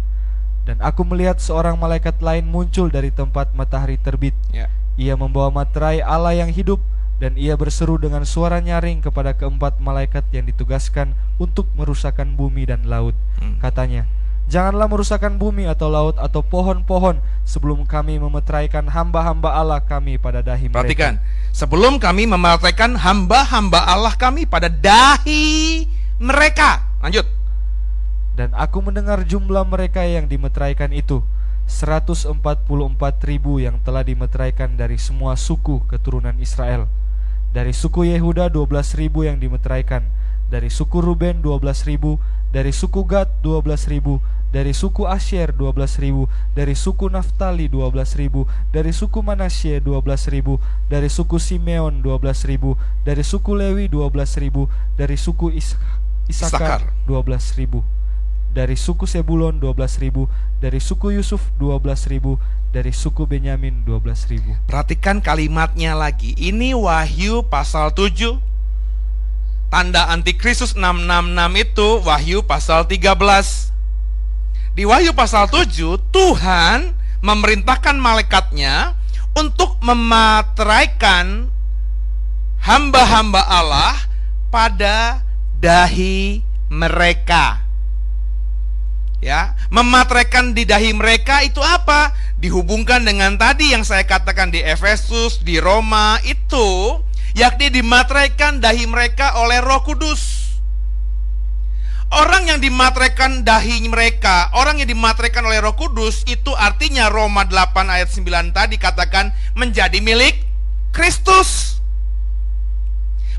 dan 0.63 0.79
aku 0.79 1.03
melihat 1.03 1.43
seorang 1.43 1.75
malaikat 1.75 2.23
lain 2.23 2.47
muncul 2.47 2.87
dari 2.89 3.11
tempat 3.11 3.51
matahari 3.53 3.99
terbit. 3.99 4.35
Ya. 4.55 4.71
Ia 4.95 5.19
membawa 5.19 5.51
materai 5.51 5.99
Allah 6.05 6.37
yang 6.39 6.53
hidup 6.53 6.79
dan 7.19 7.35
ia 7.39 7.55
berseru 7.55 7.99
dengan 7.99 8.27
suara 8.27 8.59
nyaring 8.59 9.03
kepada 9.03 9.35
keempat 9.35 9.79
malaikat 9.79 10.27
yang 10.35 10.47
ditugaskan 10.47 11.15
untuk 11.39 11.67
merusakkan 11.75 12.35
bumi 12.35 12.67
dan 12.67 12.87
laut. 12.87 13.15
Hmm. 13.39 13.59
Katanya, 13.59 14.07
Janganlah 14.53 14.85
merusakkan 14.85 15.41
bumi 15.41 15.65
atau 15.65 15.89
laut 15.89 16.21
atau 16.21 16.45
pohon-pohon 16.45 17.17
sebelum 17.41 17.89
kami 17.89 18.21
memeteraikan 18.21 18.85
hamba-hamba 18.85 19.49
Allah 19.49 19.81
kami 19.81 20.21
pada 20.21 20.45
dahi 20.45 20.69
mereka. 20.69 20.77
Perhatikan, 20.85 21.15
sebelum 21.57 21.97
kami 21.97 22.29
memeteraikan 22.29 23.01
hamba-hamba 23.01 23.81
Allah 23.81 24.13
kami 24.13 24.45
pada 24.45 24.69
dahi 24.69 25.89
mereka. 26.21 26.85
Lanjut. 27.01 27.25
Dan 28.43 28.59
aku 28.59 28.82
mendengar 28.82 29.22
jumlah 29.22 29.62
mereka 29.62 30.03
yang 30.03 30.26
dimeteraikan 30.26 30.90
itu. 30.90 31.22
144 31.70 32.34
ribu 33.22 33.62
yang 33.62 33.78
telah 33.86 34.03
dimeteraikan 34.03 34.74
dari 34.74 34.99
semua 34.99 35.38
suku 35.38 35.78
keturunan 35.86 36.34
Israel. 36.43 36.90
Dari 37.55 37.70
suku 37.70 38.03
Yehuda 38.11 38.51
12 38.51 38.99
ribu 38.99 39.22
yang 39.22 39.38
dimeteraikan. 39.38 40.03
Dari 40.51 40.74
suku 40.74 40.99
Ruben 40.99 41.38
12 41.38 41.86
ribu. 41.86 42.18
Dari 42.51 42.74
suku 42.74 43.07
Gad 43.07 43.30
12 43.47 43.86
ribu. 43.86 44.18
Dari 44.51 44.74
suku 44.74 45.07
Asher 45.07 45.55
12 45.55 46.03
ribu. 46.03 46.26
Dari 46.59 46.74
suku 46.74 47.07
Naftali 47.14 47.70
12 47.70 48.18
ribu. 48.18 48.51
Dari 48.74 48.90
suku 48.90 49.22
Manasye 49.22 49.78
12 49.78 50.34
ribu. 50.34 50.59
Dari 50.90 51.07
suku 51.07 51.38
Simeon 51.38 52.03
12 52.03 52.51
ribu. 52.51 52.74
Dari 53.07 53.22
suku 53.22 53.55
Lewi 53.55 53.86
12 53.86 54.43
ribu. 54.43 54.66
Dari 54.99 55.14
suku 55.14 55.55
Is 55.55 55.78
Isakar 56.26 56.90
12 57.07 57.55
ribu 57.55 57.86
dari 58.53 58.77
suku 58.77 59.09
Sebulon 59.09 59.57
12.000, 59.57 60.29
dari 60.61 60.77
suku 60.79 61.17
Yusuf 61.17 61.41
12.000, 61.57 62.37
dari 62.73 62.93
suku 62.93 63.25
Benyamin 63.25 63.85
12.000. 63.89 64.69
Perhatikan 64.69 65.25
kalimatnya 65.25 65.97
lagi. 65.97 66.37
Ini 66.37 66.77
Wahyu 66.77 67.49
pasal 67.49 67.97
7. 67.97 68.37
Tanda 69.73 70.13
antikristus 70.13 70.77
666 70.77 71.65
itu 71.65 71.89
Wahyu 72.05 72.39
pasal 72.45 72.85
13. 72.85 73.73
Di 74.77 74.85
Wahyu 74.85 75.17
pasal 75.17 75.49
7 75.49 75.97
Tuhan 76.13 76.93
memerintahkan 77.25 77.97
malaikatnya 77.97 78.93
untuk 79.33 79.81
memateraikan 79.81 81.49
hamba-hamba 82.61 83.41
Allah 83.49 83.97
pada 84.53 85.25
dahi 85.57 86.45
mereka 86.69 87.62
Ya, 89.23 89.55
mematraikan 89.70 90.51
di 90.51 90.66
dahi 90.66 90.91
mereka 90.91 91.47
itu 91.47 91.62
apa? 91.62 92.11
Dihubungkan 92.43 93.07
dengan 93.07 93.39
tadi 93.39 93.70
yang 93.70 93.87
saya 93.87 94.03
katakan 94.03 94.51
di 94.51 94.59
Efesus, 94.59 95.47
di 95.47 95.62
Roma 95.62 96.18
itu, 96.27 96.99
yakni 97.39 97.70
dimatraikan 97.70 98.59
dahi 98.59 98.83
mereka 98.91 99.39
oleh 99.39 99.62
Roh 99.62 99.79
Kudus. 99.87 100.43
Orang 102.11 102.51
yang 102.51 102.59
dimatraikan 102.59 103.47
dahi 103.47 103.87
mereka, 103.87 104.51
orang 104.59 104.83
yang 104.83 104.91
dimatraikan 104.91 105.47
oleh 105.47 105.62
Roh 105.62 105.79
Kudus 105.79 106.27
itu 106.27 106.51
artinya 106.59 107.07
Roma 107.07 107.47
8 107.47 107.95
ayat 107.95 108.11
9 108.11 108.51
tadi 108.51 108.75
katakan 108.75 109.31
menjadi 109.55 110.03
milik 110.03 110.43
Kristus. 110.91 111.79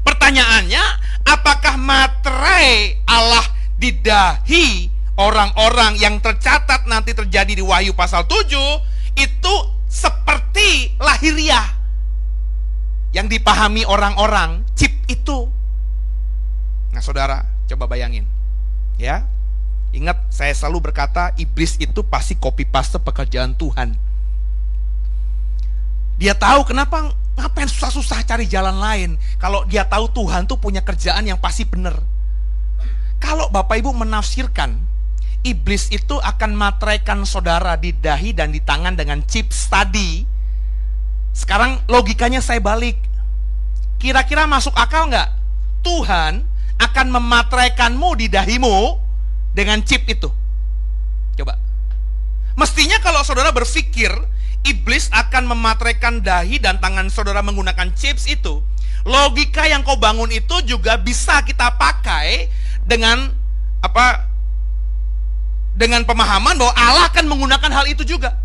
Pertanyaannya, 0.07 0.83
apakah 1.27 1.75
materai 1.75 3.03
Allah 3.03 3.45
di 3.75 3.91
dahi 3.99 4.92
orang-orang 5.17 5.97
yang 6.01 6.17
tercatat 6.17 6.89
nanti 6.89 7.13
terjadi 7.13 7.53
di 7.53 7.63
Wahyu 7.63 7.93
pasal 7.93 8.25
7 8.25 8.49
itu 9.19 9.55
seperti 9.85 10.97
lahiriah 10.97 11.77
yang 13.13 13.29
dipahami 13.29 13.85
orang-orang 13.85 14.65
chip 14.73 14.93
itu. 15.05 15.45
Nah, 16.93 17.01
Saudara, 17.01 17.45
coba 17.69 17.85
bayangin 17.85 18.25
Ya. 18.97 19.25
Ingat 19.93 20.25
saya 20.33 20.53
selalu 20.57 20.89
berkata 20.89 21.37
iblis 21.37 21.77
itu 21.77 22.01
pasti 22.01 22.33
copy 22.33 22.65
paste 22.65 22.97
pekerjaan 22.97 23.53
Tuhan. 23.53 23.93
Dia 26.17 26.33
tahu 26.33 26.65
kenapa 26.65 27.13
ngapain 27.37 27.69
susah-susah 27.69 28.25
cari 28.25 28.45
jalan 28.49 28.77
lain 28.77 29.17
kalau 29.37 29.65
dia 29.65 29.85
tahu 29.85 30.09
Tuhan 30.09 30.49
tuh 30.49 30.57
punya 30.57 30.81
kerjaan 30.81 31.29
yang 31.29 31.37
pasti 31.37 31.65
benar. 31.69 32.01
Kalau 33.21 33.53
Bapak 33.53 33.85
Ibu 33.85 33.93
menafsirkan 33.93 34.81
iblis 35.43 35.91
itu 35.91 36.15
akan 36.17 36.55
matraikan 36.55 37.27
saudara 37.27 37.75
di 37.75 37.91
dahi 37.91 38.31
dan 38.31 38.49
di 38.55 38.63
tangan 38.63 38.95
dengan 38.95 39.19
chip 39.27 39.51
tadi. 39.51 40.23
Sekarang 41.35 41.83
logikanya 41.91 42.39
saya 42.39 42.63
balik. 42.63 42.95
Kira-kira 43.99 44.47
masuk 44.47 44.73
akal 44.75 45.11
nggak? 45.11 45.29
Tuhan 45.83 46.47
akan 46.79 47.07
mematraikanmu 47.11 48.09
di 48.19 48.27
dahimu 48.31 48.97
dengan 49.51 49.83
chip 49.83 50.07
itu. 50.07 50.31
Coba. 51.35 51.59
Mestinya 52.55 53.01
kalau 53.03 53.25
saudara 53.25 53.49
berpikir 53.51 54.13
iblis 54.63 55.11
akan 55.11 55.51
mematraikan 55.51 56.23
dahi 56.23 56.61
dan 56.61 56.79
tangan 56.79 57.11
saudara 57.11 57.43
menggunakan 57.43 57.91
chips 57.97 58.29
itu, 58.29 58.63
logika 59.03 59.67
yang 59.67 59.83
kau 59.83 59.99
bangun 59.99 60.31
itu 60.31 60.63
juga 60.63 60.95
bisa 60.95 61.43
kita 61.43 61.75
pakai 61.75 62.47
dengan 62.87 63.33
apa? 63.83 64.32
Dengan 65.73 66.05
pemahaman 66.05 66.53
bahwa 66.55 66.73
Allah 66.77 67.09
akan 67.09 67.25
menggunakan 67.25 67.71
hal 67.73 67.85
itu 67.89 68.05
juga. 68.05 68.37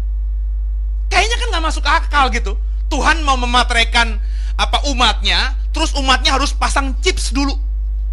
Kayaknya 1.13 1.37
kan 1.41 1.49
nggak 1.57 1.65
masuk 1.65 1.85
akal 1.85 2.33
gitu. 2.33 2.57
Tuhan 2.89 3.21
mau 3.21 3.37
mematraikan 3.37 4.17
apa 4.57 4.85
umatnya, 4.89 5.57
terus 5.77 5.93
umatnya 5.95 6.35
harus 6.35 6.57
pasang 6.57 6.97
chips 7.05 7.31
dulu 7.31 7.69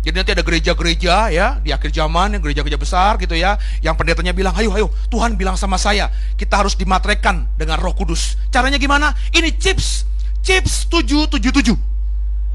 jadi 0.05 0.21
nanti 0.21 0.37
ada 0.37 0.45
gereja-gereja 0.45 1.33
ya 1.33 1.57
di 1.65 1.73
akhir 1.73 1.89
zaman 1.89 2.37
yang 2.37 2.41
gereja-gereja 2.45 2.77
besar 2.77 3.17
gitu 3.17 3.33
ya, 3.33 3.57
yang 3.81 3.97
pendetanya 3.97 4.37
bilang, 4.37 4.53
"Ayo, 4.53 4.69
ayo, 4.77 4.93
Tuhan 5.09 5.33
bilang 5.33 5.57
sama 5.57 5.81
saya, 5.81 6.13
kita 6.37 6.61
harus 6.61 6.77
dimatrekan 6.77 7.49
dengan 7.57 7.81
Roh 7.81 7.97
Kudus." 7.97 8.37
Caranya 8.53 8.77
gimana? 8.77 9.17
Ini 9.33 9.57
chips, 9.57 10.05
chips 10.45 10.85
777. 10.93 11.73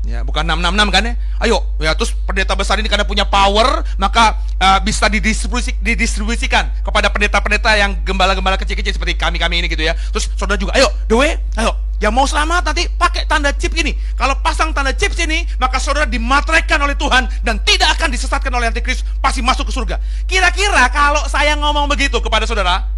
Ya, 0.09 0.25
bukan 0.25 0.49
666 0.49 0.97
kan 0.97 1.03
ya? 1.05 1.15
Ayo, 1.45 1.59
ya 1.77 1.93
terus 1.93 2.17
pendeta 2.25 2.57
besar 2.57 2.81
ini 2.81 2.89
karena 2.89 3.05
punya 3.05 3.29
power, 3.29 3.85
maka 4.01 4.41
uh, 4.57 4.81
bisa 4.81 5.13
didistribusi, 5.13 5.77
didistribusikan 5.77 6.73
kepada 6.81 7.13
pendeta-pendeta 7.13 7.77
yang 7.77 7.93
gembala-gembala 8.01 8.57
kecil-kecil 8.57 8.97
seperti 8.97 9.21
kami-kami 9.21 9.61
ini 9.61 9.69
gitu 9.69 9.85
ya. 9.85 9.93
Terus 9.93 10.33
saudara 10.41 10.57
juga, 10.57 10.73
ayo, 10.73 10.89
way, 11.13 11.37
ayo, 11.61 11.77
yang 12.01 12.17
mau 12.17 12.25
selamat 12.25 12.73
nanti 12.73 12.89
pakai 12.97 13.29
tanda 13.29 13.53
chip 13.53 13.77
ini. 13.77 13.93
Kalau 14.17 14.41
pasang 14.41 14.73
tanda 14.73 14.97
chip 14.97 15.13
ini, 15.21 15.45
maka 15.61 15.77
saudara 15.77 16.09
dimateraikan 16.09 16.81
oleh 16.81 16.97
Tuhan 16.97 17.29
dan 17.45 17.61
tidak 17.61 18.01
akan 18.01 18.09
disesatkan 18.09 18.49
oleh 18.57 18.73
antikris, 18.73 19.05
pasti 19.21 19.45
masuk 19.45 19.69
ke 19.69 19.73
surga. 19.77 20.01
Kira-kira 20.25 20.89
kalau 20.89 21.29
saya 21.29 21.53
ngomong 21.61 21.93
begitu 21.93 22.17
kepada 22.25 22.49
saudara, 22.49 22.89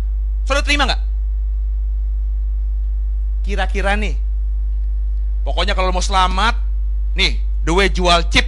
saudara 0.47 0.63
terima 0.63 0.87
nggak? 0.87 1.03
Kira-kira 3.43 3.99
nih, 3.99 4.15
pokoknya 5.43 5.75
kalau 5.75 5.91
mau 5.91 5.99
selamat, 5.99 6.62
nih, 7.17 7.41
way 7.69 7.89
jual 7.93 8.27
chip, 8.33 8.47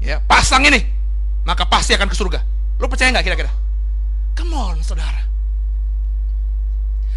ya 0.00 0.20
pasang 0.24 0.64
ini, 0.68 0.84
maka 1.42 1.64
pasti 1.66 1.96
akan 1.96 2.08
ke 2.08 2.16
surga. 2.16 2.40
Lo 2.76 2.86
percaya 2.86 3.12
nggak 3.12 3.24
kira-kira? 3.24 3.52
Come 4.36 4.52
on, 4.52 4.76
saudara. 4.84 5.24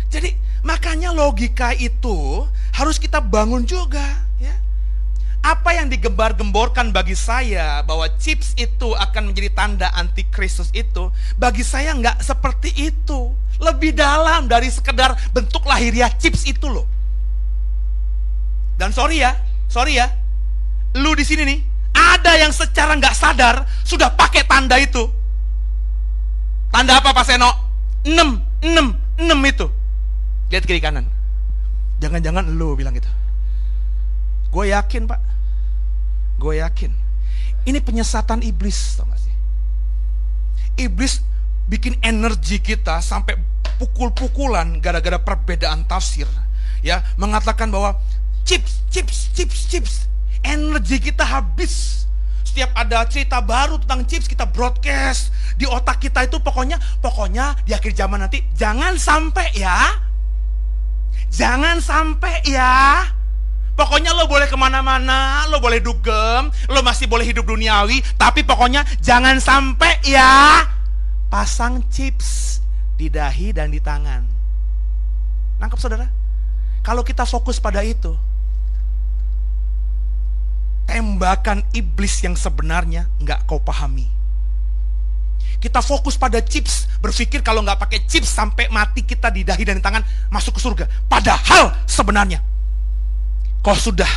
Jadi 0.10 0.34
makanya 0.66 1.14
logika 1.14 1.72
itu 1.78 2.48
harus 2.74 2.98
kita 2.98 3.22
bangun 3.22 3.68
juga. 3.68 4.26
Ya. 4.42 4.56
Apa 5.40 5.78
yang 5.78 5.88
digembar-gemborkan 5.88 6.92
bagi 6.92 7.14
saya 7.16 7.86
bahwa 7.86 8.10
chips 8.20 8.58
itu 8.60 8.92
akan 8.96 9.32
menjadi 9.32 9.54
tanda 9.54 9.88
anti 9.94 10.26
Kristus 10.28 10.74
itu, 10.74 11.14
bagi 11.38 11.64
saya 11.64 11.94
nggak 11.96 12.26
seperti 12.26 12.74
itu. 12.76 13.32
Lebih 13.60 13.92
dalam 13.92 14.48
dari 14.48 14.72
sekedar 14.72 15.20
bentuk 15.36 15.68
lahiriah 15.68 16.12
chips 16.16 16.48
itu 16.48 16.72
loh. 16.72 16.88
Dan 18.80 18.96
sorry 18.96 19.20
ya, 19.20 19.36
sorry 19.68 20.00
ya, 20.00 20.08
lu 20.98 21.14
di 21.14 21.26
sini 21.28 21.44
nih, 21.46 21.60
ada 21.94 22.38
yang 22.40 22.54
secara 22.54 22.96
nggak 22.98 23.14
sadar 23.14 23.68
sudah 23.86 24.14
pakai 24.14 24.46
tanda 24.46 24.80
itu. 24.80 25.06
Tanda 26.70 27.02
apa 27.02 27.14
Pak 27.14 27.26
Seno? 27.26 27.50
6, 28.06 28.64
6, 28.64 29.26
6 29.26 29.52
itu. 29.52 29.68
Lihat 30.50 30.64
kiri 30.66 30.82
kanan. 30.82 31.06
Jangan-jangan 32.00 32.48
lo 32.56 32.74
bilang 32.74 32.96
gitu. 32.96 33.10
Gue 34.50 34.74
yakin 34.74 35.06
pak. 35.06 35.22
Gue 36.42 36.64
yakin. 36.64 36.90
Ini 37.68 37.84
penyesatan 37.84 38.42
iblis, 38.42 38.98
tau 38.98 39.06
gak 39.06 39.20
sih? 39.20 39.36
Iblis 40.80 41.22
bikin 41.70 42.02
energi 42.02 42.58
kita 42.58 43.04
sampai 43.04 43.38
pukul-pukulan 43.78 44.82
gara-gara 44.82 45.22
perbedaan 45.22 45.86
tafsir. 45.86 46.26
Ya, 46.82 47.04
mengatakan 47.20 47.70
bahwa 47.70 48.00
chips, 48.48 48.82
chips, 48.90 49.30
chips, 49.36 49.70
chips. 49.70 49.94
Energi 50.44 50.98
kita 51.00 51.24
habis. 51.24 52.06
Setiap 52.44 52.74
ada 52.74 53.06
cerita 53.06 53.40
baru 53.40 53.78
tentang 53.78 54.04
chips 54.10 54.26
kita 54.26 54.50
broadcast 54.50 55.30
di 55.60 55.70
otak 55.70 56.02
kita 56.02 56.26
itu 56.26 56.42
pokoknya 56.42 56.82
pokoknya 56.98 57.54
di 57.62 57.78
akhir 57.78 57.94
zaman 57.94 58.26
nanti 58.26 58.42
jangan 58.58 58.98
sampai 58.98 59.54
ya 59.54 60.10
Jangan 61.30 61.78
sampai 61.80 62.42
ya. 62.46 63.06
Pokoknya 63.78 64.12
lo 64.12 64.28
boleh 64.28 64.50
ke 64.52 64.60
mana-mana, 64.60 65.48
lo 65.48 65.64
boleh 65.64 65.80
dugem, 65.80 66.52
lo 66.68 66.84
masih 66.84 67.08
boleh 67.08 67.24
hidup 67.24 67.48
duniawi, 67.48 68.04
tapi 68.20 68.44
pokoknya 68.44 68.84
jangan 69.00 69.40
sampai 69.40 70.04
ya 70.04 70.68
pasang 71.32 71.80
chips 71.88 72.60
di 73.00 73.08
dahi 73.08 73.56
dan 73.56 73.72
di 73.72 73.80
tangan. 73.80 74.28
Nangkep 75.64 75.80
saudara? 75.80 76.12
Kalau 76.84 77.08
kita 77.08 77.24
fokus 77.24 77.64
pada 77.64 77.80
itu, 77.80 78.20
tembakan 80.90 81.62
iblis 81.78 82.26
yang 82.26 82.34
sebenarnya 82.34 83.06
nggak 83.22 83.46
kau 83.46 83.62
pahami. 83.62 84.10
Kita 85.60 85.84
fokus 85.84 86.16
pada 86.16 86.40
chips, 86.40 86.88
berpikir 87.04 87.44
kalau 87.44 87.62
nggak 87.62 87.78
pakai 87.78 88.00
chips 88.08 88.32
sampai 88.32 88.72
mati 88.72 89.04
kita 89.04 89.28
di 89.30 89.44
dahi 89.44 89.64
dan 89.68 89.78
di 89.78 89.84
tangan 89.84 90.02
masuk 90.34 90.56
ke 90.58 90.62
surga. 90.64 90.86
Padahal 91.06 91.76
sebenarnya 91.86 92.40
kau 93.60 93.76
sudah 93.76 94.10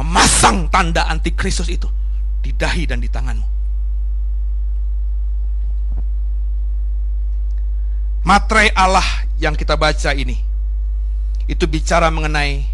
memasang 0.00 0.72
tanda 0.72 1.06
anti 1.06 1.30
Kristus 1.36 1.68
itu 1.68 1.86
di 2.40 2.50
dahi 2.56 2.88
dan 2.88 2.98
di 2.98 3.06
tanganmu. 3.06 3.46
Materai 8.24 8.72
Allah 8.72 9.04
yang 9.36 9.52
kita 9.52 9.76
baca 9.76 10.14
ini 10.14 10.38
itu 11.50 11.68
bicara 11.68 12.08
mengenai 12.08 12.64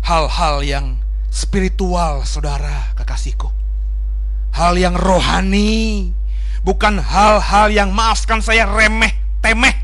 hal-hal 0.00 0.64
yang 0.64 1.03
spiritual, 1.34 2.22
saudara, 2.22 2.94
kekasihku. 2.94 3.50
Hal 4.54 4.78
yang 4.78 4.94
rohani, 4.94 6.14
bukan 6.62 7.02
hal-hal 7.02 7.74
yang 7.74 7.90
maafkan 7.90 8.38
saya 8.38 8.70
remeh 8.70 9.10
temeh. 9.42 9.74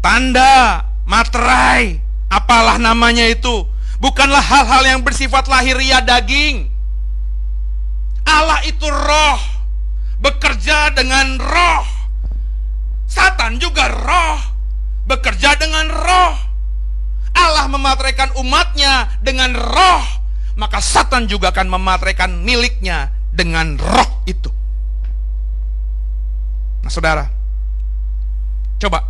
Tanda, 0.00 0.88
materai, 1.04 2.00
apalah 2.32 2.80
namanya 2.80 3.28
itu, 3.28 3.68
bukanlah 4.00 4.40
hal-hal 4.40 4.96
yang 4.96 5.00
bersifat 5.04 5.44
lahiriah 5.46 6.00
daging. 6.00 6.72
Allah 8.24 8.64
itu 8.64 8.88
roh, 8.88 9.40
bekerja 10.24 10.96
dengan 10.96 11.36
roh. 11.36 11.86
Satan 13.04 13.60
juga 13.60 13.92
roh, 13.92 14.40
bekerja 15.04 15.52
dengan 15.60 15.92
roh. 15.92 16.51
Allah 17.32 17.66
memateraikan 17.68 18.36
umatnya 18.38 19.08
dengan 19.24 19.56
roh, 19.56 20.04
maka 20.56 20.78
Satan 20.78 21.26
juga 21.26 21.50
akan 21.50 21.68
memateraikan 21.72 22.30
miliknya 22.44 23.08
dengan 23.32 23.80
roh 23.80 24.10
itu. 24.28 24.52
Nah, 26.82 26.90
saudara, 26.90 27.30
coba 28.82 29.06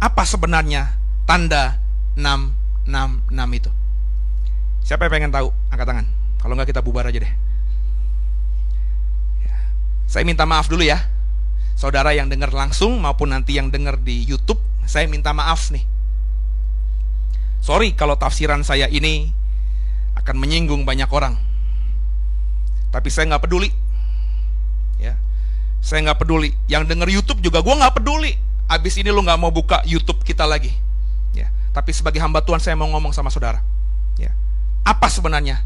apa 0.00 0.22
sebenarnya 0.24 0.94
tanda 1.28 1.76
666 2.16 3.58
itu? 3.58 3.70
Siapa 4.82 5.06
yang 5.06 5.12
pengen 5.14 5.32
tahu? 5.34 5.48
Angkat 5.70 5.86
tangan. 5.86 6.06
Kalau 6.42 6.54
nggak 6.58 6.74
kita 6.74 6.82
bubar 6.82 7.06
aja 7.06 7.22
deh. 7.22 7.32
Ya. 9.46 9.56
Saya 10.10 10.26
minta 10.26 10.42
maaf 10.42 10.66
dulu 10.66 10.82
ya. 10.82 10.98
Saudara 11.78 12.14
yang 12.14 12.30
dengar 12.30 12.50
langsung 12.50 12.98
maupun 12.98 13.30
nanti 13.34 13.58
yang 13.58 13.70
dengar 13.70 13.98
di 13.98 14.22
YouTube, 14.26 14.58
saya 14.86 15.06
minta 15.06 15.30
maaf 15.34 15.70
nih. 15.70 15.91
Sorry 17.62 17.94
kalau 17.94 18.18
tafsiran 18.18 18.66
saya 18.66 18.90
ini 18.90 19.30
akan 20.18 20.34
menyinggung 20.34 20.82
banyak 20.82 21.06
orang. 21.06 21.38
Tapi 22.90 23.08
saya 23.08 23.30
nggak 23.30 23.46
peduli. 23.46 23.70
Ya, 24.98 25.14
saya 25.78 26.02
nggak 26.10 26.26
peduli. 26.26 26.50
Yang 26.66 26.90
denger 26.90 27.08
YouTube 27.08 27.40
juga 27.40 27.62
gue 27.62 27.70
nggak 27.70 28.02
peduli. 28.02 28.34
Abis 28.66 28.98
ini 28.98 29.14
lu 29.14 29.22
nggak 29.22 29.38
mau 29.38 29.54
buka 29.54 29.78
YouTube 29.86 30.26
kita 30.26 30.42
lagi. 30.42 30.74
Ya, 31.32 31.54
tapi 31.70 31.94
sebagai 31.94 32.18
hamba 32.18 32.42
Tuhan 32.42 32.58
saya 32.58 32.74
mau 32.74 32.90
ngomong 32.90 33.14
sama 33.14 33.30
saudara. 33.30 33.62
Ya, 34.18 34.34
apa 34.82 35.06
sebenarnya 35.06 35.62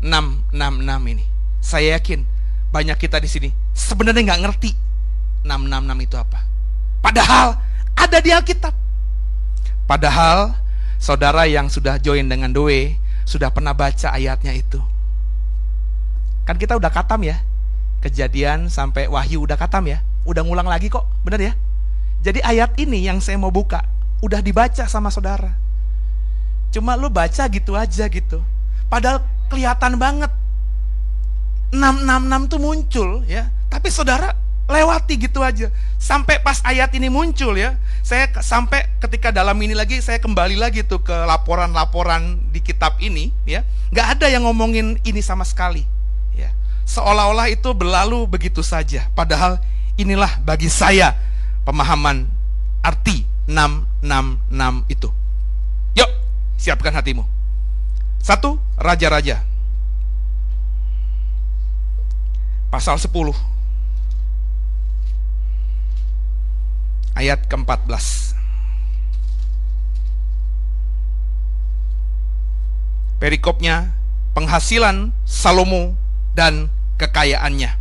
666 0.00 1.12
ini? 1.18 1.24
Saya 1.60 1.98
yakin 1.98 2.24
banyak 2.70 2.96
kita 2.96 3.18
di 3.18 3.26
sini 3.26 3.50
sebenarnya 3.74 4.22
nggak 4.22 4.42
ngerti 4.46 4.70
666 5.42 6.06
itu 6.06 6.16
apa. 6.16 6.40
Padahal 7.02 7.58
ada 7.98 8.18
di 8.22 8.30
Alkitab. 8.30 8.74
Padahal 9.90 10.54
saudara 11.00 11.48
yang 11.48 11.72
sudah 11.72 11.96
join 11.96 12.28
dengan 12.28 12.52
Doe 12.52 13.00
sudah 13.24 13.48
pernah 13.48 13.72
baca 13.72 14.12
ayatnya 14.12 14.52
itu. 14.52 14.78
Kan 16.44 16.60
kita 16.60 16.76
udah 16.76 16.92
katam 16.92 17.24
ya. 17.24 17.40
Kejadian 18.04 18.68
sampai 18.68 19.08
Wahyu 19.08 19.48
udah 19.48 19.56
katam 19.56 19.88
ya. 19.88 20.04
Udah 20.28 20.44
ngulang 20.44 20.68
lagi 20.68 20.92
kok, 20.92 21.08
bener 21.24 21.40
ya? 21.40 21.52
Jadi 22.20 22.44
ayat 22.44 22.76
ini 22.76 23.08
yang 23.08 23.24
saya 23.24 23.40
mau 23.40 23.48
buka 23.48 23.80
udah 24.20 24.44
dibaca 24.44 24.84
sama 24.84 25.08
saudara. 25.08 25.56
Cuma 26.70 26.94
lu 26.94 27.08
baca 27.08 27.48
gitu 27.48 27.72
aja 27.74 28.04
gitu. 28.12 28.44
Padahal 28.92 29.24
kelihatan 29.48 29.96
banget 29.96 30.30
666 31.72 32.50
tuh 32.52 32.60
muncul 32.60 33.08
ya. 33.24 33.48
Tapi 33.72 33.88
saudara 33.88 34.36
lewati 34.70 35.18
gitu 35.18 35.42
aja. 35.42 35.68
Sampai 36.00 36.40
pas 36.40 36.62
ayat 36.64 36.94
ini 36.96 37.10
muncul 37.10 37.58
ya 37.58 37.76
saya 38.00 38.30
sampai 38.40 38.88
ketika 39.02 39.28
dalam 39.28 39.54
ini 39.60 39.76
lagi 39.76 40.00
saya 40.00 40.16
kembali 40.16 40.56
lagi 40.56 40.86
tuh 40.86 41.04
ke 41.04 41.12
laporan-laporan 41.12 42.40
di 42.54 42.62
kitab 42.62 42.96
ini 43.02 43.34
ya. 43.44 43.66
Nggak 43.90 44.06
ada 44.18 44.26
yang 44.30 44.46
ngomongin 44.46 44.96
ini 45.02 45.20
sama 45.20 45.44
sekali 45.44 45.84
ya. 46.32 46.48
Seolah-olah 46.86 47.50
itu 47.52 47.74
berlalu 47.74 48.24
begitu 48.30 48.64
saja. 48.64 49.10
Padahal 49.12 49.60
inilah 49.98 50.40
bagi 50.46 50.72
saya 50.72 51.12
pemahaman 51.66 52.24
arti 52.80 53.26
666 53.50 54.94
itu. 54.94 55.08
Yuk 55.98 56.10
siapkan 56.56 56.94
hatimu. 56.94 57.26
Satu 58.22 58.56
raja-raja. 58.78 59.42
Pasal 62.70 62.96
10 63.02 63.10
ayat 67.14 67.46
ke-14. 67.46 68.34
Perikopnya 73.20 73.92
penghasilan 74.32 75.12
Salomo 75.28 75.92
dan 76.32 76.72
kekayaannya. 76.96 77.76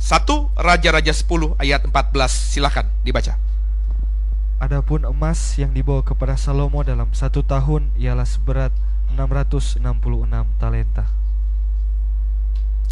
Satu 0.00 0.48
Raja-Raja 0.56 1.12
10 1.12 1.60
ayat 1.60 1.84
14 1.84 2.28
silahkan 2.28 2.88
dibaca. 3.04 3.36
Adapun 4.60 5.08
emas 5.08 5.56
yang 5.56 5.72
dibawa 5.72 6.04
kepada 6.04 6.36
Salomo 6.36 6.84
dalam 6.84 7.08
satu 7.16 7.40
tahun 7.40 7.88
ialah 7.96 8.28
seberat 8.28 8.72
666 9.16 9.80
talenta. 10.60 11.08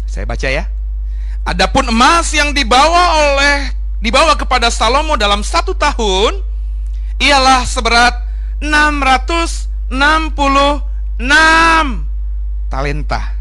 Saya 0.09 0.25
baca 0.25 0.49
ya. 0.49 0.65
Adapun 1.45 1.93
emas 1.93 2.33
yang 2.33 2.53
dibawa 2.57 3.33
oleh 3.33 3.78
dibawa 3.99 4.35
kepada 4.35 4.71
Salomo 4.71 5.15
dalam 5.19 5.43
satu 5.43 5.75
tahun 5.75 6.39
ialah 7.19 7.67
seberat 7.67 8.15
666 8.63 11.19
talenta. 12.71 13.35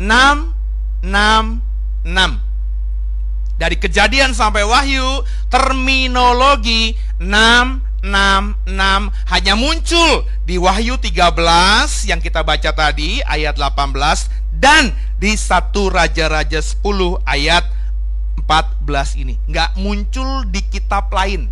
666 0.00 2.40
dari 3.60 3.76
kejadian 3.76 4.32
sampai 4.32 4.64
wahyu 4.64 5.20
terminologi 5.52 6.96
666 7.20 9.12
hanya 9.28 9.54
muncul 9.60 10.24
di 10.48 10.56
wahyu 10.56 10.96
13 10.96 12.08
yang 12.08 12.24
kita 12.24 12.40
baca 12.40 12.72
tadi 12.72 13.20
ayat 13.28 13.60
18 13.60 14.56
dan 14.56 14.96
di 15.20 15.36
satu 15.36 15.92
raja-raja 15.92 16.64
10 16.64 16.80
ayat 17.28 17.68
14 18.50 19.22
ini 19.22 19.38
nggak 19.46 19.78
muncul 19.78 20.42
di 20.50 20.58
kitab 20.66 21.06
lain. 21.14 21.46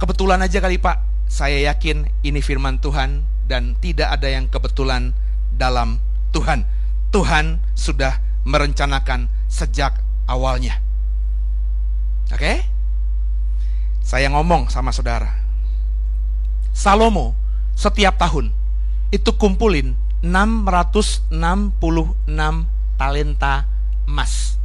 Kebetulan 0.00 0.40
aja 0.40 0.64
kali 0.64 0.80
Pak, 0.80 1.28
saya 1.28 1.60
yakin 1.68 2.08
ini 2.24 2.40
firman 2.40 2.80
Tuhan 2.80 3.20
dan 3.44 3.76
tidak 3.84 4.16
ada 4.16 4.32
yang 4.32 4.48
kebetulan 4.48 5.12
dalam 5.52 6.00
Tuhan. 6.32 6.64
Tuhan 7.12 7.60
sudah 7.76 8.16
merencanakan 8.48 9.28
sejak 9.44 10.00
awalnya. 10.24 10.80
Oke? 12.32 12.64
Saya 14.00 14.32
ngomong 14.32 14.72
sama 14.72 14.88
saudara. 14.88 15.36
Salomo 16.72 17.36
setiap 17.76 18.16
tahun 18.16 18.56
itu 19.12 19.36
kumpulin 19.36 19.92
666 20.24 21.28
talenta 22.96 23.69
emas. 24.10 24.58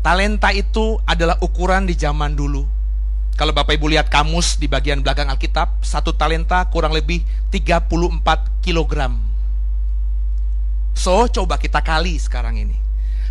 Talenta 0.00 0.48
itu 0.56 0.96
adalah 1.04 1.36
ukuran 1.44 1.84
di 1.84 1.92
zaman 1.92 2.32
dulu. 2.32 2.64
Kalau 3.36 3.52
Bapak 3.52 3.76
Ibu 3.76 3.92
lihat 3.92 4.08
kamus 4.08 4.56
di 4.56 4.64
bagian 4.64 5.04
belakang 5.04 5.28
Alkitab, 5.28 5.84
satu 5.84 6.16
talenta 6.16 6.64
kurang 6.72 6.96
lebih 6.96 7.20
34 7.52 8.64
kilogram. 8.64 9.20
So, 10.96 11.28
coba 11.28 11.60
kita 11.60 11.84
kali 11.84 12.16
sekarang 12.16 12.56
ini. 12.56 12.80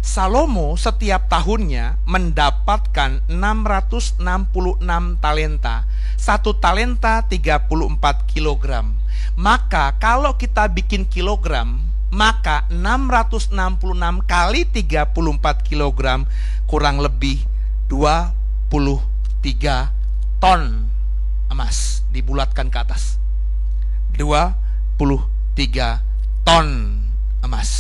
Salomo 0.06 0.78
setiap 0.78 1.26
tahunnya 1.34 1.98
mendapatkan 2.06 3.26
666 3.26 4.22
talenta. 5.18 5.82
Satu 6.14 6.54
talenta 6.54 7.26
34 7.26 8.30
kilogram. 8.30 8.94
Maka 9.34 9.98
kalau 9.98 10.38
kita 10.38 10.70
bikin 10.70 11.10
kilogram, 11.10 11.82
maka 12.16 12.64
666 12.72 13.52
kali 14.24 14.64
34 14.72 15.12
kg 15.68 16.24
kurang 16.64 17.04
lebih 17.04 17.44
23 17.92 18.72
ton 20.40 20.88
emas 21.52 22.08
dibulatkan 22.16 22.72
ke 22.72 22.78
atas 22.80 23.20
23 24.16 25.28
ton 26.48 26.68
emas 27.44 27.72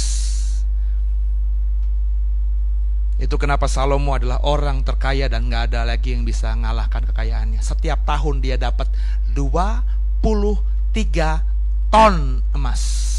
itu 3.16 3.40
kenapa 3.40 3.72
Salomo 3.72 4.12
adalah 4.12 4.44
orang 4.44 4.84
terkaya 4.84 5.32
dan 5.32 5.48
nggak 5.48 5.72
ada 5.72 5.88
lagi 5.88 6.12
yang 6.12 6.28
bisa 6.28 6.52
mengalahkan 6.52 7.00
kekayaannya. 7.08 7.64
Setiap 7.64 8.04
tahun 8.04 8.44
dia 8.44 8.60
dapat 8.60 8.92
23 9.32 10.20
ton 11.88 12.44
emas. 12.52 13.15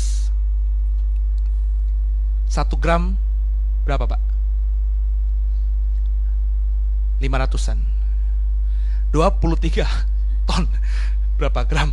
Satu 2.47 2.79
gram 2.79 3.15
berapa 3.87 4.07
pak? 4.07 4.23
500an 7.23 7.79
23 9.15 9.87
ton. 10.49 10.65
Berapa 11.37 11.65
gram? 11.69 11.93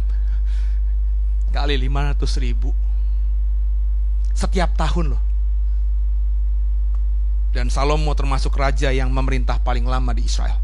Kali 1.53 1.75
500 1.77 2.43
ribu. 2.43 2.71
Setiap 4.33 4.73
tahun 4.73 5.13
loh. 5.13 5.23
Dan 7.53 7.69
Salomo 7.69 8.17
termasuk 8.17 8.57
raja 8.57 8.89
yang 8.89 9.13
memerintah 9.13 9.61
paling 9.61 9.85
lama 9.85 10.09
di 10.17 10.25
Israel. 10.25 10.57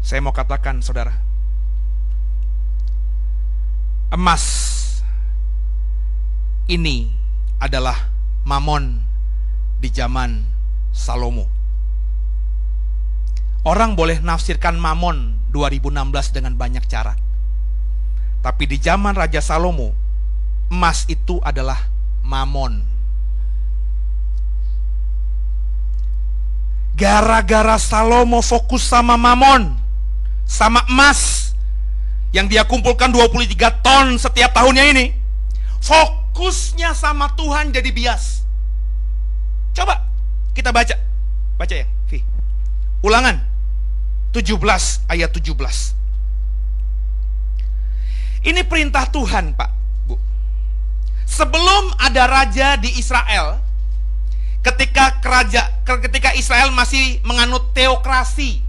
Saya 0.00 0.24
mau 0.24 0.32
katakan 0.32 0.80
saudara 0.80 1.12
Emas 4.08 4.46
Ini 6.70 7.17
adalah 7.58 8.10
mamon 8.46 9.02
di 9.82 9.90
zaman 9.90 10.42
Salomo. 10.94 11.46
Orang 13.66 13.98
boleh 13.98 14.22
nafsirkan 14.22 14.78
mamon 14.78 15.36
2016 15.50 16.34
dengan 16.34 16.54
banyak 16.54 16.86
cara. 16.86 17.18
Tapi 18.38 18.64
di 18.70 18.78
zaman 18.78 19.18
Raja 19.18 19.42
Salomo, 19.42 19.90
emas 20.70 21.04
itu 21.10 21.42
adalah 21.42 21.76
mamon. 22.22 22.86
Gara-gara 26.98 27.78
Salomo 27.78 28.42
fokus 28.42 28.86
sama 28.86 29.14
mamon, 29.18 29.74
sama 30.46 30.82
emas 30.90 31.52
yang 32.34 32.46
dia 32.50 32.66
kumpulkan 32.66 33.10
23 33.10 33.82
ton 33.82 34.06
setiap 34.18 34.54
tahunnya 34.54 34.84
ini. 34.94 35.06
Fokusnya 36.38 36.94
sama 36.94 37.34
Tuhan 37.34 37.74
jadi 37.74 37.90
bias. 37.90 38.46
Coba 39.74 40.06
kita 40.54 40.70
baca. 40.70 40.94
Baca 41.58 41.74
ya, 41.74 41.82
Vi. 42.06 42.22
Ulangan 43.02 43.42
17 44.30 44.54
ayat 45.10 45.34
17. 45.34 45.50
Ini 48.46 48.62
perintah 48.70 49.10
Tuhan, 49.10 49.58
Pak, 49.58 49.70
Bu. 50.06 50.14
Sebelum 51.26 51.98
ada 51.98 52.30
raja 52.30 52.78
di 52.78 52.94
Israel, 52.94 53.58
ketika 54.62 55.18
keraja 55.18 55.82
ketika 55.82 56.38
Israel 56.38 56.70
masih 56.70 57.18
menganut 57.26 57.74
teokrasi, 57.74 58.62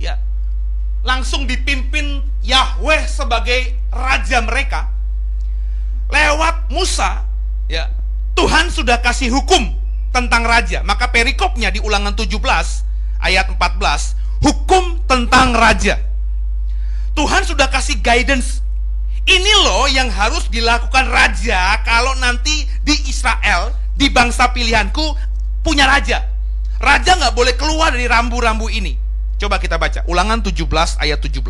ya. 0.00 0.16
Langsung 1.04 1.44
dipimpin 1.44 2.24
Yahweh 2.40 3.04
sebagai 3.04 3.76
raja 3.92 4.40
mereka. 4.40 4.99
Lewat 6.10 6.70
Musa, 6.74 7.22
ya. 7.70 7.86
Tuhan 8.34 8.70
sudah 8.70 8.98
kasih 8.98 9.30
hukum 9.30 9.74
tentang 10.10 10.42
raja. 10.42 10.82
Maka 10.82 11.10
perikopnya 11.10 11.70
di 11.70 11.78
Ulangan 11.78 12.14
17 12.18 12.34
ayat 13.22 13.46
14, 13.46 14.42
hukum 14.42 14.98
tentang 15.06 15.54
raja. 15.54 15.98
Tuhan 17.14 17.42
sudah 17.46 17.70
kasih 17.70 17.98
guidance 18.02 18.62
ini 19.28 19.52
loh 19.66 19.86
yang 19.90 20.08
harus 20.08 20.48
dilakukan 20.48 21.06
raja 21.10 21.78
kalau 21.86 22.16
nanti 22.18 22.66
di 22.82 22.96
Israel, 23.06 23.74
di 23.94 24.08
bangsa 24.08 24.50
pilihanku, 24.50 25.14
punya 25.60 25.86
raja. 25.86 26.26
Raja 26.80 27.14
nggak 27.20 27.34
boleh 27.36 27.54
keluar 27.60 27.92
dari 27.92 28.08
rambu-rambu 28.08 28.72
ini. 28.72 28.96
Coba 29.36 29.60
kita 29.60 29.76
baca, 29.76 30.00
ulangan 30.08 30.40
17 30.40 30.96
ayat 30.98 31.20
17. 31.20 31.44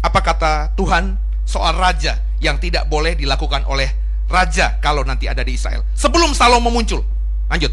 Apa 0.00 0.20
kata 0.22 0.70
Tuhan 0.78 1.18
soal 1.42 1.74
raja 1.74 2.25
yang 2.42 2.60
tidak 2.60 2.88
boleh 2.90 3.16
dilakukan 3.16 3.64
oleh 3.68 3.88
raja 4.26 4.76
kalau 4.82 5.06
nanti 5.06 5.30
ada 5.30 5.40
di 5.46 5.54
Israel. 5.54 5.86
Sebelum 5.94 6.34
Salomo 6.34 6.68
muncul. 6.68 7.02
Lanjut. 7.46 7.72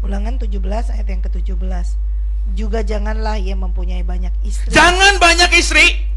Ulangan 0.00 0.40
17 0.40 0.96
ayat 0.96 1.06
yang 1.06 1.22
ke-17. 1.22 1.86
Juga 2.56 2.80
janganlah 2.80 3.36
ia 3.36 3.52
mempunyai 3.54 4.00
banyak 4.00 4.32
istri. 4.42 4.72
Jangan 4.72 5.20
banyak 5.20 5.52
istri 5.54 6.10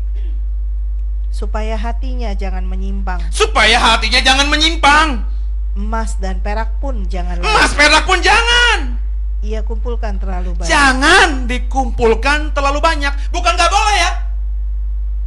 supaya 1.34 1.74
hatinya 1.76 2.32
jangan 2.38 2.64
menyimpang. 2.64 3.20
Supaya 3.34 3.82
hatinya 3.82 4.22
jangan 4.22 4.48
menyimpang. 4.48 5.26
Emas 5.74 6.22
dan 6.22 6.38
perak 6.46 6.78
pun 6.78 7.10
jangan. 7.10 7.42
Emas 7.42 7.74
perak 7.74 8.06
pun 8.06 8.22
jangan. 8.22 9.02
Ia 9.42 9.66
kumpulkan 9.66 10.22
terlalu 10.22 10.56
banyak. 10.56 10.70
Jangan 10.70 11.50
dikumpulkan 11.50 12.54
terlalu 12.54 12.80
banyak. 12.80 13.12
Bukan 13.34 13.52
nggak 13.58 13.72
boleh 13.74 13.96
ya? 13.98 14.12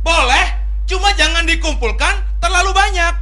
Boleh, 0.07 0.36
cuma 0.87 1.13
jangan 1.19 1.45
dikumpulkan 1.45 2.41
terlalu 2.41 2.73
banyak. 2.73 3.15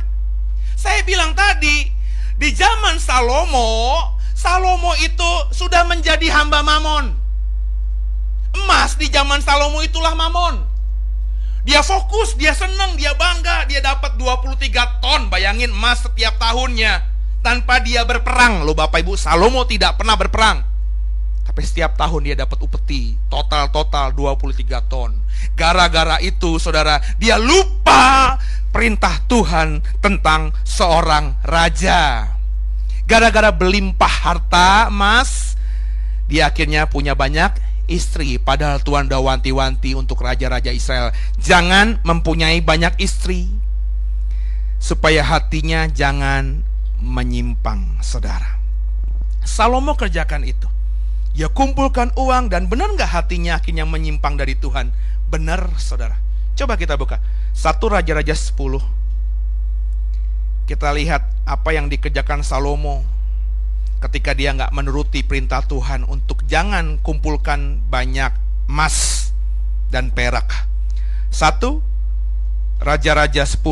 Saya 0.76 1.00
bilang 1.08 1.32
tadi, 1.32 1.88
di 2.36 2.48
zaman 2.52 3.00
Salomo, 3.00 4.12
Salomo 4.36 4.92
itu 5.00 5.30
sudah 5.50 5.88
menjadi 5.88 6.28
hamba 6.28 6.60
mamon. 6.60 7.16
Emas 8.54 8.94
di 9.00 9.08
zaman 9.08 9.40
Salomo 9.40 9.80
itulah 9.80 10.12
mamon. 10.12 10.60
Dia 11.64 11.80
fokus, 11.80 12.36
dia 12.36 12.52
senang, 12.52 12.92
dia 13.00 13.16
bangga, 13.16 13.64
dia 13.64 13.80
dapat 13.80 14.20
23 14.20 15.00
ton, 15.00 15.32
bayangin 15.32 15.72
emas 15.72 16.04
setiap 16.04 16.36
tahunnya 16.36 17.00
tanpa 17.40 17.80
dia 17.80 18.04
berperang. 18.04 18.68
Loh 18.68 18.76
Bapak 18.76 19.00
Ibu, 19.00 19.16
Salomo 19.16 19.64
tidak 19.64 19.96
pernah 19.96 20.20
berperang. 20.20 20.73
Tapi 21.44 21.60
setiap 21.62 21.94
tahun 21.94 22.26
dia 22.26 22.36
dapat 22.40 22.58
upeti, 22.64 23.14
total-total 23.28 24.16
23 24.16 24.90
ton. 24.90 25.12
Gara-gara 25.54 26.18
itu, 26.24 26.58
Saudara, 26.58 26.98
dia 27.20 27.38
lupa 27.38 28.40
perintah 28.74 29.22
Tuhan 29.30 29.84
tentang 30.02 30.50
seorang 30.66 31.36
raja. 31.46 32.32
Gara-gara 33.04 33.52
berlimpah 33.52 34.14
harta 34.24 34.88
emas, 34.88 35.54
dia 36.26 36.48
akhirnya 36.48 36.88
punya 36.88 37.12
banyak 37.12 37.60
istri 37.86 38.40
padahal 38.40 38.80
Tuhan 38.80 39.12
dah 39.12 39.20
wanti-wanti 39.20 39.92
untuk 39.92 40.24
raja-raja 40.24 40.72
Israel 40.72 41.12
jangan 41.36 42.00
mempunyai 42.00 42.64
banyak 42.64 42.96
istri 43.00 43.48
supaya 44.80 45.24
hatinya 45.24 45.88
jangan 45.88 46.64
menyimpang 47.00 48.00
saudara 48.00 48.56
Salomo 49.44 49.92
kerjakan 49.96 50.48
itu 50.48 50.68
ya 51.34 51.50
kumpulkan 51.50 52.14
uang 52.14 52.48
dan 52.48 52.70
benar 52.70 52.94
nggak 52.94 53.10
hatinya 53.10 53.58
akhirnya 53.58 53.84
menyimpang 53.84 54.38
dari 54.38 54.54
Tuhan 54.54 54.94
benar 55.28 55.66
saudara 55.76 56.16
coba 56.54 56.78
kita 56.78 56.94
buka 56.94 57.18
satu 57.50 57.90
raja-raja 57.90 58.32
10 58.32 58.54
kita 60.64 60.88
lihat 60.96 61.26
apa 61.44 61.76
yang 61.76 61.92
dikerjakan 61.92 62.40
Salomo 62.40 63.04
ketika 64.00 64.32
dia 64.32 64.52
nggak 64.52 64.72
menuruti 64.72 65.24
perintah 65.24 65.64
Tuhan 65.64 66.04
untuk 66.08 66.44
jangan 66.48 67.00
kumpulkan 67.00 67.80
banyak 67.88 68.32
emas 68.68 69.30
dan 69.88 70.10
perak. 70.12 70.66
Satu, 71.30 71.80
Raja-Raja 72.82 73.46
10 73.46 73.62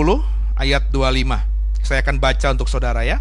ayat 0.55 0.89
25. 0.95 1.43
Saya 1.83 2.01
akan 2.01 2.17
baca 2.23 2.47
untuk 2.55 2.71
saudara 2.71 3.03
ya. 3.03 3.19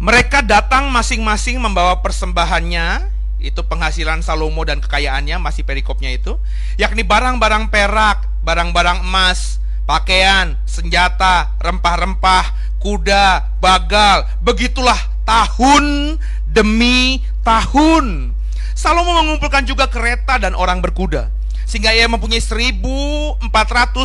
Mereka 0.00 0.42
datang 0.44 0.88
masing-masing 0.88 1.60
membawa 1.60 2.00
persembahannya, 2.00 3.06
itu 3.42 3.60
penghasilan 3.66 4.22
Salomo 4.22 4.62
dan 4.62 4.78
kekayaannya, 4.78 5.36
masih 5.42 5.66
perikopnya 5.66 6.14
itu, 6.14 6.38
yakni 6.78 7.02
barang-barang 7.02 7.68
perak, 7.68 8.26
barang-barang 8.46 9.02
emas, 9.02 9.58
pakaian, 9.84 10.54
senjata, 10.64 11.54
rempah-rempah, 11.58 12.78
kuda, 12.78 13.58
bagal, 13.58 14.26
begitulah 14.42 14.98
tahun 15.22 16.16
demi 16.50 17.22
tahun. 17.46 18.34
Salomo 18.74 19.14
mengumpulkan 19.14 19.62
juga 19.68 19.86
kereta 19.86 20.38
dan 20.42 20.58
orang 20.58 20.82
berkuda. 20.82 21.30
Sehingga 21.72 21.96
ia 21.96 22.04
mempunyai 22.04 22.44
1400 22.44 23.40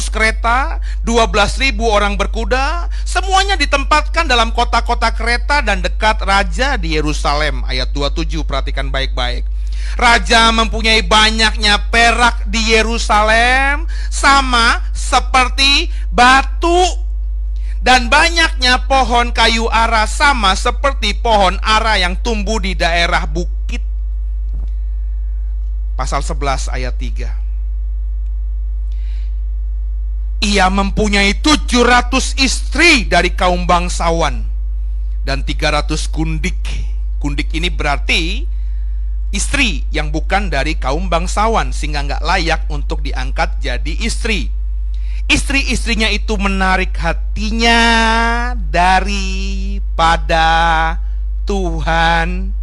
kereta, 0.08 0.80
12.000 1.04 1.76
orang 1.84 2.16
berkuda, 2.16 2.88
semuanya 3.04 3.60
ditempatkan 3.60 4.24
dalam 4.24 4.56
kota-kota 4.56 5.12
kereta 5.12 5.60
dan 5.60 5.84
dekat 5.84 6.16
raja 6.24 6.80
di 6.80 6.96
Yerusalem. 6.96 7.68
Ayat 7.68 7.92
27, 7.92 8.48
perhatikan 8.48 8.88
baik-baik. 8.88 9.44
Raja 10.00 10.48
mempunyai 10.56 11.04
banyaknya 11.04 11.92
perak 11.92 12.48
di 12.48 12.72
Yerusalem 12.72 13.84
sama 14.08 14.88
seperti 14.96 15.92
batu 16.08 16.88
dan 17.84 18.08
banyaknya 18.08 18.88
pohon 18.88 19.36
kayu 19.36 19.68
ara 19.68 20.08
sama 20.08 20.56
seperti 20.56 21.20
pohon 21.20 21.60
ara 21.60 22.00
yang 22.00 22.16
tumbuh 22.24 22.64
di 22.64 22.80
daerah 22.80 23.28
bukit. 23.28 23.84
Pasal 26.00 26.24
11 26.24 26.72
ayat 26.72 26.96
3. 26.96 27.47
Ia 30.38 30.70
mempunyai 30.70 31.34
700 31.42 32.38
istri 32.38 33.10
dari 33.10 33.34
kaum 33.34 33.66
bangsawan 33.66 34.46
dan 35.26 35.42
300 35.42 35.90
kundik. 36.14 36.62
Kundik 37.18 37.50
ini 37.58 37.74
berarti 37.74 38.46
istri 39.34 39.84
yang 39.90 40.14
bukan 40.14 40.54
dari 40.54 40.78
kaum 40.78 41.10
bangsawan 41.10 41.74
sehingga 41.74 42.06
nggak 42.06 42.24
layak 42.24 42.62
untuk 42.70 43.02
diangkat 43.02 43.58
jadi 43.60 43.94
istri 44.06 44.54
istri-istrinya 45.28 46.08
itu 46.08 46.40
menarik 46.40 46.96
hatinya 46.96 47.82
daripada 48.72 50.48
Tuhan. 51.44 52.56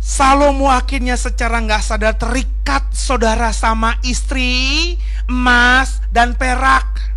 Salomo 0.00 0.66
akhirnya 0.66 1.14
secara 1.14 1.62
nggak 1.62 1.82
sadar 1.86 2.18
terikat 2.18 2.82
saudara 2.90 3.54
sama 3.54 3.94
istri, 4.02 4.98
emas, 5.30 6.02
dan 6.10 6.34
perak. 6.34 7.14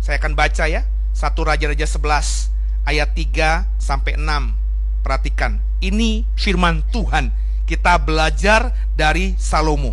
Saya 0.00 0.16
akan 0.16 0.32
baca 0.32 0.64
ya. 0.64 0.88
Satu 1.12 1.44
Raja-Raja 1.44 1.84
11 1.84 2.48
ayat 2.88 3.12
3 3.12 3.68
sampai 3.76 4.16
6. 4.16 4.56
Perhatikan, 5.04 5.60
ini 5.84 6.24
firman 6.40 6.80
Tuhan. 6.88 7.28
Kita 7.68 8.00
belajar 8.00 8.72
dari 8.96 9.36
Salomo. 9.36 9.92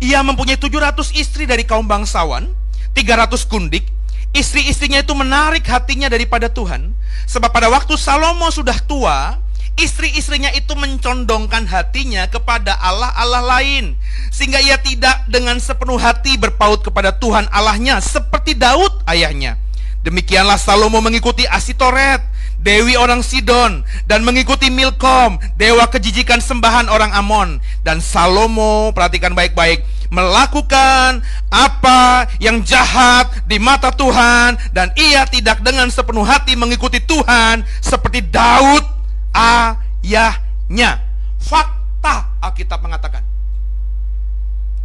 Ia 0.00 0.24
mempunyai 0.24 0.56
700 0.56 1.12
istri 1.20 1.44
dari 1.44 1.68
kaum 1.68 1.84
bangsawan, 1.84 2.48
300 2.96 3.44
kundik. 3.44 3.84
Istri-istrinya 4.32 5.04
itu 5.04 5.12
menarik 5.12 5.64
hatinya 5.68 6.08
daripada 6.08 6.48
Tuhan. 6.48 6.96
Sebab 7.28 7.52
pada 7.52 7.68
waktu 7.68 7.96
Salomo 8.00 8.48
sudah 8.48 8.76
tua, 8.84 9.36
istri-istrinya 9.76 10.52
itu 10.56 10.72
mencondongkan 10.76 11.68
hatinya 11.68 12.28
kepada 12.28 12.76
Allah-Allah 12.80 13.44
lain. 13.56 13.96
Sehingga 14.32 14.60
ia 14.60 14.80
tidak 14.80 15.28
dengan 15.28 15.60
sepenuh 15.60 16.00
hati 16.00 16.36
berpaut 16.36 16.84
kepada 16.84 17.14
Tuhan 17.16 17.48
Allahnya 17.52 18.00
seperti 18.00 18.56
Daud 18.56 19.04
ayahnya. 19.08 19.56
Demikianlah 20.04 20.56
Salomo 20.60 21.02
mengikuti 21.02 21.48
Asitoret 21.48 22.36
dewi 22.66 22.98
orang 22.98 23.22
Sidon, 23.22 23.86
dan 24.10 24.26
mengikuti 24.26 24.74
Milkom, 24.74 25.38
dewa 25.54 25.86
kejijikan 25.86 26.42
sembahan 26.42 26.90
orang 26.90 27.14
Amon. 27.14 27.62
Dan 27.86 28.02
Salomo, 28.02 28.90
perhatikan 28.90 29.38
baik-baik, 29.38 29.86
melakukan 30.10 31.22
apa 31.46 32.26
yang 32.42 32.66
jahat 32.66 33.30
di 33.46 33.62
mata 33.62 33.94
Tuhan, 33.94 34.58
dan 34.74 34.90
ia 34.98 35.22
tidak 35.30 35.62
dengan 35.62 35.86
sepenuh 35.94 36.26
hati 36.26 36.58
mengikuti 36.58 36.98
Tuhan, 36.98 37.62
seperti 37.78 38.26
Daud 38.26 38.95
ayahnya. 39.36 41.04
Fakta 41.36 42.32
Alkitab 42.40 42.80
mengatakan. 42.80 43.22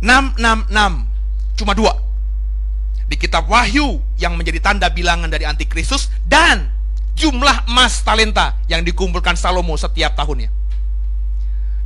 666 0.01 1.07
cuma 1.61 1.77
dua 1.77 1.93
di 3.11 3.19
kitab 3.19 3.45
Wahyu 3.45 4.01
yang 4.17 4.33
menjadi 4.33 4.57
tanda 4.63 4.89
bilangan 4.89 5.27
dari 5.29 5.43
antikristus 5.43 6.09
dan 6.25 6.71
jumlah 7.13 7.67
emas 7.67 7.99
talenta 8.01 8.55
yang 8.71 8.87
dikumpulkan 8.87 9.35
Salomo 9.35 9.75
setiap 9.75 10.15
tahunnya. 10.15 10.47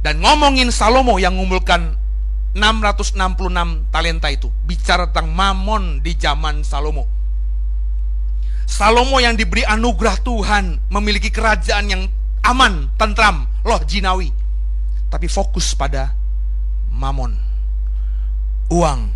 Dan 0.05 0.22
ngomongin 0.22 0.70
Salomo 0.70 1.18
yang 1.18 1.34
mengumpulkan 1.34 1.97
666 2.53 3.89
talenta 3.89 4.30
itu, 4.30 4.53
bicara 4.63 5.09
tentang 5.09 5.34
mamon 5.34 5.99
di 6.05 6.13
zaman 6.16 6.61
Salomo. 6.61 7.09
Salomo 8.70 9.18
yang 9.18 9.34
diberi 9.34 9.66
anugerah 9.66 10.22
Tuhan 10.22 10.78
memiliki 10.93 11.34
kerajaan 11.34 11.86
yang 11.89 12.01
aman, 12.45 12.89
tentram, 12.95 13.49
loh 13.65 13.81
jinawi. 13.83 14.29
Tapi 15.09 15.25
fokus 15.25 15.73
pada 15.73 16.13
mamon. 16.93 17.33
Uang, 18.69 19.09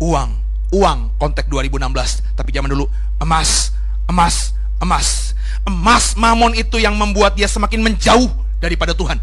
uang, 0.00 0.30
uang 0.72 0.98
konteks 1.16 1.48
2016. 1.48 2.36
Tapi 2.36 2.50
zaman 2.52 2.70
dulu 2.72 2.86
emas, 3.20 3.72
emas, 4.08 4.52
emas. 4.80 5.36
Emas 5.64 6.16
mamon 6.16 6.56
itu 6.56 6.80
yang 6.80 6.96
membuat 6.96 7.36
dia 7.36 7.46
semakin 7.46 7.84
menjauh 7.84 8.30
daripada 8.60 8.96
Tuhan. 8.96 9.20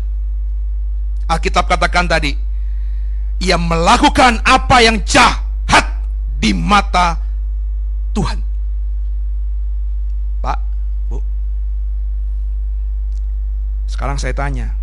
Alkitab 1.27 1.67
katakan 1.67 2.07
tadi, 2.07 2.31
ia 3.43 3.59
melakukan 3.59 4.41
apa 4.45 4.81
yang 4.81 5.01
jahat 5.03 5.85
di 6.39 6.55
mata 6.55 7.19
Tuhan. 8.15 8.39
Pak, 10.41 10.59
Bu. 11.11 11.17
Sekarang 13.87 14.19
saya 14.19 14.35
tanya. 14.35 14.75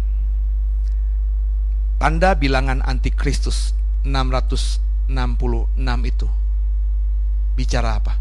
Tanda 2.00 2.34
bilangan 2.34 2.82
antikristus 2.82 3.76
666 4.02 5.12
itu 6.08 6.28
bicara 7.54 8.00
apa? 8.02 8.18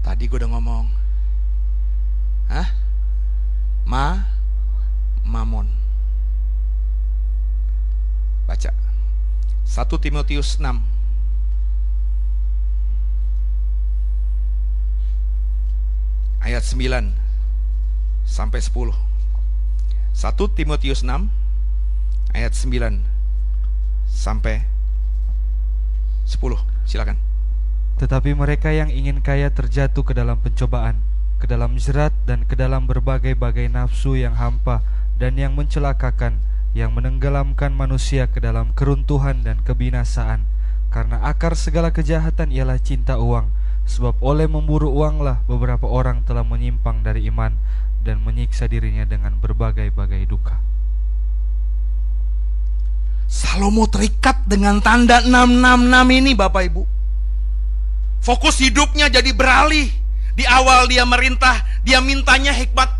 Tadi 0.00 0.24
gue 0.26 0.38
udah 0.40 0.50
ngomong. 0.56 0.86
Hah? 2.50 2.68
Ma 3.84 4.24
Mamon. 5.22 5.68
Baca. 8.48 8.70
1 9.70 10.02
Timotius 10.02 10.58
6 10.58 10.99
ayat 16.40 16.64
9 16.64 17.12
sampai 18.26 18.60
10. 18.60 18.92
1 20.16 20.56
Timotius 20.56 21.00
6 21.06 21.30
ayat 22.34 22.52
9 22.52 23.04
sampai 24.10 24.66
10. 26.26 26.38
Silakan. 26.86 27.18
Tetapi 28.00 28.32
mereka 28.32 28.72
yang 28.72 28.88
ingin 28.88 29.20
kaya 29.20 29.52
terjatuh 29.52 30.00
ke 30.06 30.16
dalam 30.16 30.40
pencobaan, 30.40 30.96
ke 31.36 31.44
dalam 31.44 31.76
jerat 31.76 32.16
dan 32.24 32.48
ke 32.48 32.56
dalam 32.56 32.88
berbagai-bagai 32.88 33.68
nafsu 33.68 34.16
yang 34.16 34.36
hampa 34.40 34.80
dan 35.20 35.36
yang 35.36 35.52
mencelakakan, 35.52 36.40
yang 36.72 36.96
menenggelamkan 36.96 37.76
manusia 37.76 38.24
ke 38.30 38.40
dalam 38.40 38.72
keruntuhan 38.72 39.44
dan 39.44 39.60
kebinasaan. 39.60 40.48
Karena 40.90 41.22
akar 41.22 41.54
segala 41.54 41.92
kejahatan 41.94 42.50
ialah 42.50 42.80
cinta 42.80 43.20
uang, 43.20 43.46
sebab 43.90 44.22
oleh 44.22 44.46
memburu 44.46 44.94
uanglah 44.94 45.42
beberapa 45.50 45.90
orang 45.90 46.22
telah 46.22 46.46
menyimpang 46.46 47.02
dari 47.02 47.26
iman 47.26 47.50
dan 48.06 48.22
menyiksa 48.22 48.70
dirinya 48.70 49.02
dengan 49.02 49.34
berbagai-bagai 49.42 50.30
duka. 50.30 50.54
Salomo 53.26 53.90
terikat 53.90 54.46
dengan 54.46 54.78
tanda 54.78 55.22
666 55.26 56.18
ini 56.22 56.32
Bapak 56.38 56.62
Ibu. 56.70 56.82
Fokus 58.22 58.62
hidupnya 58.62 59.10
jadi 59.10 59.34
beralih. 59.34 59.90
Di 60.38 60.46
awal 60.46 60.86
dia 60.86 61.02
merintah, 61.02 61.66
dia 61.82 61.98
mintanya 61.98 62.54
hikmat 62.54 62.90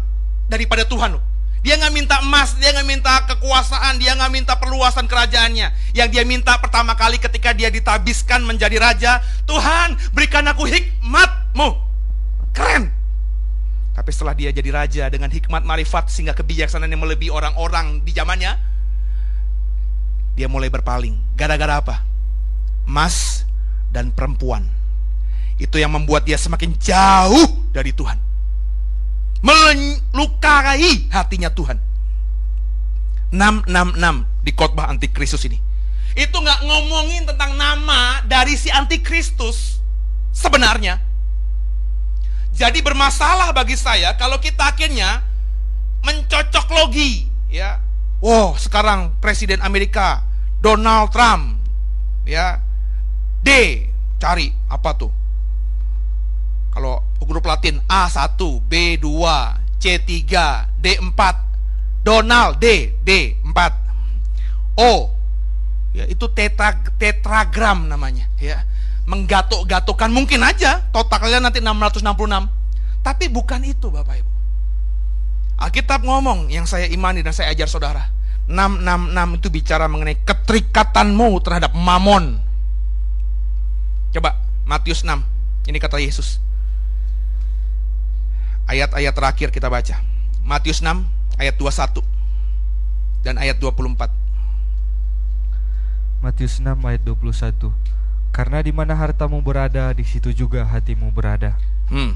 daripada 0.51 0.83
Tuhan. 0.83 1.30
Dia 1.61 1.77
nggak 1.77 1.93
minta 1.93 2.17
emas, 2.25 2.57
dia 2.57 2.73
nggak 2.73 2.89
minta 2.89 3.13
kekuasaan, 3.29 4.01
dia 4.01 4.17
nggak 4.17 4.33
minta 4.33 4.57
perluasan 4.57 5.05
kerajaannya. 5.05 5.93
Yang 5.93 6.09
dia 6.09 6.25
minta 6.25 6.57
pertama 6.57 6.97
kali 6.97 7.21
ketika 7.21 7.53
dia 7.53 7.69
ditabiskan 7.69 8.41
menjadi 8.49 8.81
raja, 8.81 9.21
Tuhan 9.45 9.93
berikan 10.17 10.49
aku 10.49 10.65
hikmatmu. 10.65 11.69
Keren. 12.57 12.89
Tapi 13.93 14.09
setelah 14.09 14.33
dia 14.33 14.49
jadi 14.49 14.73
raja 14.73 15.05
dengan 15.13 15.29
hikmat 15.29 15.61
marifat 15.61 16.09
sehingga 16.09 16.33
kebijaksanaan 16.33 16.89
yang 16.89 17.05
melebihi 17.05 17.29
orang-orang 17.29 18.01
di 18.01 18.17
zamannya, 18.17 18.57
dia 20.33 20.49
mulai 20.49 20.73
berpaling. 20.73 21.13
Gara-gara 21.37 21.77
apa? 21.77 22.01
Emas 22.89 23.45
dan 23.93 24.09
perempuan. 24.09 24.65
Itu 25.61 25.77
yang 25.77 25.93
membuat 25.93 26.25
dia 26.25 26.41
semakin 26.41 26.73
jauh 26.81 27.69
dari 27.77 27.93
Tuhan. 27.93 28.30
Melukai 29.41 31.09
hatinya 31.09 31.49
Tuhan. 31.49 31.81
666 33.31 34.45
di 34.45 34.53
khotbah 34.53 34.91
antikristus 34.91 35.47
ini. 35.47 35.59
Itu 36.19 36.43
nggak 36.43 36.67
ngomongin 36.67 37.25
tentang 37.25 37.55
nama 37.55 38.21
dari 38.27 38.59
si 38.59 38.69
antikristus 38.69 39.79
sebenarnya. 40.35 40.99
Jadi 42.51 42.83
bermasalah 42.83 43.55
bagi 43.55 43.79
saya 43.79 44.19
kalau 44.19 44.37
kita 44.43 44.75
akhirnya 44.75 45.23
mencocok 46.05 46.67
logi, 46.75 47.25
ya. 47.49 47.81
Wow, 48.21 48.59
sekarang 48.61 49.17
Presiden 49.23 49.65
Amerika 49.65 50.21
Donald 50.61 51.09
Trump, 51.09 51.57
ya. 52.29 52.61
D, 53.41 53.49
cari 54.21 54.53
apa 54.69 54.93
tuh? 54.93 55.20
Kalau 56.71 57.03
huruf 57.23 57.43
Latin 57.43 57.83
A1, 57.91 58.39
B2, 58.67 59.07
C3, 59.83 60.15
D4, 60.79 61.21
Donald 62.07 62.63
D, 62.63 62.95
D4. 63.03 63.59
O, 64.79 65.11
ya 65.93 66.07
itu 66.07 66.31
tetra, 66.31 66.79
tetragram 66.97 67.91
namanya, 67.91 68.31
ya. 68.39 68.63
Menggatuk-gatukan 69.11 70.07
mungkin 70.15 70.47
aja 70.47 70.87
totalnya 70.95 71.51
nanti 71.51 71.59
666. 71.59 72.07
Tapi 73.03 73.27
bukan 73.27 73.61
itu 73.67 73.91
Bapak 73.91 74.23
Ibu. 74.23 74.31
Alkitab 75.61 76.07
ngomong 76.07 76.49
yang 76.49 76.65
saya 76.65 76.87
imani 76.87 77.21
dan 77.21 77.35
saya 77.35 77.53
ajar 77.53 77.67
saudara. 77.67 78.05
666 78.51 79.39
itu 79.43 79.49
bicara 79.51 79.87
mengenai 79.87 80.19
keterikatanmu 80.23 81.29
terhadap 81.43 81.75
mamon. 81.75 82.39
Coba 84.11 84.39
Matius 84.67 85.03
6. 85.07 85.23
Ini 85.67 85.79
kata 85.79 86.01
Yesus. 86.03 86.43
Ayat-ayat 88.71 89.11
terakhir 89.11 89.51
kita 89.51 89.67
baca. 89.67 89.99
Matius 90.47 90.79
6 90.79 91.03
ayat 91.43 91.59
21 91.59 92.07
dan 93.27 93.35
ayat 93.35 93.59
24. 93.59 94.07
Matius 96.23 96.63
6 96.63 96.79
ayat 96.79 97.03
21. 97.03 97.75
Karena 98.31 98.63
di 98.63 98.71
mana 98.71 98.95
hartamu 98.95 99.43
berada, 99.43 99.91
di 99.91 100.07
situ 100.07 100.31
juga 100.31 100.63
hatimu 100.63 101.11
berada. 101.11 101.59
Hmm. 101.91 102.15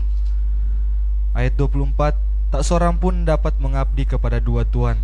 Ayat 1.34 1.58
24. 1.58 2.14
Tak 2.54 2.62
seorang 2.62 3.02
pun 3.02 3.26
dapat 3.26 3.58
mengabdi 3.58 4.06
kepada 4.06 4.38
dua 4.38 4.62
tuan, 4.62 4.94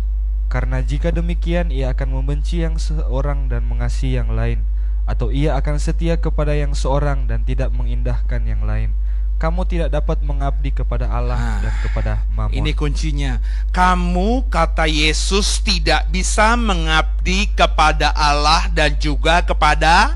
karena 0.47 0.79
jika 0.79 1.11
demikian 1.11 1.67
ia 1.67 1.91
akan 1.91 2.15
membenci 2.15 2.63
yang 2.63 2.79
seorang 2.79 3.51
dan 3.51 3.67
mengasihi 3.67 4.15
yang 4.15 4.31
lain, 4.31 4.63
atau 5.03 5.35
ia 5.35 5.59
akan 5.59 5.75
setia 5.75 6.15
kepada 6.15 6.55
yang 6.55 6.71
seorang 6.71 7.27
dan 7.27 7.43
tidak 7.43 7.75
mengindahkan 7.75 8.47
yang 8.47 8.63
lain. 8.63 8.95
Kamu 9.41 9.65
tidak 9.65 9.89
dapat 9.89 10.21
mengabdi 10.21 10.69
kepada 10.69 11.09
Allah 11.09 11.33
Ah, 11.33 11.57
dan 11.65 11.73
kepada 11.81 12.21
Mammon. 12.37 12.53
Ini 12.53 12.77
kuncinya. 12.77 13.41
Kamu 13.73 14.45
kata 14.53 14.85
Yesus 14.85 15.65
tidak 15.65 16.13
bisa 16.13 16.53
mengabdi 16.53 17.49
kepada 17.57 18.13
Allah 18.13 18.69
dan 18.69 18.93
juga 19.01 19.41
kepada 19.41 20.13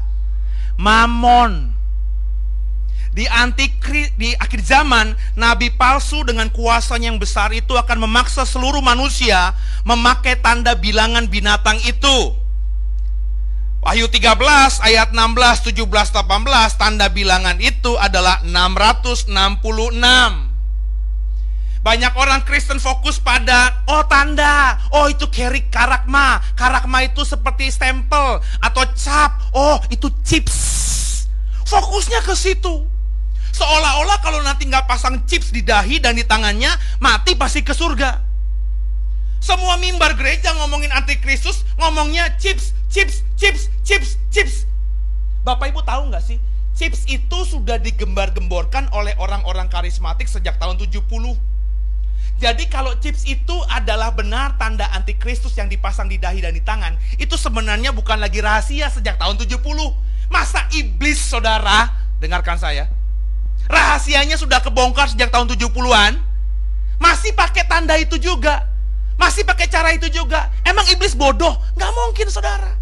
Mamon. 0.77 1.73
Di 3.17 3.25
antikri 3.25 4.13
di 4.13 4.37
akhir 4.37 4.61
zaman, 4.61 5.17
nabi 5.33 5.73
palsu 5.73 6.21
dengan 6.21 6.45
kuasanya 6.53 7.09
yang 7.09 7.17
besar 7.17 7.49
itu 7.49 7.73
akan 7.73 8.05
memaksa 8.05 8.45
seluruh 8.45 8.83
manusia 8.85 9.57
memakai 9.87 10.37
tanda 10.37 10.77
bilangan 10.77 11.25
binatang 11.25 11.81
itu. 11.87 12.44
Wahyu 13.85 14.09
13 14.09 14.81
ayat 14.81 15.13
16, 15.13 15.69
17, 15.69 15.85
18 15.85 16.25
tanda 16.73 17.05
bilangan 17.05 17.53
itu 17.61 17.93
adalah 18.01 18.41
666. 18.41 19.29
Banyak 21.85 22.13
orang 22.17 22.41
Kristen 22.49 22.81
fokus 22.81 23.21
pada 23.21 23.85
oh 23.85 24.01
tanda, 24.09 24.81
oh 24.89 25.05
itu 25.05 25.29
keri 25.29 25.69
karakma. 25.69 26.41
Karakma 26.57 27.05
itu 27.05 27.21
seperti 27.21 27.69
stempel 27.69 28.41
atau 28.57 28.83
cap. 28.97 29.53
Oh, 29.53 29.77
itu 29.93 30.09
chips. 30.25 30.57
Fokusnya 31.69 32.25
ke 32.25 32.33
situ. 32.33 32.89
Seolah-olah 33.53 34.17
kalau 34.25 34.41
nanti 34.41 34.65
nggak 34.65 34.89
pasang 34.89 35.29
chips 35.29 35.53
di 35.53 35.61
dahi 35.61 36.01
dan 36.01 36.17
di 36.17 36.25
tangannya, 36.25 36.73
mati 36.97 37.37
pasti 37.37 37.61
ke 37.61 37.77
surga. 37.77 38.34
Semua 39.45 39.77
mimbar 39.77 40.17
gereja 40.17 40.57
ngomongin 40.57 40.89
antikristus, 40.89 41.61
ngomongnya 41.77 42.33
chips, 42.41 42.73
chips, 42.89 43.21
chips, 43.37 43.69
chips, 43.85 44.17
chips. 44.33 44.65
Bapak 45.45 45.69
Ibu 45.69 45.85
tahu 45.85 46.09
nggak 46.09 46.25
sih? 46.25 46.41
Chips 46.73 47.05
itu 47.05 47.45
sudah 47.45 47.77
digembar-gemborkan 47.77 48.89
oleh 48.89 49.13
orang-orang 49.21 49.69
karismatik 49.69 50.25
sejak 50.25 50.57
tahun 50.57 50.81
70. 50.81 50.97
Jadi 52.41 52.65
kalau 52.73 52.97
chips 52.97 53.21
itu 53.29 53.53
adalah 53.69 54.17
benar 54.17 54.57
tanda 54.57 54.89
antikristus 54.97 55.53
yang 55.61 55.69
dipasang 55.69 56.09
di 56.09 56.17
dahi 56.17 56.41
dan 56.41 56.57
di 56.57 56.65
tangan, 56.65 56.97
itu 57.21 57.37
sebenarnya 57.37 57.93
bukan 57.93 58.17
lagi 58.17 58.41
rahasia 58.41 58.89
sejak 58.89 59.21
tahun 59.21 59.37
70. 59.37 59.61
Masa 60.33 60.65
iblis 60.73 61.21
saudara, 61.21 61.93
dengarkan 62.17 62.57
saya, 62.57 62.89
rahasianya 63.69 64.41
sudah 64.41 64.57
kebongkar 64.65 65.05
sejak 65.05 65.29
tahun 65.29 65.53
70-an, 65.53 66.17
masih 66.97 67.37
pakai 67.37 67.69
tanda 67.69 67.93
itu 68.01 68.17
juga, 68.17 68.73
masih 69.15 69.47
pakai 69.47 69.67
cara 69.67 69.91
itu 69.95 70.07
juga. 70.11 70.51
Emang 70.63 70.85
iblis 70.91 71.15
bodoh? 71.15 71.55
Nggak 71.75 71.91
mungkin 71.91 72.27
saudara. 72.31 72.75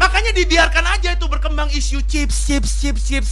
Makanya 0.00 0.32
dibiarkan 0.32 0.84
aja 0.98 1.12
itu 1.14 1.26
berkembang 1.28 1.68
isu 1.70 2.00
chips, 2.08 2.48
chips, 2.48 2.80
chips, 2.80 3.02
chips. 3.06 3.30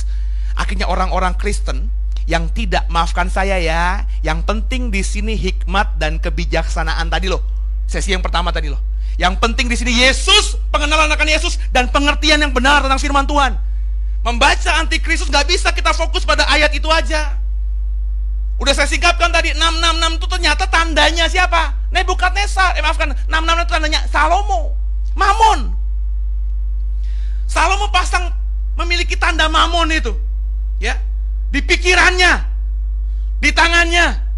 Akhirnya 0.55 0.87
orang-orang 0.91 1.33
Kristen 1.39 1.89
yang 2.29 2.53
tidak 2.53 2.85
maafkan 2.93 3.33
saya 3.33 3.57
ya. 3.59 4.05
Yang 4.21 4.45
penting 4.45 4.93
di 4.93 5.01
sini 5.01 5.35
hikmat 5.35 5.97
dan 5.97 6.21
kebijaksanaan 6.21 7.09
tadi 7.09 7.33
loh. 7.33 7.41
Sesi 7.89 8.13
yang 8.13 8.23
pertama 8.23 8.53
tadi 8.53 8.71
loh. 8.71 8.79
Yang 9.19 9.43
penting 9.43 9.67
di 9.69 9.77
sini 9.77 9.93
Yesus, 10.07 10.57
pengenalan 10.71 11.11
akan 11.11 11.29
Yesus 11.29 11.59
dan 11.75 11.91
pengertian 11.91 12.41
yang 12.41 12.55
benar 12.55 12.81
tentang 12.85 13.01
firman 13.03 13.27
Tuhan. 13.27 13.53
Membaca 14.21 14.71
antikristus 14.79 15.33
nggak 15.33 15.49
bisa 15.49 15.73
kita 15.73 15.97
fokus 15.97 16.29
pada 16.29 16.45
ayat 16.49 16.71
itu 16.77 16.87
aja. 16.93 17.41
Udah 18.61 18.77
saya 18.77 18.93
singkapkan 18.93 19.33
tadi 19.33 19.57
666 19.57 20.21
itu 20.21 20.27
ternyata 20.29 20.65
tandanya 20.69 21.25
siapa? 21.33 21.89
Nebukadnezar. 21.89 22.77
Eh 22.77 22.85
maafkan, 22.85 23.17
666 23.25 23.65
itu 23.65 23.73
tandanya 23.73 24.01
Salomo. 24.13 24.77
Mamon. 25.17 25.73
Salomo 27.49 27.89
pasang 27.89 28.29
memiliki 28.77 29.17
tanda 29.17 29.49
mamon 29.49 29.89
itu. 29.91 30.13
Ya, 30.77 31.01
di 31.49 31.65
pikirannya, 31.65 32.33
di 33.41 33.51
tangannya. 33.51 34.29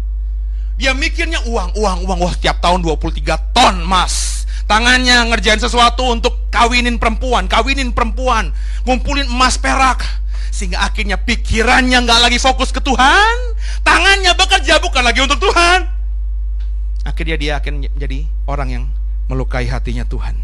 Dia 0.79 0.95
mikirnya 0.97 1.43
uang, 1.45 1.77
uang, 1.77 1.97
uang. 2.09 2.17
Wah, 2.23 2.33
setiap 2.33 2.57
tahun 2.63 2.81
23 2.81 3.53
ton 3.53 3.85
emas. 3.85 4.47
Tangannya 4.65 5.29
ngerjain 5.29 5.59
sesuatu 5.59 6.07
untuk 6.07 6.49
kawinin 6.49 6.97
perempuan, 6.97 7.45
kawinin 7.51 7.91
perempuan, 7.91 8.55
ngumpulin 8.87 9.27
emas 9.29 9.59
perak. 9.59 10.01
Sehingga 10.53 10.85
akhirnya 10.85 11.17
pikirannya 11.17 12.05
nggak 12.05 12.21
lagi 12.29 12.37
fokus 12.37 12.69
ke 12.69 12.77
Tuhan, 12.77 13.37
tangannya 13.81 14.37
bekerja 14.37 14.77
bukan 14.77 15.01
lagi 15.01 15.25
untuk 15.25 15.41
Tuhan. 15.41 15.89
Akhirnya 17.09 17.37
dia 17.41 17.53
akan 17.57 17.89
jadi 17.97 18.29
orang 18.45 18.69
yang 18.69 18.83
melukai 19.25 19.65
hatinya 19.65 20.05
Tuhan. 20.05 20.37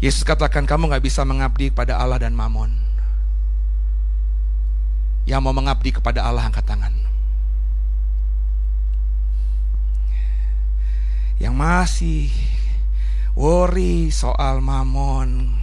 Yesus 0.00 0.24
katakan 0.24 0.64
kamu 0.64 0.88
nggak 0.88 1.04
bisa 1.04 1.28
mengabdi 1.28 1.68
pada 1.68 2.00
Allah 2.00 2.22
dan 2.22 2.32
Mamon 2.32 2.88
yang 5.28 5.44
mau 5.44 5.52
mengabdi 5.52 5.92
kepada 5.92 6.24
Allah 6.24 6.48
angkat 6.48 6.64
tangan. 6.64 6.94
Yang 11.36 11.54
masih 11.54 12.24
worry 13.36 14.08
soal 14.08 14.64
mamon 14.64 15.54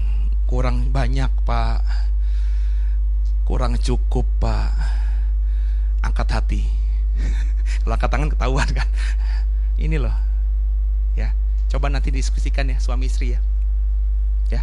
kurang 0.45 0.93
banyak 0.93 1.27
pak, 1.43 1.81
kurang 3.45 3.77
cukup 3.77 4.25
pak, 4.41 4.73
angkat 6.01 6.27
hati. 6.33 6.61
Kalau 7.85 7.93
angkat 7.93 8.09
tangan 8.11 8.29
ketahuan 8.33 8.69
kan. 8.73 8.89
Ini 9.77 10.01
loh, 10.01 10.13
ya. 11.13 11.31
Coba 11.69 11.93
nanti 11.93 12.09
diskusikan 12.09 12.67
ya 12.67 12.81
suami 12.81 13.05
istri 13.07 13.37
ya, 13.37 13.39
ya. 14.49 14.61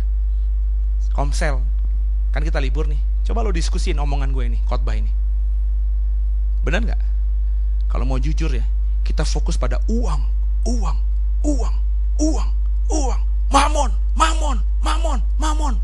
Komsel, 1.14 1.60
kan 2.32 2.40
kita 2.40 2.56
libur 2.56 2.88
nih 2.88 3.12
Coba 3.22 3.46
lo 3.46 3.54
diskusin 3.54 4.02
omongan 4.02 4.34
gue 4.34 4.44
ini, 4.50 4.58
khotbah 4.66 4.98
ini. 4.98 5.10
Benar 6.66 6.82
nggak? 6.82 7.00
Kalau 7.86 8.02
mau 8.02 8.18
jujur 8.18 8.50
ya, 8.50 8.66
kita 9.06 9.22
fokus 9.22 9.54
pada 9.54 9.78
uang, 9.86 10.26
uang, 10.66 10.98
uang, 11.46 11.74
uang, 12.18 12.50
uang, 12.90 13.20
mamon, 13.46 13.90
mamon, 14.18 14.58
mamon, 14.82 15.18
mamon. 15.38 15.74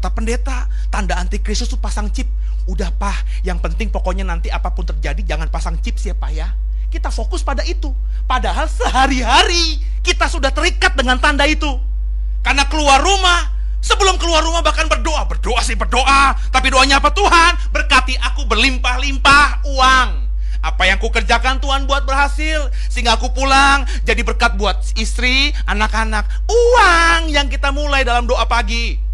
Kata 0.00 0.16
pendeta, 0.16 0.64
tanda 0.88 1.20
antikristus 1.20 1.68
itu 1.68 1.76
pasang 1.76 2.08
chip. 2.08 2.24
Udah 2.64 2.88
pah, 2.88 3.20
yang 3.44 3.60
penting 3.60 3.92
pokoknya 3.92 4.24
nanti 4.24 4.48
apa 4.48 4.72
pun 4.72 4.88
terjadi 4.88 5.36
jangan 5.36 5.52
pasang 5.52 5.76
chip 5.84 6.00
sih 6.00 6.16
pak 6.16 6.32
ya. 6.32 6.56
Kita 6.88 7.12
fokus 7.12 7.44
pada 7.44 7.60
itu. 7.68 7.92
Padahal 8.24 8.64
sehari-hari 8.64 9.76
kita 10.00 10.24
sudah 10.24 10.56
terikat 10.56 10.96
dengan 10.96 11.20
tanda 11.20 11.44
itu. 11.44 11.68
Karena 12.40 12.64
keluar 12.64 13.04
rumah, 13.04 13.60
Sebelum 13.84 14.16
keluar 14.16 14.40
rumah 14.40 14.64
bahkan 14.64 14.88
berdoa. 14.88 15.28
Berdoa 15.28 15.60
sih 15.60 15.76
berdoa. 15.76 16.32
Tapi 16.48 16.72
doanya 16.72 16.96
apa 16.96 17.12
Tuhan? 17.12 17.60
Berkati 17.76 18.16
aku 18.24 18.48
berlimpah-limpah 18.48 19.68
uang. 19.68 20.08
Apa 20.60 20.88
yang 20.88 20.96
ku 20.96 21.12
kerjakan 21.12 21.60
Tuhan 21.60 21.84
buat 21.84 22.08
berhasil. 22.08 22.72
Sehingga 22.88 23.20
aku 23.20 23.36
pulang 23.36 23.84
jadi 24.04 24.20
berkat 24.24 24.56
buat 24.56 24.80
istri, 24.96 25.52
anak-anak. 25.68 26.24
Uang 26.48 27.32
yang 27.32 27.52
kita 27.52 27.72
mulai 27.72 28.04
dalam 28.04 28.24
doa 28.24 28.48
pagi. 28.48 29.09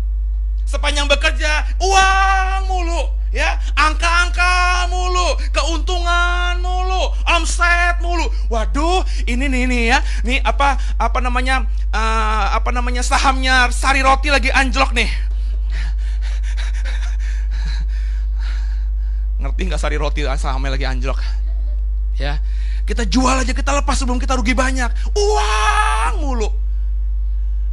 Sepanjang 0.67 1.07
bekerja, 1.07 1.79
uang 1.79 2.67
mulu 2.67 3.07
ya. 3.31 3.55
Angka-angka 3.79 4.91
mulu 4.91 5.39
keuntungan 5.55 6.59
mulu 6.59 7.15
omset 7.31 8.03
mulu. 8.03 8.27
Waduh 8.51 9.07
ini 9.31 9.47
nih 9.47 9.63
nih 9.71 9.83
ya. 9.95 9.99
Nih 10.27 10.43
apa 10.43 10.75
apa 10.99 11.19
namanya 11.23 11.71
uh, 11.95 12.59
apa 12.59 12.75
namanya 12.75 13.07
sahamnya 13.07 13.71
sari 13.71 14.03
roti 14.03 14.27
lagi 14.27 14.51
anjlok 14.51 14.91
nih. 14.91 15.07
Ngerti 19.39 19.63
nggak 19.71 19.79
sari 19.79 19.97
roti 20.03 20.27
sahamnya 20.27 20.75
lagi 20.75 20.87
anjlok? 20.91 21.23
Ya. 22.19 22.43
Kita 22.83 23.07
jual 23.07 23.43
aja 23.43 23.55
kita 23.55 23.71
lepas 23.71 24.03
sebelum 24.03 24.19
kita 24.19 24.35
rugi 24.35 24.55
banyak. 24.55 24.91
Uang 25.15 26.15
mulu 26.27 26.66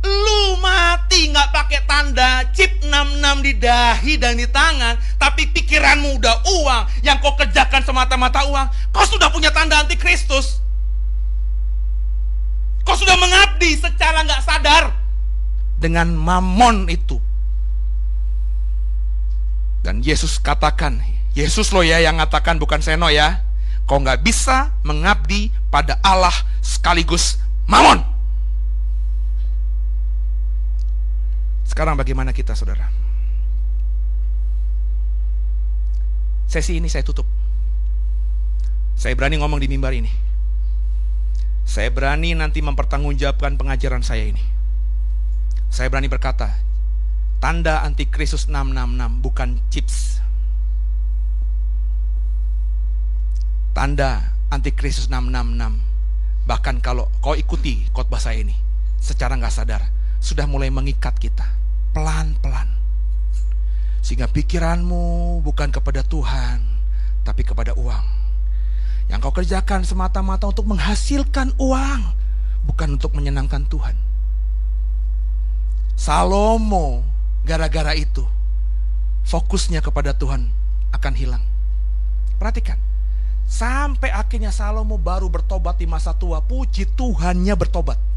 Lu 0.03 0.59
mati 0.59 1.31
nggak 1.31 1.49
pakai 1.55 1.81
tanda 1.87 2.43
chip 2.51 2.83
66 2.83 3.39
di 3.39 3.53
dahi 3.55 4.13
dan 4.19 4.35
di 4.35 4.43
tangan, 4.51 4.99
tapi 5.15 5.47
pikiranmu 5.47 6.19
udah 6.19 6.43
uang, 6.43 6.83
yang 7.07 7.23
kau 7.23 7.39
kerjakan 7.39 7.79
semata-mata 7.87 8.43
uang, 8.43 8.67
kau 8.91 9.07
sudah 9.07 9.31
punya 9.31 9.49
tanda 9.55 9.79
antikristus. 9.79 10.59
Kau 12.83 12.99
sudah 12.99 13.15
mengabdi 13.15 13.79
secara 13.79 14.27
nggak 14.27 14.43
sadar 14.43 14.91
dengan 15.79 16.11
mamon 16.11 16.91
itu. 16.91 17.15
Dan 19.83 20.03
Yesus 20.03 20.39
katakan, 20.39 20.99
Yesus 21.35 21.71
lo 21.71 21.83
ya 21.83 22.03
yang 22.03 22.19
katakan 22.19 22.59
bukan 22.59 22.83
Seno 22.83 23.07
ya. 23.07 23.43
Kau 23.83 23.99
nggak 23.99 24.23
bisa 24.23 24.71
mengabdi 24.83 25.51
pada 25.67 25.99
Allah 26.03 26.31
sekaligus 26.63 27.39
mamon. 27.67 28.12
Sekarang 31.73 31.97
bagaimana 31.97 32.29
kita 32.29 32.53
saudara? 32.53 32.85
Sesi 36.45 36.77
ini 36.77 36.85
saya 36.85 37.01
tutup. 37.01 37.25
Saya 38.93 39.17
berani 39.17 39.41
ngomong 39.41 39.57
di 39.57 39.65
mimbar 39.65 39.89
ini. 39.97 40.13
Saya 41.65 41.89
berani 41.89 42.37
nanti 42.37 42.61
mempertanggungjawabkan 42.61 43.57
pengajaran 43.57 44.05
saya 44.05 44.29
ini. 44.29 44.43
Saya 45.73 45.89
berani 45.89 46.13
berkata, 46.13 46.53
tanda 47.41 47.81
antikristus 47.81 48.45
666 48.45 49.25
bukan 49.25 49.57
chips. 49.73 50.21
Tanda 53.73 54.37
antikristus 54.53 55.09
666. 55.09 55.81
Bahkan 56.45 56.85
kalau 56.85 57.09
kau 57.17 57.33
ikuti 57.33 57.89
khotbah 57.89 58.21
saya 58.21 58.45
ini 58.45 58.53
secara 59.01 59.33
nggak 59.41 59.49
sadar, 59.49 59.81
sudah 60.21 60.45
mulai 60.45 60.69
mengikat 60.69 61.17
kita 61.17 61.62
pelan-pelan. 61.93 62.67
Sehingga 64.03 64.27
pikiranmu 64.27 65.39
bukan 65.45 65.71
kepada 65.71 66.03
Tuhan, 66.03 66.59
tapi 67.23 67.47
kepada 67.47 67.71
uang. 67.77 68.05
Yang 69.07 69.19
kau 69.23 69.33
kerjakan 69.39 69.87
semata-mata 69.87 70.49
untuk 70.51 70.67
menghasilkan 70.67 71.55
uang, 71.55 72.01
bukan 72.67 72.99
untuk 72.99 73.15
menyenangkan 73.15 73.63
Tuhan. 73.69 73.95
Salomo 75.93 77.05
gara-gara 77.47 77.93
itu 77.95 78.25
fokusnya 79.23 79.79
kepada 79.79 80.11
Tuhan 80.11 80.51
akan 80.91 81.13
hilang. 81.15 81.43
Perhatikan. 82.41 82.75
Sampai 83.47 84.09
akhirnya 84.09 84.49
Salomo 84.49 84.97
baru 84.97 85.29
bertobat 85.29 85.77
di 85.77 85.87
masa 85.87 86.11
tua. 86.15 86.41
Puji 86.41 86.89
Tuhannya 86.97 87.53
bertobat. 87.53 88.12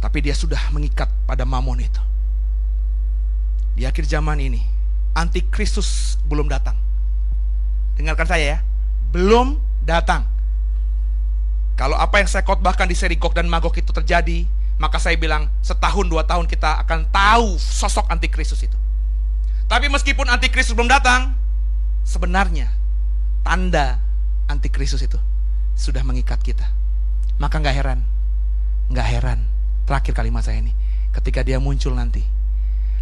Tapi 0.00 0.24
dia 0.24 0.32
sudah 0.32 0.72
mengikat 0.72 1.12
pada 1.28 1.44
mamon 1.44 1.84
itu. 1.84 2.02
Di 3.76 3.84
akhir 3.84 4.08
zaman 4.08 4.40
ini, 4.40 4.64
antikristus 5.12 6.16
belum 6.24 6.48
datang. 6.48 6.76
Dengarkan 8.00 8.26
saya 8.26 8.44
ya, 8.56 8.58
belum 9.12 9.60
datang. 9.84 10.24
Kalau 11.76 11.96
apa 11.96 12.20
yang 12.20 12.28
saya 12.28 12.44
khotbahkan 12.44 12.88
di 12.88 12.96
seri 12.96 13.16
Gog 13.16 13.32
dan 13.32 13.48
Magog 13.48 13.72
itu 13.76 13.88
terjadi, 13.92 14.44
maka 14.80 14.96
saya 14.96 15.16
bilang 15.20 15.48
setahun 15.60 16.08
dua 16.08 16.24
tahun 16.24 16.48
kita 16.48 16.80
akan 16.84 17.08
tahu 17.12 17.56
sosok 17.60 18.08
antikristus 18.08 18.64
itu. 18.64 18.76
Tapi 19.68 19.88
meskipun 19.92 20.28
antikristus 20.28 20.72
belum 20.72 20.88
datang, 20.88 21.36
sebenarnya 22.04 22.68
tanda 23.44 24.00
antikristus 24.48 25.04
itu 25.04 25.20
sudah 25.76 26.04
mengikat 26.04 26.40
kita. 26.40 26.68
Maka 27.40 27.60
nggak 27.60 27.76
heran, 27.76 28.00
nggak 28.92 29.08
heran. 29.08 29.40
Terakhir 29.90 30.14
kalimat 30.14 30.46
saya 30.46 30.62
ini, 30.62 30.70
ketika 31.10 31.42
dia 31.42 31.58
muncul 31.58 31.90
nanti, 31.98 32.22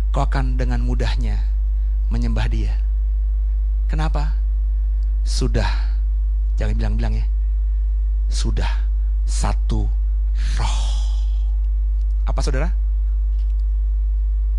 kau 0.08 0.24
akan 0.24 0.56
dengan 0.56 0.80
mudahnya 0.80 1.36
menyembah 2.08 2.48
dia. 2.48 2.72
Kenapa? 3.92 4.32
Sudah, 5.20 5.68
jangan 6.56 6.72
bilang-bilang 6.80 7.12
ya, 7.12 7.28
sudah 8.32 8.72
satu 9.28 9.84
roh. 10.56 10.80
Apa 12.24 12.40
saudara? 12.40 12.72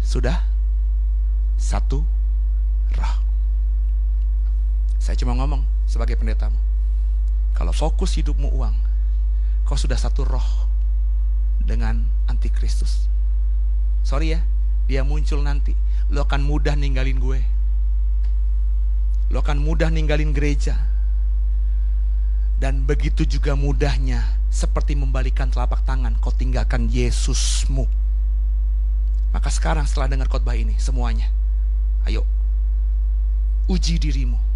Sudah 0.06 0.38
satu 1.58 2.06
roh. 2.94 3.16
Saya 5.02 5.18
cuma 5.18 5.34
ngomong 5.34 5.66
sebagai 5.90 6.14
pendetamu. 6.14 6.62
Kalau 7.58 7.74
fokus 7.74 8.14
hidupmu 8.22 8.54
uang, 8.54 8.78
kau 9.66 9.74
sudah 9.74 9.98
satu 9.98 10.30
roh 10.30 10.69
dengan 11.64 12.06
antikristus. 12.30 13.08
Sorry 14.04 14.36
ya, 14.36 14.40
dia 14.88 15.02
muncul 15.04 15.44
nanti. 15.44 15.76
Lo 16.10 16.26
akan 16.26 16.42
mudah 16.44 16.74
ninggalin 16.74 17.20
gue. 17.20 17.40
Lo 19.30 19.44
akan 19.44 19.62
mudah 19.62 19.94
ninggalin 19.94 20.34
gereja. 20.34 20.76
Dan 22.60 22.84
begitu 22.84 23.24
juga 23.24 23.56
mudahnya 23.56 24.24
seperti 24.52 24.98
membalikan 24.98 25.48
telapak 25.48 25.86
tangan 25.88 26.18
kau 26.20 26.34
tinggalkan 26.34 26.92
Yesusmu. 26.92 27.88
Maka 29.30 29.48
sekarang 29.54 29.86
setelah 29.86 30.10
dengar 30.10 30.28
khotbah 30.28 30.58
ini 30.58 30.76
semuanya, 30.82 31.30
ayo 32.10 32.26
uji 33.70 34.02
dirimu 34.02 34.50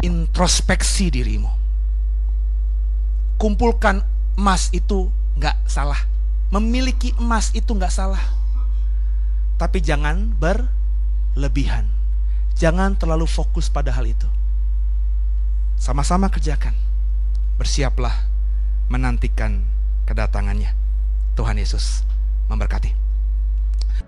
introspeksi 0.00 1.12
dirimu. 1.12 1.48
Kumpulkan 3.40 4.04
emas 4.40 4.72
itu 4.72 5.12
nggak 5.36 5.68
salah. 5.68 6.00
Memiliki 6.48 7.12
emas 7.20 7.52
itu 7.52 7.76
nggak 7.76 7.92
salah. 7.92 8.24
Tapi 9.60 9.84
jangan 9.84 10.32
berlebihan. 10.40 11.84
Jangan 12.56 12.96
terlalu 12.96 13.28
fokus 13.28 13.68
pada 13.68 13.92
hal 13.92 14.08
itu. 14.08 14.24
Sama-sama 15.76 16.32
kerjakan. 16.32 16.72
Bersiaplah 17.60 18.16
menantikan 18.88 19.60
kedatangannya. 20.08 20.72
Tuhan 21.36 21.60
Yesus 21.60 22.08
memberkati. 22.48 22.99